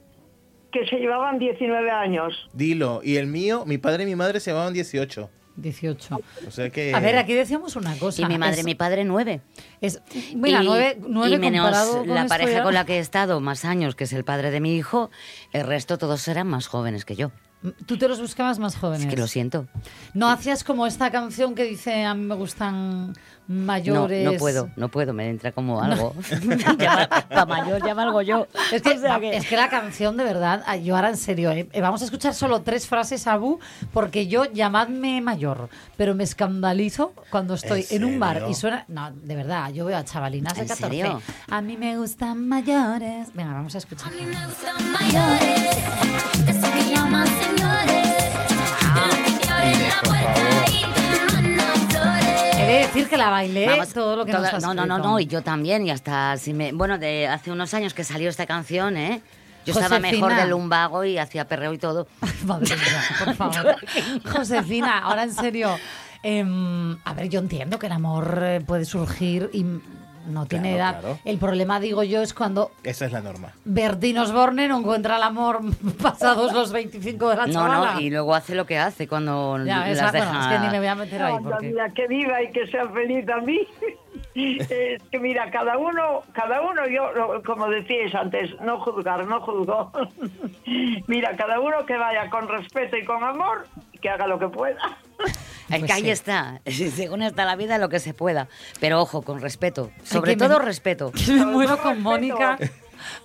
que 0.71 0.85
se 0.85 0.97
llevaban 0.97 1.39
19 1.39 1.89
años. 1.89 2.49
Dilo. 2.53 3.01
Y 3.03 3.17
el 3.17 3.27
mío, 3.27 3.65
mi 3.65 3.77
padre 3.77 4.03
y 4.03 4.05
mi 4.05 4.15
madre 4.15 4.39
se 4.39 4.51
llamaban 4.51 4.73
18. 4.73 5.29
18. 5.61 6.19
O 6.47 6.51
sea 6.51 6.69
que... 6.69 6.93
A 6.93 6.99
ver, 6.99 7.17
aquí 7.17 7.33
decíamos 7.33 7.75
una 7.75 7.95
cosa. 7.97 8.21
Y 8.21 8.25
mi 8.25 8.37
madre 8.37 8.55
es- 8.55 8.61
y 8.61 8.63
mi 8.63 8.75
padre 8.75 9.03
nueve. 9.05 9.41
Es, 9.81 10.01
mira, 10.35 10.63
y, 10.63 10.65
nueve, 10.65 10.97
nueve 11.07 11.35
y 11.35 11.39
menos 11.39 11.65
comparado 11.65 11.99
con 12.05 12.15
la 12.15 12.27
pareja 12.27 12.51
ya- 12.53 12.63
con 12.63 12.73
la 12.73 12.85
que 12.85 12.95
he 12.95 12.99
estado 12.99 13.39
más 13.39 13.65
años, 13.65 13.95
que 13.95 14.05
es 14.05 14.13
el 14.13 14.23
padre 14.23 14.51
de 14.51 14.59
mi 14.59 14.75
hijo, 14.75 15.09
el 15.53 15.65
resto 15.67 15.97
todos 15.97 16.27
eran 16.27 16.47
más 16.47 16.67
jóvenes 16.67 17.05
que 17.05 17.15
yo. 17.15 17.31
Tú 17.85 17.97
te 17.97 18.07
los 18.07 18.21
buscabas 18.21 18.57
más 18.57 18.77
jóvenes. 18.77 19.05
Es 19.07 19.13
que 19.13 19.19
lo 19.19 19.27
siento. 19.27 19.67
No 20.13 20.29
hacías 20.29 20.63
como 20.63 20.87
esta 20.87 21.11
canción 21.11 21.55
que 21.55 21.63
dice 21.63 22.05
a 22.05 22.13
mí 22.13 22.23
me 22.23 22.35
gustan 22.35 23.09
No, 23.09 23.15
mayores. 23.65 24.23
no 24.23 24.33
puedo, 24.37 24.69
no 24.77 24.87
puedo, 24.87 25.11
me 25.13 25.27
entra 25.29 25.51
como 25.51 25.81
algo. 25.81 26.15
Para 27.29 27.45
mayor 27.45 27.85
llama 27.85 28.03
algo 28.03 28.21
yo. 28.21 28.47
Es 28.71 28.81
que, 28.81 28.91
O 28.91 28.99
sea 29.01 29.17
va- 29.17 29.25
es 29.27 29.45
que 29.45 29.57
la 29.57 29.69
canción, 29.69 30.15
de 30.15 30.23
verdad, 30.23 30.63
yo 30.81 30.95
ahora 30.95 31.09
en 31.09 31.17
serio, 31.17 31.51
eh, 31.51 31.67
eh, 31.73 31.81
vamos 31.81 32.01
a 32.01 32.05
escuchar 32.05 32.33
solo 32.33 32.61
tres 32.61 32.87
frases, 32.87 33.27
Abu, 33.27 33.59
porque 33.91 34.27
yo 34.27 34.45
llamadme 34.45 35.19
mayor, 35.19 35.67
pero 35.97 36.15
me 36.15 36.23
escandalizo 36.23 37.13
cuando 37.29 37.55
estoy 37.55 37.85
en, 37.89 38.03
¿En 38.03 38.13
un 38.13 38.19
bar 38.21 38.43
y 38.49 38.53
suena. 38.53 38.85
No, 38.87 39.11
de 39.11 39.35
verdad, 39.35 39.69
yo 39.73 39.83
veo 39.83 39.97
a 39.97 40.05
chavalinas 40.05 40.53
de 40.55 40.61
¿En 40.61 40.67
14. 40.69 40.95
serio? 40.95 41.21
A 41.49 41.59
mí 41.61 41.75
me 41.75 41.97
gustan 41.97 42.47
mayores. 42.47 43.33
Venga, 43.33 43.51
vamos 43.53 43.75
a 43.75 43.79
escuchar. 43.79 44.09
He 52.57 52.65
de 52.65 52.79
decir 52.79 53.09
que 53.09 53.17
la 53.17 53.29
bailé 53.29 53.67
Vamos, 53.67 53.89
todo 53.93 54.15
lo 54.17 54.25
que 54.25 54.31
nos 54.33 54.43
has 54.53 54.61
no, 54.63 54.73
no, 54.73 54.85
no, 54.85 54.95
escrito. 54.95 55.09
no, 55.09 55.19
y 55.19 55.25
yo 55.27 55.41
también, 55.41 55.87
y 55.87 55.91
hasta 55.91 56.37
si 56.37 56.53
me, 56.53 56.71
bueno, 56.71 56.97
de 56.97 57.27
hace 57.27 57.51
unos 57.51 57.73
años 57.73 57.93
que 57.93 58.03
salió 58.03 58.29
esta 58.29 58.45
canción, 58.45 58.97
¿eh? 58.97 59.21
Yo 59.65 59.73
estaba 59.73 59.99
mejor 59.99 60.35
de 60.35 60.47
lumbago 60.47 61.03
y 61.03 61.17
hacía 61.17 61.47
perreo 61.47 61.73
y 61.73 61.77
todo. 61.77 62.07
Madre 62.45 62.75
mía, 62.75 63.03
por 63.25 63.35
favor. 63.35 63.75
Josefina, 64.31 64.99
ahora 64.99 65.23
en 65.23 65.33
serio. 65.33 65.77
em, 66.23 66.97
a 67.05 67.13
ver, 67.13 67.29
yo 67.29 67.39
entiendo 67.39 67.77
que 67.79 67.85
el 67.87 67.91
amor 67.93 68.39
eh, 68.41 68.61
puede 68.65 68.85
surgir 68.85 69.49
y 69.53 69.65
no 70.27 70.45
tiene 70.45 70.75
Claro, 70.75 70.91
edad. 70.97 71.01
claro. 71.01 71.19
El 71.25 71.37
problema, 71.37 71.79
digo 71.79 72.03
yo, 72.03 72.21
es 72.21 72.33
cuando 72.33 72.71
Esa 72.83 73.05
es 73.05 73.11
la 73.11 73.21
norma. 73.21 73.53
Bertín 73.65 74.17
Osborne 74.17 74.67
no 74.67 74.79
encuentra 74.79 75.17
el 75.17 75.23
amor 75.23 75.59
pasados 76.01 76.53
los 76.53 76.71
25 76.71 77.29
de 77.29 77.35
la 77.35 77.47
No, 77.47 77.53
chavala. 77.53 77.93
no, 77.95 77.99
y 78.01 78.09
luego 78.09 78.35
hace 78.35 78.55
lo 78.55 78.65
que 78.65 78.77
hace 78.77 79.07
cuando 79.07 79.57
Ya, 79.65 79.79
las 79.79 79.89
esa- 79.89 80.11
deja... 80.11 80.25
bueno, 80.31 80.41
es 80.41 80.47
que 80.47 80.59
ni 80.65 80.71
me 80.71 80.79
voy 80.79 80.87
a 80.87 80.95
meter 80.95 81.23
ahí. 81.23 81.33
No, 81.35 81.49
Porque... 81.49 81.67
mira, 81.67 81.89
que 81.89 82.07
viva 82.07 82.41
y 82.43 82.51
que 82.51 82.67
sea 82.67 82.87
feliz 82.89 83.27
a 83.29 83.37
mí. 83.37 83.59
es 84.35 84.67
que 85.11 85.19
mira, 85.19 85.49
cada 85.51 85.77
uno, 85.77 86.21
cada 86.33 86.61
uno, 86.61 86.87
yo, 86.87 87.41
como 87.45 87.67
decíais 87.69 88.13
antes, 88.15 88.49
no 88.61 88.79
juzgar, 88.79 89.25
no 89.25 89.41
juzgo. 89.41 89.91
mira, 91.07 91.35
cada 91.35 91.59
uno 91.59 91.85
que 91.85 91.97
vaya 91.97 92.29
con 92.29 92.47
respeto 92.47 92.95
y 92.97 93.05
con 93.05 93.23
amor, 93.23 93.67
que 94.01 94.09
haga 94.09 94.27
lo 94.27 94.39
que 94.39 94.47
pueda. 94.47 94.79
Es 95.69 95.79
Pues 95.79 95.83
que 95.83 95.93
ahí 95.93 96.01
sí. 96.03 96.09
está, 96.09 96.61
según 96.65 97.21
está 97.21 97.45
la 97.45 97.55
vida, 97.55 97.77
lo 97.77 97.89
que 97.89 97.99
se 97.99 98.13
pueda. 98.13 98.47
Pero 98.79 99.01
ojo, 99.01 99.21
con 99.21 99.39
respeto. 99.41 99.91
Sobre 100.03 100.31
que 100.35 100.37
me- 100.43 100.47
todo 100.47 100.59
respeto. 100.59 101.11
Me 101.27 101.45
muero 101.45 101.77
con 101.81 102.01
Mónica. 102.01 102.57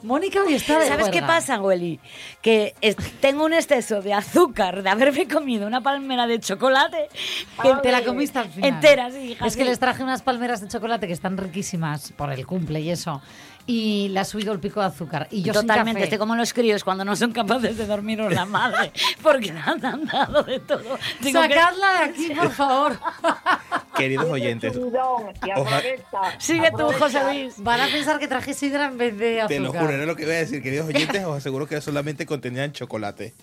Mónica 0.04 0.40
hoy 0.40 0.54
está 0.54 0.78
de 0.78 0.86
¿Sabes 0.86 1.08
qué 1.08 1.20
pasa, 1.20 1.60
Willy? 1.60 1.98
Que 2.40 2.74
tengo 3.20 3.44
un 3.44 3.52
exceso 3.52 4.02
de 4.02 4.14
azúcar 4.14 4.84
de 4.84 4.88
haberme 4.90 5.26
comido 5.26 5.66
una 5.66 5.80
palmera 5.80 6.28
de 6.28 6.38
chocolate 6.38 7.08
que 7.60 7.74
Te 7.82 7.90
la 7.90 8.04
comiste 8.04 8.38
al 8.38 8.48
final. 8.50 8.70
entera, 8.70 9.10
sí, 9.10 9.32
hija, 9.32 9.44
Es 9.44 9.56
que 9.56 9.64
les 9.64 9.80
traje 9.80 10.04
unas 10.04 10.22
palmeras 10.22 10.60
de 10.60 10.68
chocolate 10.68 11.08
que 11.08 11.12
están 11.12 11.36
riquísimas 11.36 12.12
por 12.12 12.30
el 12.32 12.46
cumple 12.46 12.82
y 12.82 12.90
eso. 12.90 13.20
Y 13.66 14.08
le 14.10 14.20
ha 14.20 14.24
subido 14.24 14.52
el 14.52 14.60
pico 14.60 14.80
de 14.80 14.86
azúcar. 14.86 15.26
Y 15.30 15.42
yo 15.42 15.54
sin 15.54 15.62
Totalmente, 15.62 15.92
café. 16.00 16.04
estoy 16.04 16.18
como 16.18 16.36
los 16.36 16.52
críos 16.52 16.84
cuando 16.84 17.02
no 17.04 17.16
son 17.16 17.32
capaces 17.32 17.78
de 17.78 17.86
dormiros 17.86 18.30
la 18.32 18.44
madre, 18.46 18.92
porque 19.22 19.50
han 19.52 19.80
dado 19.80 20.42
de 20.42 20.60
todo. 20.60 20.98
Que- 21.22 21.32
Sacadla 21.32 21.92
de 21.92 22.04
aquí, 22.10 22.28
por 22.34 22.50
favor. 22.50 22.98
Queridos 23.96 24.26
oyentes. 24.28 24.74
Sigue 26.38 26.70
tú. 26.76 26.90
José 26.98 27.22
Luis. 27.24 27.54
Van 27.62 27.80
a 27.80 27.86
pensar 27.86 28.18
que 28.18 28.28
traje 28.28 28.52
sidra 28.54 28.86
en 28.86 28.98
vez 28.98 29.16
de 29.16 29.40
azúcar. 29.40 29.56
Te 29.56 29.60
lo 29.60 29.72
juro, 29.72 29.90
era 29.92 30.04
lo 30.04 30.16
que 30.16 30.24
iba 30.24 30.32
a 30.32 30.36
decir, 30.36 30.62
queridos 30.62 30.86
oyentes, 30.94 31.24
os 31.24 31.36
aseguro 31.36 31.66
que 31.66 31.80
solamente 31.80 32.26
contenían 32.26 32.72
chocolate. 32.72 33.34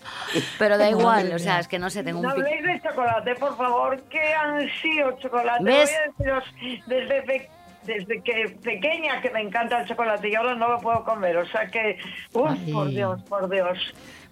Pero 0.59 0.77
da 0.77 0.89
igual, 0.89 1.31
o 1.33 1.39
sea, 1.39 1.59
es 1.59 1.67
que 1.67 1.79
no 1.79 1.89
sé, 1.89 2.03
tengo 2.03 2.19
un 2.19 2.25
No 2.27 2.35
pico. 2.35 2.45
habléis 2.47 2.63
de 2.81 2.89
chocolate, 2.89 3.35
por 3.35 3.57
favor, 3.57 4.01
que 4.03 4.33
ansío 4.33 5.17
chocolate. 5.21 5.63
¿Ves? 5.63 5.89
Voy 6.17 6.27
a 6.29 6.35
deciros 6.35 6.83
desde, 6.87 7.49
desde 7.83 8.21
que 8.21 8.57
pequeña 8.63 9.21
que 9.21 9.29
me 9.31 9.41
encanta 9.41 9.81
el 9.81 9.87
chocolate 9.87 10.29
y 10.29 10.35
ahora 10.35 10.55
no 10.55 10.69
lo 10.69 10.79
puedo 10.79 11.03
comer. 11.03 11.37
O 11.37 11.45
sea 11.47 11.67
que, 11.67 11.97
uff, 12.33 12.51
por 12.71 12.89
Dios, 12.89 13.21
por 13.23 13.49
Dios. 13.49 13.77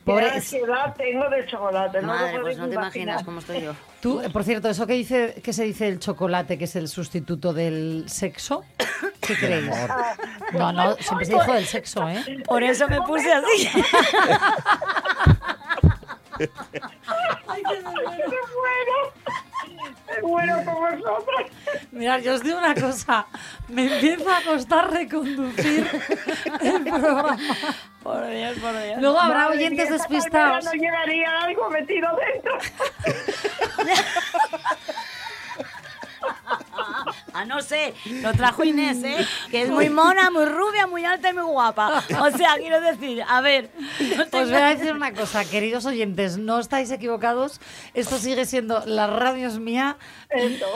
Pobre- 0.05 0.27
Qué 0.29 0.35
ansiedad 0.37 0.95
tengo 0.97 1.29
de 1.29 1.45
chocolate. 1.45 2.01
no 2.01 2.07
lo 2.07 2.13
Madre, 2.13 2.39
podéis 2.39 2.43
pues 2.43 2.57
no 2.57 2.67
te 2.69 2.73
imaginar. 2.75 3.03
imaginas 3.05 3.23
cómo 3.23 3.39
estoy 3.39 3.61
yo. 3.61 3.73
Tú, 4.01 4.21
por 4.31 4.43
cierto, 4.45 4.69
eso 4.69 4.87
que 4.87 4.93
dice 4.93 5.35
que 5.43 5.51
se 5.53 5.65
dice 5.65 5.87
el 5.87 5.99
chocolate, 5.99 6.57
que 6.57 6.63
es 6.63 6.75
el 6.77 6.87
sustituto 6.87 7.51
del 7.53 8.05
sexo, 8.07 8.63
¿qué 9.19 9.35
creéis? 9.35 9.69
No, 10.53 10.71
no, 10.71 10.95
siempre 10.95 11.25
se 11.25 11.33
dijo 11.33 11.51
del 11.53 11.65
sexo, 11.65 12.07
¿eh? 12.09 12.23
Por 12.45 12.63
eso 12.63 12.87
me 12.87 13.01
puse 13.01 13.31
así. 13.33 13.69
¡Ay, 17.47 17.61
muero! 17.83 18.11
Me 20.21 20.27
muero 20.27 20.55
con 20.65 20.73
vosotros. 20.75 21.51
Mirad, 21.91 22.19
yo 22.21 22.33
os 22.35 22.43
digo 22.43 22.57
una 22.57 22.75
cosa, 22.75 23.25
me 23.67 23.93
empieza 23.93 24.37
a 24.37 24.41
costar 24.43 24.91
reconducir 24.91 25.87
el 26.61 26.83
programa. 26.83 27.37
Por 28.03 28.27
Dios, 28.29 28.57
por 28.59 28.81
Dios. 28.81 29.01
Luego 29.01 29.19
habrá 29.19 29.43
Madre 29.45 29.57
oyentes 29.57 29.89
mía, 29.89 29.97
despistados. 29.97 30.65
no 30.65 30.71
llegaría 30.73 31.29
algo 31.43 31.69
metido 31.69 32.07
dentro. 32.33 32.57
Ah, 37.39 37.45
no 37.45 37.61
sé, 37.61 37.93
lo 38.21 38.33
trajo 38.33 38.63
Inés, 38.63 39.03
¿eh? 39.03 39.25
Que 39.49 39.61
es 39.63 39.69
muy 39.69 39.89
mona, 40.01 40.29
muy 40.29 40.45
rubia, 40.45 40.87
muy 40.87 41.05
alta 41.05 41.29
y 41.29 41.33
muy 41.33 41.43
guapa. 41.43 42.03
O 42.21 42.31
sea, 42.37 42.55
quiero 42.57 42.81
decir, 42.81 43.23
a 43.27 43.39
ver. 43.41 43.69
no 44.15 44.23
Os 44.23 44.29
tengo- 44.29 44.45
voy 44.45 44.55
a 44.55 44.75
decir 44.75 44.91
una 44.93 45.13
cosa, 45.13 45.45
queridos 45.45 45.85
oyentes, 45.85 46.37
no 46.37 46.59
estáis 46.59 46.91
equivocados. 46.91 47.61
Esto 47.93 48.17
sigue 48.17 48.45
siendo 48.45 48.83
la 48.85 49.07
radio 49.07 49.47
es 49.47 49.57
mía. 49.59 49.97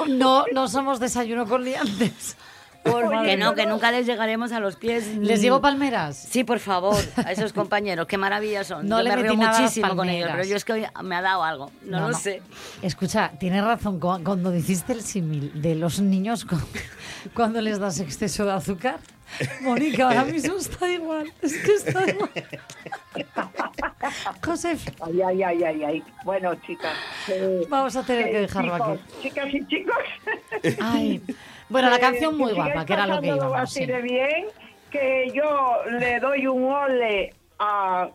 No, 0.07 0.45
no 0.53 0.68
somos 0.70 0.99
desayuno 0.99 1.45
con 1.47 1.64
liantes. 1.66 2.38
Que 2.84 3.38
no, 3.38 3.55
que 3.55 3.65
nunca 3.65 3.91
les 3.91 4.05
llegaremos 4.05 4.51
a 4.51 4.59
los 4.59 4.75
pies. 4.75 5.15
¿Les 5.17 5.41
llevo 5.41 5.61
palmeras? 5.61 6.17
Sí, 6.29 6.43
por 6.43 6.59
favor, 6.59 6.95
a 7.17 7.31
esos 7.31 7.53
compañeros, 7.53 8.05
qué 8.07 8.17
maravilla 8.17 8.63
son. 8.63 8.88
No 8.88 8.97
yo 8.97 9.03
le 9.03 9.09
me 9.15 9.21
río 9.23 9.36
muchísimo 9.36 9.95
con 9.95 10.09
ellos, 10.09 10.29
pero 10.31 10.43
yo 10.43 10.55
es 10.57 10.65
que 10.65 10.73
hoy 10.73 10.86
me 11.03 11.15
ha 11.15 11.21
dado 11.21 11.43
algo, 11.43 11.71
no, 11.86 12.09
lo 12.09 12.13
sé. 12.13 12.41
Escucha, 12.81 13.31
tienes 13.39 13.63
razón. 13.63 13.99
cu- 13.99 14.21
Cuando 14.23 14.51
dijiste 14.51 14.93
el 14.93 15.01
símil 15.01 15.61
de 15.61 15.75
los 15.75 15.99
niños 16.01 16.43
cu- 16.45 16.57
cuando 17.34 17.61
les 17.61 17.79
das 17.79 17.99
exceso 17.99 18.45
de 18.45 18.51
azúcar, 18.53 18.99
Mónica, 19.61 20.07
ahora 20.07 20.25
mismo 20.25 20.55
está 20.57 20.89
igual. 20.91 21.31
Es 21.41 21.57
que 21.57 21.73
está 21.73 22.09
igual. 22.09 22.29
Josef, 24.45 24.88
Ay, 25.01 25.21
ay, 25.21 25.43
ay, 25.43 25.63
ay, 25.63 25.84
ay. 25.84 26.03
Bueno, 26.25 26.53
chicas. 26.55 26.93
eh, 27.29 27.65
vamos 27.69 27.95
a 27.95 28.03
tener 28.03 28.25
que 28.25 28.38
eh, 28.38 28.41
dejarlo 28.41 28.73
chicos, 28.73 28.89
aquí. 28.89 29.21
Chicas 29.21 29.53
y 29.53 29.67
chicos. 29.67 30.75
Ay. 30.81 31.21
Bueno, 31.69 31.89
la 31.89 31.97
Eh, 31.97 31.99
canción 31.99 32.38
muy 32.38 32.53
guapa, 32.53 32.86
que 32.86 32.93
era 32.93 33.07
lo 33.07 33.21
que 33.21 33.27
íbamos. 33.27 33.57
así 33.57 33.79
sí. 33.79 33.86
de 33.86 34.01
bien, 34.01 34.45
que 34.91 35.31
yo 35.34 35.77
le 35.99 36.19
doy 36.19 36.47
un 36.47 36.71
ole 36.71 37.34
a 37.59 38.09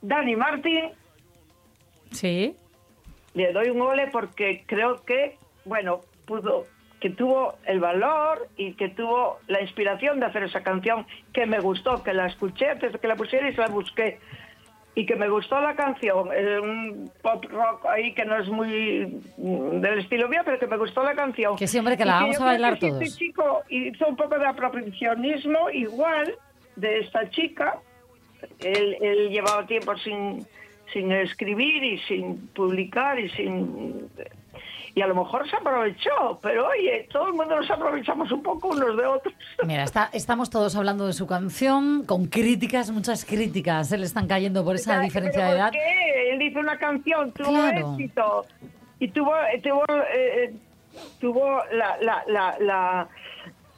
Dani 0.00 0.36
Martín, 0.36 0.90
Sí. 2.12 2.54
le 3.34 3.52
doy 3.52 3.68
un 3.70 3.82
ole 3.82 4.06
porque 4.06 4.62
creo 4.66 5.02
que, 5.04 5.36
bueno, 5.64 6.00
pudo, 6.24 6.66
que 7.00 7.10
tuvo 7.10 7.54
el 7.64 7.80
valor 7.80 8.48
y 8.56 8.72
que 8.74 8.88
tuvo 8.88 9.38
la 9.46 9.60
inspiración 9.60 10.20
de 10.20 10.26
hacer 10.26 10.42
esa 10.42 10.62
canción 10.62 11.06
que 11.32 11.46
me 11.46 11.60
gustó, 11.60 12.02
que 12.02 12.12
la 12.12 12.26
escuché 12.26 12.70
antes 12.70 12.92
de 12.92 12.98
que 12.98 13.06
la 13.06 13.16
pusiera 13.16 13.48
y 13.48 13.54
se 13.54 13.60
la 13.60 13.68
busqué. 13.68 14.18
Y 14.94 15.06
que 15.06 15.14
me 15.14 15.28
gustó 15.28 15.60
la 15.60 15.76
canción, 15.76 16.28
es 16.32 16.60
un 16.60 17.08
pop 17.22 17.44
rock 17.50 17.86
ahí 17.86 18.12
que 18.14 18.24
no 18.24 18.36
es 18.36 18.48
muy 18.48 19.22
del 19.36 19.98
estilo 20.00 20.28
mío, 20.28 20.40
pero 20.44 20.58
que 20.58 20.66
me 20.66 20.76
gustó 20.76 21.04
la 21.04 21.14
canción. 21.14 21.54
Que 21.54 21.68
sí, 21.68 21.78
hombre, 21.78 21.96
que 21.96 22.04
la 22.04 22.16
Y 22.16 22.20
vamos 22.22 22.36
yo 22.36 22.42
a 22.42 22.46
bailar 22.46 22.74
que 22.74 22.80
si 22.80 22.88
todos. 22.88 23.02
Este 23.02 23.18
chico 23.18 23.62
hizo 23.68 24.08
un 24.08 24.16
poco 24.16 24.36
de 24.36 24.46
apropiacionismo 24.46 25.70
igual 25.70 26.34
de 26.74 26.98
esta 26.98 27.30
chica. 27.30 27.78
Él, 28.58 28.96
él 29.00 29.28
llevaba 29.30 29.66
tiempo 29.66 29.96
sin, 29.98 30.44
sin 30.92 31.12
escribir 31.12 31.84
y 31.84 31.98
sin 32.00 32.48
publicar 32.48 33.20
y 33.20 33.28
sin... 33.30 34.08
Y 34.98 35.02
a 35.02 35.06
lo 35.06 35.14
mejor 35.14 35.48
se 35.48 35.54
aprovechó, 35.54 36.40
pero 36.42 36.66
oye, 36.66 37.06
todo 37.12 37.28
el 37.28 37.34
mundo 37.34 37.54
nos 37.54 37.70
aprovechamos 37.70 38.32
un 38.32 38.42
poco 38.42 38.68
unos 38.70 38.96
de 38.96 39.06
otros. 39.06 39.32
Mira, 39.64 39.84
está- 39.84 40.10
estamos 40.12 40.50
todos 40.50 40.74
hablando 40.74 41.06
de 41.06 41.12
su 41.12 41.24
canción, 41.28 42.04
con 42.04 42.26
críticas, 42.26 42.90
muchas 42.90 43.24
críticas 43.24 43.88
se 43.90 43.96
le 43.96 44.06
están 44.06 44.26
cayendo 44.26 44.64
por 44.64 44.74
esa 44.74 44.98
diferencia 44.98 45.44
de 45.44 45.50
¿por 45.50 45.56
edad. 45.56 45.70
qué? 45.70 46.32
Él 46.32 46.42
hizo 46.42 46.58
una 46.58 46.76
canción, 46.78 47.30
tuvo 47.30 47.50
Claro. 47.50 47.92
éxito 47.92 48.44
y 48.98 49.06
tuvo, 49.08 49.32
tuvo, 49.62 49.84
eh, 50.12 50.44
eh, 50.50 50.54
tuvo 51.20 51.62
la, 51.72 51.96
la, 52.00 52.24
la, 52.26 52.56
la, 52.58 53.08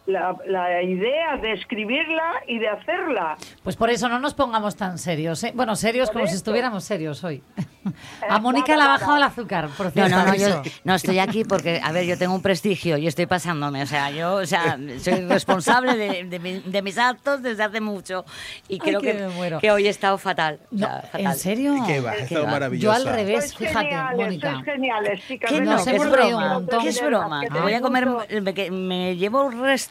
la, 0.07 0.35
la 0.47 0.83
idea 0.83 1.37
de 1.37 1.53
escribirla 1.53 2.33
y 2.47 2.59
de 2.59 2.69
hacerla. 2.69 3.37
Pues 3.63 3.77
por 3.77 3.91
eso 3.91 4.09
no 4.09 4.19
nos 4.19 4.35
pongamos 4.35 4.77
tan 4.77 4.99
serios, 4.99 5.43
¿eh? 5.45 5.53
Bueno, 5.55 5.77
serios 5.77 6.09
Por 6.09 6.15
como 6.15 6.27
si 6.27 6.31
eso. 6.31 6.39
estuviéramos 6.39 6.85
serios 6.85 7.23
hoy. 7.25 7.43
A 8.29 8.39
Mónica 8.39 8.77
le 8.77 8.83
ha 8.83 8.89
bajado 8.89 9.17
el 9.17 9.23
azúcar, 9.23 9.69
por 9.77 9.87
No, 9.87 9.93
cierto. 9.93 10.11
no, 10.17 10.27
no, 10.27 10.35
yo 10.35 10.47
aviso. 10.59 10.63
no 10.85 10.95
estoy 10.95 11.19
aquí 11.19 11.45
porque, 11.45 11.81
a 11.83 11.93
ver, 11.93 12.05
yo 12.05 12.19
tengo 12.19 12.35
un 12.35 12.43
prestigio 12.43 12.99
y 12.99 13.07
estoy 13.07 13.25
pasándome. 13.27 13.83
O 13.83 13.87
sea, 13.87 14.11
yo, 14.11 14.35
o 14.35 14.47
sea, 14.47 14.79
soy 14.99 15.21
responsable 15.27 15.97
de, 15.97 16.25
de 16.25 16.39
mi- 16.39 16.61
de 16.61 16.83
mis 16.83 16.99
actos 16.99 17.43
desde 17.43 17.63
hace 17.63 17.81
mucho 17.81 18.25
y 18.69 18.75
Ay, 18.75 18.79
creo 18.81 19.01
que 19.01 19.17
que, 19.17 19.29
muero. 19.29 19.59
que 19.61 19.71
hoy 19.71 19.87
he 19.87 19.91
estado 19.91 20.19
fatal. 20.19 20.61
o 20.65 20.67
No, 20.73 20.87
sea, 20.87 21.03
fatal. 21.03 21.21
¿En 21.23 21.35
serio? 21.35 21.75
Que 21.87 22.01
va, 22.01 22.13
¿Qué 22.29 22.39
va? 22.39 22.51
maravillosa. 22.51 22.99
Yo 22.99 23.09
al 23.09 23.15
revés, 23.15 23.51
Sois 23.51 23.69
fíjate, 23.71 23.97
Mónica. 24.17 24.63
geniales, 24.63 25.21
chicas. 25.27 25.51
¿Qué 25.51 25.61
no? 25.63 25.83
¿Qué 25.83 25.97
es 25.97 26.11
broma? 26.11 26.63
¿Qué 26.83 26.89
es 26.89 27.03
broma? 27.03 27.41
Que 27.43 27.51
Me 27.51 27.61
voy 27.61 27.73
a 27.75 27.81
comer, 27.81 28.09
me, 28.43 28.55
que 28.55 28.71
me 28.71 29.17
llevo 29.17 29.51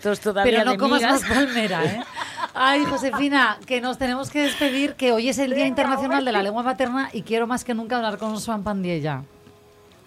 restos 0.09 0.33
todavía 0.33 0.51
Pero 0.51 0.65
no 0.65 0.71
de 0.71 0.77
comas 0.77 1.01
migas. 1.01 1.21
más 1.21 1.29
palmera, 1.29 1.85
¿eh? 1.85 2.03
Ay, 2.53 2.83
Josefina, 2.85 3.57
que 3.65 3.79
nos 3.79 3.97
tenemos 3.97 4.29
que 4.29 4.41
despedir, 4.43 4.95
que 4.95 5.11
hoy 5.11 5.29
es 5.29 5.37
el 5.37 5.53
Día 5.53 5.67
Internacional 5.67 6.25
de 6.25 6.31
la. 6.31 6.43
Lengua 6.43 6.63
Materna 6.63 7.09
y 7.13 7.21
quiero 7.21 7.47
más 7.47 7.63
que 7.63 7.73
nunca 7.73 7.97
hablar 7.97 8.17
con 8.17 8.37
Joan 8.39 8.63
Pandiella. 8.63 9.23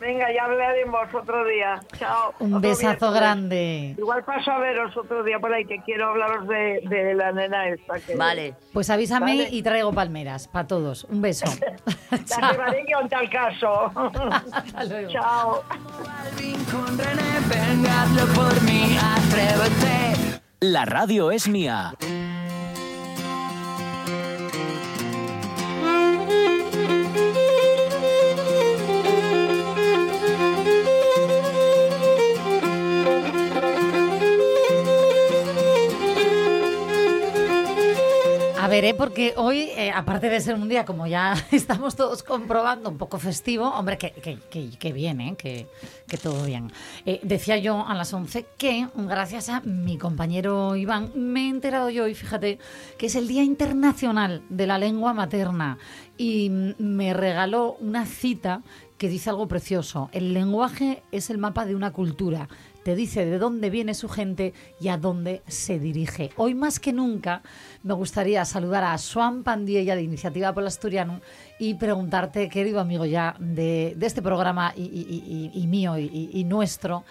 Venga, 0.02 0.26
ya 0.34 0.46
hablaremos 0.46 1.14
otro 1.14 1.44
día. 1.44 1.80
Chao. 1.96 2.34
Un 2.40 2.54
Otro 2.54 2.68
besazo 2.68 3.12
grande. 3.12 3.94
Igual 3.96 4.24
paso 4.24 4.50
a 4.50 4.58
veros 4.58 4.96
otro 4.96 5.22
día 5.22 5.38
por 5.38 5.54
ahí, 5.54 5.64
que 5.64 5.78
quiero 5.84 6.08
hablaros 6.08 6.48
de, 6.48 6.80
de 6.88 7.14
la 7.14 7.30
nena 7.30 7.68
esta. 7.68 8.00
Que 8.00 8.16
Vale. 8.16 8.56
Pues 8.72 8.90
avísame 8.90 9.36
Vale. 9.36 9.48
y 9.52 9.62
traigo 9.62 9.92
palmeras 9.92 10.48
para 10.48 10.66
todos. 10.66 11.04
Un 11.04 11.22
beso. 11.22 11.46
La 12.40 12.50
llevaré 12.50 12.84
yo 12.90 13.00
en 13.00 13.08
tal 13.08 13.30
caso. 13.30 13.92
Hasta 14.52 14.84
luego. 14.84 15.12
Chao. 15.12 15.62
La 20.58 20.84
radio 20.84 21.30
es 21.30 21.48
mía. 21.48 21.94
Ver, 38.72 38.86
¿eh? 38.86 38.94
porque 38.94 39.34
hoy, 39.36 39.68
eh, 39.76 39.92
aparte 39.94 40.30
de 40.30 40.40
ser 40.40 40.54
un 40.54 40.66
día, 40.66 40.86
como 40.86 41.06
ya 41.06 41.34
estamos 41.52 41.94
todos 41.94 42.22
comprobando, 42.22 42.88
un 42.88 42.96
poco 42.96 43.18
festivo, 43.18 43.68
hombre, 43.68 43.98
que, 43.98 44.12
que, 44.12 44.38
que, 44.50 44.70
que 44.70 44.92
bien, 44.94 45.20
¿eh? 45.20 45.34
que, 45.36 45.66
que 46.08 46.16
todo 46.16 46.42
bien. 46.46 46.72
Eh, 47.04 47.20
decía 47.22 47.58
yo 47.58 47.86
a 47.86 47.94
las 47.94 48.14
11 48.14 48.46
que, 48.56 48.88
gracias 48.96 49.50
a 49.50 49.60
mi 49.60 49.98
compañero 49.98 50.74
Iván, 50.74 51.12
me 51.14 51.40
he 51.40 51.48
enterado 51.50 51.90
yo 51.90 52.04
hoy, 52.04 52.14
fíjate, 52.14 52.58
que 52.96 53.06
es 53.06 53.14
el 53.14 53.28
Día 53.28 53.42
Internacional 53.42 54.42
de 54.48 54.66
la 54.66 54.78
Lengua 54.78 55.12
Materna 55.12 55.76
y 56.16 56.48
me 56.78 57.12
regaló 57.12 57.76
una 57.78 58.06
cita 58.06 58.62
que 58.96 59.08
dice 59.08 59.28
algo 59.28 59.48
precioso. 59.48 60.08
El 60.12 60.32
lenguaje 60.32 61.02
es 61.12 61.28
el 61.28 61.36
mapa 61.36 61.66
de 61.66 61.74
una 61.74 61.92
cultura. 61.92 62.48
Te 62.84 62.96
dice 62.96 63.24
de 63.24 63.38
dónde 63.38 63.70
viene 63.70 63.94
su 63.94 64.08
gente 64.08 64.52
y 64.80 64.88
a 64.88 64.96
dónde 64.96 65.42
se 65.46 65.78
dirige. 65.78 66.30
Hoy 66.36 66.54
más 66.54 66.80
que 66.80 66.92
nunca 66.92 67.42
me 67.84 67.94
gustaría 67.94 68.44
saludar 68.44 68.82
a 68.82 68.98
Swan 68.98 69.44
Pandiella 69.44 69.94
de 69.94 70.02
Iniciativa 70.02 70.52
por 70.52 70.64
el 70.64 70.66
Asturiano 70.66 71.20
y 71.60 71.74
preguntarte, 71.74 72.48
querido 72.48 72.80
amigo 72.80 73.06
ya 73.06 73.36
de, 73.38 73.94
de 73.96 74.06
este 74.06 74.20
programa 74.20 74.72
y, 74.76 75.66
mío 75.68 75.96
y, 75.96 76.44
nuestro, 76.44 77.04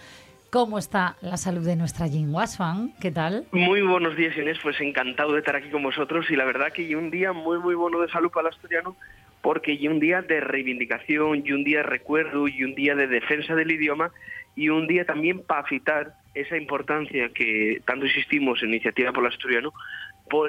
¿cómo 0.49 0.77
está 0.77 1.15
la 1.21 1.37
salud 1.37 1.65
de 1.65 1.77
nuestra 1.77 2.07
lengua, 2.07 2.47
Swan? 2.47 2.93
¿Qué 2.99 3.11
tal? 3.11 3.45
Muy 3.51 3.81
buenos 3.81 4.17
días, 4.17 4.35
Inés. 4.37 4.57
Pues 4.61 4.79
encantado 4.81 5.33
de 5.33 5.39
estar 5.39 5.55
aquí 5.55 5.69
con 5.69 5.83
vosotros 5.83 6.25
y 6.29 6.35
la 6.35 6.43
verdad 6.43 6.73
que 6.73 6.93
un 6.97 7.09
día 7.11 7.31
muy, 7.31 7.59
muy 7.59 7.75
bueno 7.75 8.01
de 8.01 8.09
salud 8.09 8.29
para 8.29 8.49
el 8.49 8.53
asturiano 8.53 8.97
porque 9.41 9.73
y 9.73 9.87
un 9.87 9.99
día 9.99 10.21
de 10.21 10.39
reivindicación 10.39 11.43
y 11.45 11.51
un 11.51 11.63
día 11.63 11.77
de 11.77 11.83
recuerdo 11.83 12.47
y 12.47 12.63
un 12.63 12.75
día 12.75 12.95
de 12.95 13.07
defensa 13.07 13.55
del 13.55 13.71
idioma 13.71 14.11
y 14.55 14.69
un 14.69 14.87
día 14.87 15.05
también 15.05 15.41
para 15.43 15.67
citar 15.67 16.13
esa 16.33 16.57
importancia 16.57 17.29
que 17.29 17.81
tanto 17.85 18.05
insistimos 18.05 18.61
en 18.63 18.69
Iniciativa 18.69 19.11
por 19.11 19.23
el 19.25 19.31
Asturiano 19.31 19.73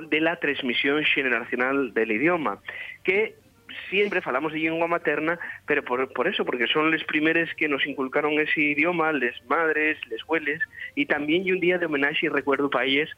de 0.09 0.21
la 0.21 0.37
transmisión 0.37 1.03
generacional 1.05 1.93
del 1.93 2.13
idioma, 2.13 2.61
que 3.03 3.35
siempre 3.91 4.21
falamos 4.21 4.53
de 4.53 4.61
lengua 4.61 4.87
materna, 4.87 5.39
pero 5.67 5.83
por, 5.83 6.13
por 6.13 6.29
eso, 6.29 6.45
porque 6.45 6.67
son 6.67 6.91
los 6.91 7.03
primeros 7.05 7.49
que 7.57 7.69
nos 7.69 7.85
inculcaron 7.87 8.39
ese 8.39 8.61
idioma, 8.61 9.13
les 9.13 9.35
madres, 9.49 9.99
les 10.09 10.21
hueles, 10.29 10.61
y 10.95 11.07
también 11.07 11.47
y 11.47 11.53
un 11.53 11.61
día 11.61 11.79
de 11.79 11.87
homenaje 11.87 12.27
y 12.27 12.29
recuerdo 12.29 12.71
para 12.71 12.85
ellos 12.85 13.11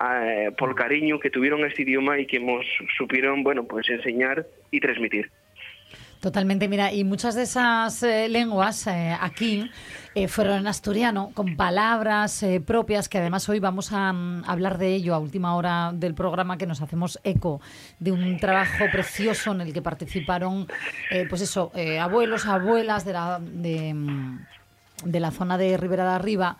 eh, 0.00 0.50
por 0.58 0.74
cariño 0.74 1.20
que 1.20 1.30
tuvieron 1.30 1.64
a 1.64 1.68
este 1.68 1.82
idioma 1.82 2.18
y 2.18 2.26
que 2.26 2.40
nos 2.40 2.64
supieron, 2.96 3.42
bueno, 3.42 3.64
pues 3.64 3.88
enseñar 3.88 4.46
y 4.70 4.80
transmitir. 4.80 5.30
Totalmente, 6.30 6.66
mira, 6.66 6.92
y 6.92 7.04
muchas 7.04 7.36
de 7.36 7.42
esas 7.44 8.02
eh, 8.02 8.28
lenguas 8.28 8.88
eh, 8.88 9.16
aquí 9.20 9.70
eh, 10.16 10.26
fueron 10.26 10.56
en 10.58 10.66
asturiano, 10.66 11.30
con 11.34 11.54
palabras 11.54 12.44
propias, 12.66 13.08
que 13.08 13.18
además 13.18 13.48
hoy 13.48 13.60
vamos 13.60 13.92
a 13.92 14.12
mm, 14.12 14.42
hablar 14.44 14.76
de 14.76 14.92
ello 14.92 15.14
a 15.14 15.20
última 15.20 15.54
hora 15.54 15.92
del 15.94 16.14
programa, 16.14 16.58
que 16.58 16.66
nos 16.66 16.82
hacemos 16.82 17.20
eco 17.22 17.60
de 18.00 18.10
un 18.10 18.38
trabajo 18.40 18.86
precioso 18.90 19.52
en 19.52 19.60
el 19.60 19.72
que 19.72 19.82
participaron, 19.82 20.66
pues 21.30 21.42
eso, 21.42 21.70
abuelos, 22.00 22.44
abuelas 22.46 23.04
de 23.04 23.12
la, 23.12 23.38
de, 23.40 23.94
mm, 23.94 24.38
de 25.04 25.20
la 25.20 25.30
zona 25.30 25.56
de 25.56 25.76
Ribera 25.76 26.08
de 26.08 26.14
Arriba, 26.16 26.56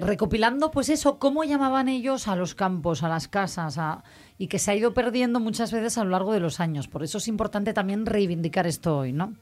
recopilando, 0.00 0.72
pues 0.72 0.88
eso, 0.88 1.20
cómo 1.20 1.44
llamaban 1.44 1.88
ellos 1.88 2.26
a 2.26 2.34
los 2.34 2.56
campos, 2.56 3.04
a 3.04 3.08
las 3.08 3.28
casas, 3.28 3.78
a- 3.78 4.02
y 4.38 4.48
que 4.48 4.58
se 4.58 4.70
ha 4.70 4.76
ido 4.76 4.94
perdiendo 4.94 5.40
muchas 5.40 5.72
veces 5.72 5.98
a 5.98 6.04
lo 6.04 6.10
largo 6.10 6.32
de 6.32 6.40
los 6.40 6.60
años. 6.60 6.88
Por 6.88 7.02
eso 7.02 7.18
es 7.18 7.28
importante 7.28 7.72
también 7.72 8.06
reivindicar 8.06 8.66
esto 8.66 8.98
hoy, 8.98 9.12
¿no? 9.12 9.34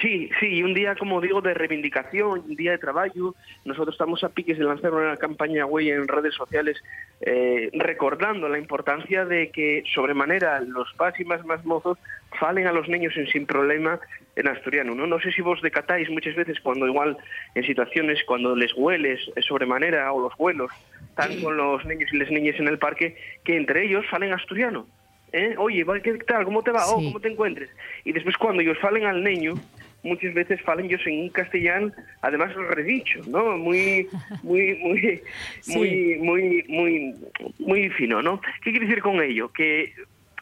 Sí, 0.00 0.30
sí, 0.40 0.46
y 0.46 0.62
un 0.62 0.74
día, 0.74 0.94
como 0.94 1.20
digo, 1.20 1.40
de 1.40 1.54
reivindicación, 1.54 2.44
un 2.48 2.56
día 2.56 2.72
de 2.72 2.78
trabajo. 2.78 3.34
Nosotros 3.64 3.94
estamos 3.94 4.24
a 4.24 4.30
piques 4.30 4.58
de 4.58 4.64
lanzar 4.64 4.92
una 4.92 5.16
campaña 5.16 5.64
güey 5.64 5.90
en 5.90 6.08
redes 6.08 6.34
sociales 6.34 6.82
eh, 7.20 7.70
recordando 7.74 8.48
la 8.48 8.58
importancia 8.58 9.24
de 9.24 9.50
que 9.50 9.82
sobremanera 9.94 10.60
los 10.60 10.92
pas 10.94 11.18
y 11.20 11.24
más 11.24 11.44
más 11.44 11.64
mozos 11.64 11.98
falen 12.38 12.66
a 12.66 12.72
los 12.72 12.88
niños 12.88 13.16
en 13.16 13.26
sin 13.26 13.46
problema 13.46 14.00
en 14.36 14.48
asturiano, 14.48 14.94
¿no? 14.94 15.06
No 15.06 15.20
sé 15.20 15.30
si 15.32 15.42
vos 15.42 15.60
decatáis 15.60 16.08
muchas 16.08 16.34
veces 16.34 16.58
cuando 16.60 16.86
igual 16.86 17.16
en 17.54 17.64
situaciones 17.64 18.24
cuando 18.24 18.56
les 18.56 18.72
hueles 18.74 19.20
eh, 19.36 19.42
sobremanera 19.42 20.10
o 20.12 20.22
los 20.22 20.36
vuelos 20.36 20.70
están 21.10 21.40
con 21.42 21.56
los 21.56 21.84
niños 21.84 22.10
y 22.12 22.16
las 22.16 22.30
niñas 22.30 22.58
en 22.58 22.68
el 22.68 22.78
parque 22.78 23.16
que 23.44 23.56
entre 23.56 23.84
ellos 23.84 24.06
falen 24.10 24.32
asturiano. 24.32 24.86
¿Eh? 25.32 25.54
Oye, 25.58 25.84
¿qué 26.02 26.14
tal? 26.26 26.44
¿Cómo 26.44 26.62
te 26.62 26.70
va? 26.70 26.84
Oh, 26.86 26.98
Sí. 26.98 27.06
¿Cómo 27.06 27.20
te 27.20 27.28
encuentres? 27.28 27.70
Y 28.04 28.12
después 28.12 28.36
cuando 28.36 28.62
ellos 28.62 28.78
falen 28.80 29.04
al 29.04 29.22
niño, 29.22 29.54
muchas 30.02 30.34
veces 30.34 30.60
falen 30.62 30.86
ellos 30.86 31.00
en 31.06 31.20
un 31.20 31.28
castellano, 31.30 31.92
además 32.20 32.54
redicho, 32.54 33.20
¿no? 33.28 33.56
Muy, 33.56 34.08
muy, 34.42 34.74
muy, 34.76 35.22
Sí. 35.60 35.78
muy, 35.78 36.16
muy, 36.18 36.64
muy, 36.68 37.14
muy 37.58 37.88
fino, 37.90 38.22
¿no? 38.22 38.40
¿Qué 38.62 38.70
quiere 38.70 38.86
decir 38.86 39.02
con 39.02 39.22
ello? 39.22 39.52
Que 39.52 39.92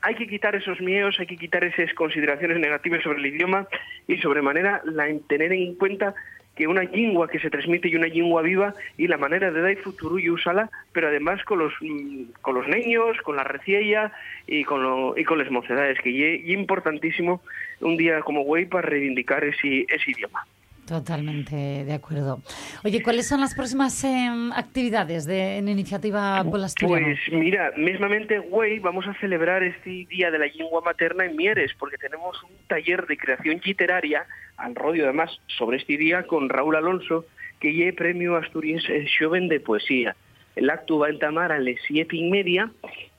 hay 0.03 0.15
que 0.15 0.27
quitar 0.27 0.55
esos 0.57 0.81
miedos, 0.81 1.17
hay 1.21 1.27
que 1.27 1.37
quitar 1.37 1.63
esas 1.63 1.93
consideraciones 1.95 2.59
negativas 2.59 3.03
sobre 3.03 3.19
el 3.19 3.27
idioma 3.27 3.69
y 4.09 4.17
sobremanera 4.19 4.81
la, 4.85 5.07
tener 5.29 5.53
en 5.53 5.75
cuenta 5.75 6.15
que 6.61 6.67
una 6.67 6.83
lengua 6.83 7.27
que 7.27 7.39
se 7.39 7.49
transmite 7.49 7.89
y 7.89 7.97
una 7.97 8.07
lengua 8.07 8.43
viva 8.43 8.75
y 8.99 9.07
la 9.07 9.17
manera 9.17 9.51
de 9.51 9.63
dar 9.63 9.77
futuro 9.79 10.19
y 10.19 10.29
usarla, 10.29 10.69
pero 10.93 11.09
además 11.09 11.43
con 11.45 11.59
los 11.59 11.73
mm, 11.81 12.33
con 12.43 12.55
los 12.55 12.69
niños, 12.69 13.17
con 13.23 13.37
la 13.37 13.45
reciella 13.45 14.13
y 14.47 14.65
con 14.65 14.83
lo, 14.83 15.17
y 15.17 15.25
con 15.25 15.39
las 15.39 15.51
mocedades, 15.51 15.99
que 16.03 16.11
es 16.35 16.49
importantísimo 16.51 17.41
un 17.81 17.97
día 17.97 18.21
como 18.21 18.43
güey 18.43 18.67
para 18.67 18.87
reivindicar 18.87 19.43
ese, 19.43 19.87
ese 19.89 20.11
idioma. 20.11 20.47
Totalmente 20.91 21.55
de 21.85 21.93
acuerdo. 21.93 22.43
Oye, 22.83 23.01
¿cuáles 23.01 23.29
son 23.29 23.41
las 23.41 23.55
próximas 23.55 24.03
em, 24.03 24.51
actividades 24.51 25.25
de 25.25 25.59
en 25.59 25.69
Iniciativa 25.69 26.43
por 26.43 26.59
la 26.59 26.67
Asturiano? 26.67 27.07
Pues 27.07 27.21
mira, 27.31 27.73
mismamente, 27.77 28.41
güey, 28.41 28.81
vamos 28.81 29.07
a 29.07 29.15
celebrar 29.21 29.63
este 29.63 30.09
Día 30.11 30.33
de 30.33 30.41
la 30.41 30.47
Lengua 30.47 30.83
Materna 30.85 31.27
en 31.27 31.37
Mieres, 31.37 31.71
porque 31.79 31.97
tenemos 31.97 32.43
un 32.43 32.51
taller 32.67 33.07
de 33.07 33.17
creación 33.17 33.61
literaria, 33.65 34.27
al 34.57 34.75
rodio 34.75 35.05
además, 35.05 35.31
sobre 35.47 35.77
este 35.77 35.97
día 35.97 36.25
con 36.25 36.49
Raúl 36.49 36.75
Alonso, 36.75 37.25
que 37.61 37.73
lleve 37.73 37.93
premio 37.93 38.35
Asturias 38.35 38.83
Joven 39.17 39.47
de 39.47 39.61
Poesía. 39.61 40.17
El 40.57 40.71
acto 40.71 40.99
va 40.99 41.07
a 41.07 41.11
entamar 41.11 41.53
a 41.53 41.61
las 41.61 41.77
siete 41.87 42.17
y 42.17 42.29
media 42.29 42.73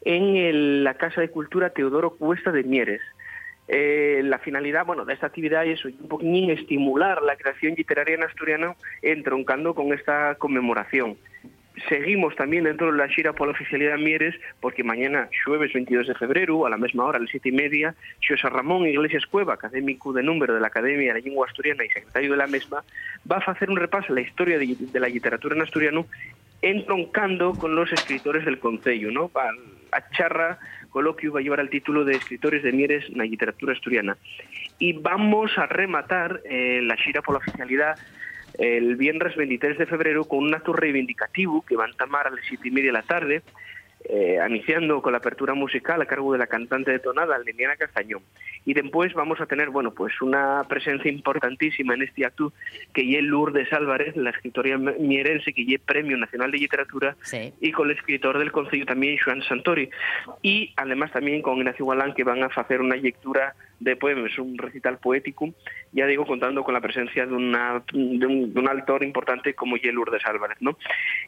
en 0.04 0.84
la 0.84 0.96
Casa 0.96 1.22
de 1.22 1.30
Cultura 1.30 1.70
Teodoro 1.70 2.18
Cuesta 2.18 2.52
de 2.52 2.64
Mieres. 2.64 3.00
Eh, 3.68 4.22
la 4.24 4.40
finalidad, 4.40 4.86
bueno, 4.86 5.06
de 5.06 5.14
esta 5.14 5.28
actividad 5.28 5.66
es 5.66 5.84
un 5.86 6.08
poquín 6.08 6.50
estimular 6.50 7.22
la 7.22 7.36
creación 7.36 7.76
literaria 7.76 8.16
en 8.16 8.24
asturiano 8.24 8.76
entroncando 9.02 9.74
con 9.74 9.94
esta 9.94 10.36
conmemoración. 10.36 11.18
Seguimos 11.88 12.36
también 12.36 12.66
dentro 12.66 12.92
de 12.92 12.98
la 12.98 13.08
gira 13.08 13.34
por 13.34 13.48
la 13.48 13.54
oficialidad 13.54 13.96
de 13.96 14.04
Mieres, 14.04 14.36
porque 14.60 14.84
mañana, 14.84 15.30
jueves 15.46 15.72
22 15.74 16.08
de 16.08 16.16
febrero, 16.16 16.66
a 16.66 16.70
la 16.70 16.78
misma 16.78 17.06
hora, 17.06 17.18
a 17.18 17.22
las 17.22 17.30
siete 17.30 17.50
y 17.50 17.54
media, 17.54 17.96
Xosé 18.20 18.50
Ramón 18.50 18.86
Iglesias 18.86 19.26
Cueva, 19.26 19.54
académico 19.54 20.12
de 20.12 20.22
número 20.22 20.54
de 20.54 20.60
la 20.60 20.68
Academia 20.68 21.14
de 21.14 21.20
la 21.20 21.26
Lengua 21.26 21.48
Asturiana 21.48 21.86
y 21.86 21.90
secretario 21.90 22.32
de 22.32 22.38
la 22.38 22.48
misma, 22.48 22.84
va 23.30 23.38
a 23.38 23.52
hacer 23.52 23.70
un 23.70 23.78
repaso 23.78 24.12
a 24.12 24.16
la 24.16 24.22
historia 24.22 24.60
de, 24.60 24.76
de 24.78 25.00
la 25.00 25.08
literatura 25.08 25.56
en 25.56 25.62
asturiano, 25.62 26.06
entroncando 26.62 27.54
con 27.54 27.74
los 27.74 27.92
escritores 27.92 28.44
del 28.46 28.60
Concello, 28.60 29.10
¿no? 29.10 29.32
A 29.94 30.10
charra 30.12 30.60
coloquio 30.92 31.34
va 31.34 31.40
a 31.40 31.44
llevar 31.44 31.60
el 31.60 31.70
título 31.70 32.06
de 32.06 32.16
Escritores 32.18 32.62
de 32.62 32.72
Mieres 32.72 33.06
en 33.10 33.18
la 33.18 33.24
literatura 33.24 33.74
asturiana. 33.74 34.18
Y 34.78 34.94
vamos 34.94 35.58
a 35.58 35.66
rematar 35.66 36.42
eh, 36.46 36.82
la 36.84 36.96
por 37.24 37.34
la 37.34 37.40
oficialidad 37.40 37.98
el 38.54 38.96
viernes 38.98 39.36
23 39.36 39.78
de 39.78 39.86
febrero 39.86 40.26
con 40.26 40.40
un 40.40 40.54
acto 40.54 40.74
reivindicativo 40.74 41.62
que 41.62 41.76
va 41.76 41.86
a 41.86 41.90
entamar 41.90 42.28
a 42.28 42.32
las 42.32 42.46
siete 42.48 42.68
y 42.68 42.72
media 42.72 42.90
de 42.90 42.98
la 42.98 43.04
tarde, 43.04 43.42
eh, 44.06 44.40
iniciando 44.48 45.02
con 45.02 45.12
la 45.12 45.20
apertura 45.20 45.54
musical 45.54 46.02
a 46.02 46.06
cargo 46.06 46.34
de 46.34 46.40
la 46.40 46.48
cantante 46.48 46.92
de 46.92 47.00
tonada, 47.00 47.38
Liliana 47.40 47.76
Castañón. 47.76 48.22
Y 48.66 48.74
después 48.74 49.14
vamos 49.14 49.42
a 49.42 49.46
tener, 49.46 49.70
bueno, 49.70 49.92
pues 49.92 50.22
una 50.22 50.64
presencia 50.68 51.12
importantísima 51.12 51.94
en 51.94 52.04
este 52.04 52.26
acto, 52.26 52.54
que 52.94 53.18
es 53.18 53.24
Lourdes 53.24 53.72
Álvarez, 53.74 54.16
la 54.16 54.30
escritora 54.32 54.78
mierense, 54.78 55.54
que 55.54 55.66
es 55.74 55.82
Premio 55.82 56.18
Nacional 56.18 56.52
de 56.52 56.60
Literatura, 56.60 57.16
y 57.60 57.72
con 57.72 57.90
el 57.90 57.98
escritor 57.98 58.38
del 58.38 58.52
Concello 58.52 58.86
también, 58.86 59.18
Joan 59.24 59.42
Santori. 59.44 59.90
Y 60.42 60.74
además 60.78 61.12
también 61.12 61.42
con 61.42 61.58
Ignacio 61.58 61.86
Galán, 61.86 62.14
que 62.14 62.24
van 62.24 62.44
a 62.44 62.48
hacer 62.48 62.82
una 62.82 62.96
lectura 62.96 63.56
de 63.80 63.96
poemas, 63.96 64.38
un 64.38 64.60
recital 64.60 65.00
poético, 65.00 65.50
ya 65.92 66.06
digo, 66.06 66.26
contando 66.28 66.64
con 66.64 66.76
la 66.76 66.82
presencia 66.82 67.26
de, 67.26 67.34
una, 67.34 67.84
de, 67.92 68.26
un, 68.28 68.54
de 68.54 68.60
un 68.60 68.68
autor 68.70 69.04
importante 69.04 69.56
como 69.56 69.76
Ye 69.76 69.92
Lourdes 69.92 70.24
Álvarez, 70.24 70.58
¿no? 70.60 70.78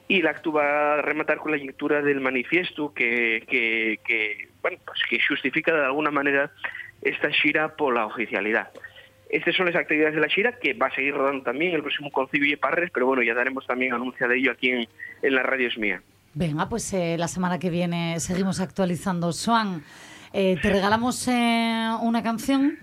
Y 0.08 0.20
el 0.20 0.28
acto 0.28 0.52
va 0.52 0.94
a 0.94 1.02
rematar 1.02 1.40
con 1.40 1.52
la 1.52 1.58
lectura 1.58 2.04
del 2.04 2.22
manifiesto 2.22 2.63
que, 2.94 3.44
que, 3.50 4.00
que, 4.06 4.50
bueno, 4.62 4.78
pues 4.86 5.00
que 5.10 5.20
justifica 5.28 5.74
de 5.74 5.86
alguna 5.86 6.12
manera 6.12 6.52
esta 7.02 7.30
gira 7.32 7.76
por 7.76 7.94
la 7.94 8.06
oficialidad. 8.06 8.70
Estas 9.30 9.56
son 9.56 9.66
las 9.66 9.76
actividades 9.76 10.14
de 10.14 10.22
la 10.22 10.30
gira 10.30 10.60
que 10.60 10.74
va 10.74 10.88
a 10.88 10.96
seguir 10.96 11.16
rodando 11.16 11.44
también 11.44 11.74
el 11.74 11.82
próximo 11.82 12.12
Concilio 12.12 12.52
de 12.52 12.58
Parres, 12.58 12.92
pero 12.94 13.08
bueno, 13.08 13.24
ya 13.24 13.34
daremos 13.34 13.66
también 13.66 13.94
anuncia 13.94 14.28
de 14.28 14.38
ello 14.38 14.52
aquí 14.52 14.70
en, 14.70 14.88
en 15.22 15.36
la 15.36 15.42
radio 15.42 15.68
es 15.68 15.78
mía. 15.78 16.02
Venga, 16.36 16.70
pues 16.70 16.94
eh, 16.94 17.16
la 17.18 17.28
semana 17.28 17.60
que 17.60 17.70
viene 17.70 18.20
seguimos 18.20 18.60
actualizando. 18.60 19.32
Swan, 19.34 19.84
eh, 20.34 20.58
¿te 20.62 20.70
regalamos 20.70 21.28
eh, 21.28 21.90
una 22.02 22.24
canción? 22.24 22.78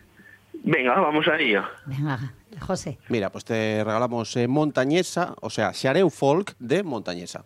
Venga, 0.63 1.01
vamos 1.01 1.27
a 1.29 1.37
ello. 1.39 1.65
Venga, 1.87 2.33
José. 2.61 2.99
Mira, 3.09 3.31
pues 3.31 3.45
te 3.45 3.83
regalamos 3.83 4.37
eh, 4.37 4.47
Montañesa, 4.47 5.35
o 5.41 5.51
sea, 5.51 5.73
Xareu 5.73 6.11
Folk 6.11 6.55
de 6.59 6.83
Montañesa. 6.83 7.45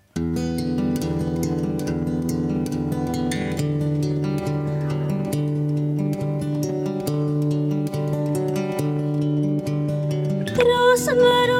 little 11.17 11.54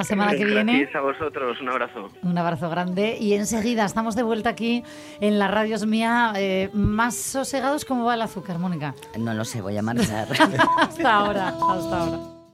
la 0.00 0.04
semana 0.04 0.30
que 0.32 0.44
viene. 0.44 0.78
Gracias 0.78 0.96
a 0.96 1.00
vosotros, 1.00 1.60
un 1.60 1.68
abrazo. 1.68 2.08
Un 2.22 2.38
abrazo 2.38 2.70
grande 2.70 3.16
y 3.20 3.34
enseguida 3.34 3.84
estamos 3.84 4.16
de 4.16 4.22
vuelta 4.22 4.50
aquí 4.50 4.82
en 5.20 5.38
la 5.38 5.48
radios 5.48 5.86
mía, 5.86 6.32
eh, 6.36 6.70
más 6.72 7.14
sosegados 7.14 7.84
como 7.84 8.04
va 8.04 8.14
el 8.14 8.22
azúcar, 8.22 8.58
Mónica. 8.58 8.94
No 9.18 9.34
lo 9.34 9.44
sé, 9.44 9.60
voy 9.60 9.76
a 9.76 9.82
marchar. 9.82 10.28
hasta 10.78 11.14
ahora, 11.14 11.48
hasta 11.48 12.00
ahora. 12.00 12.39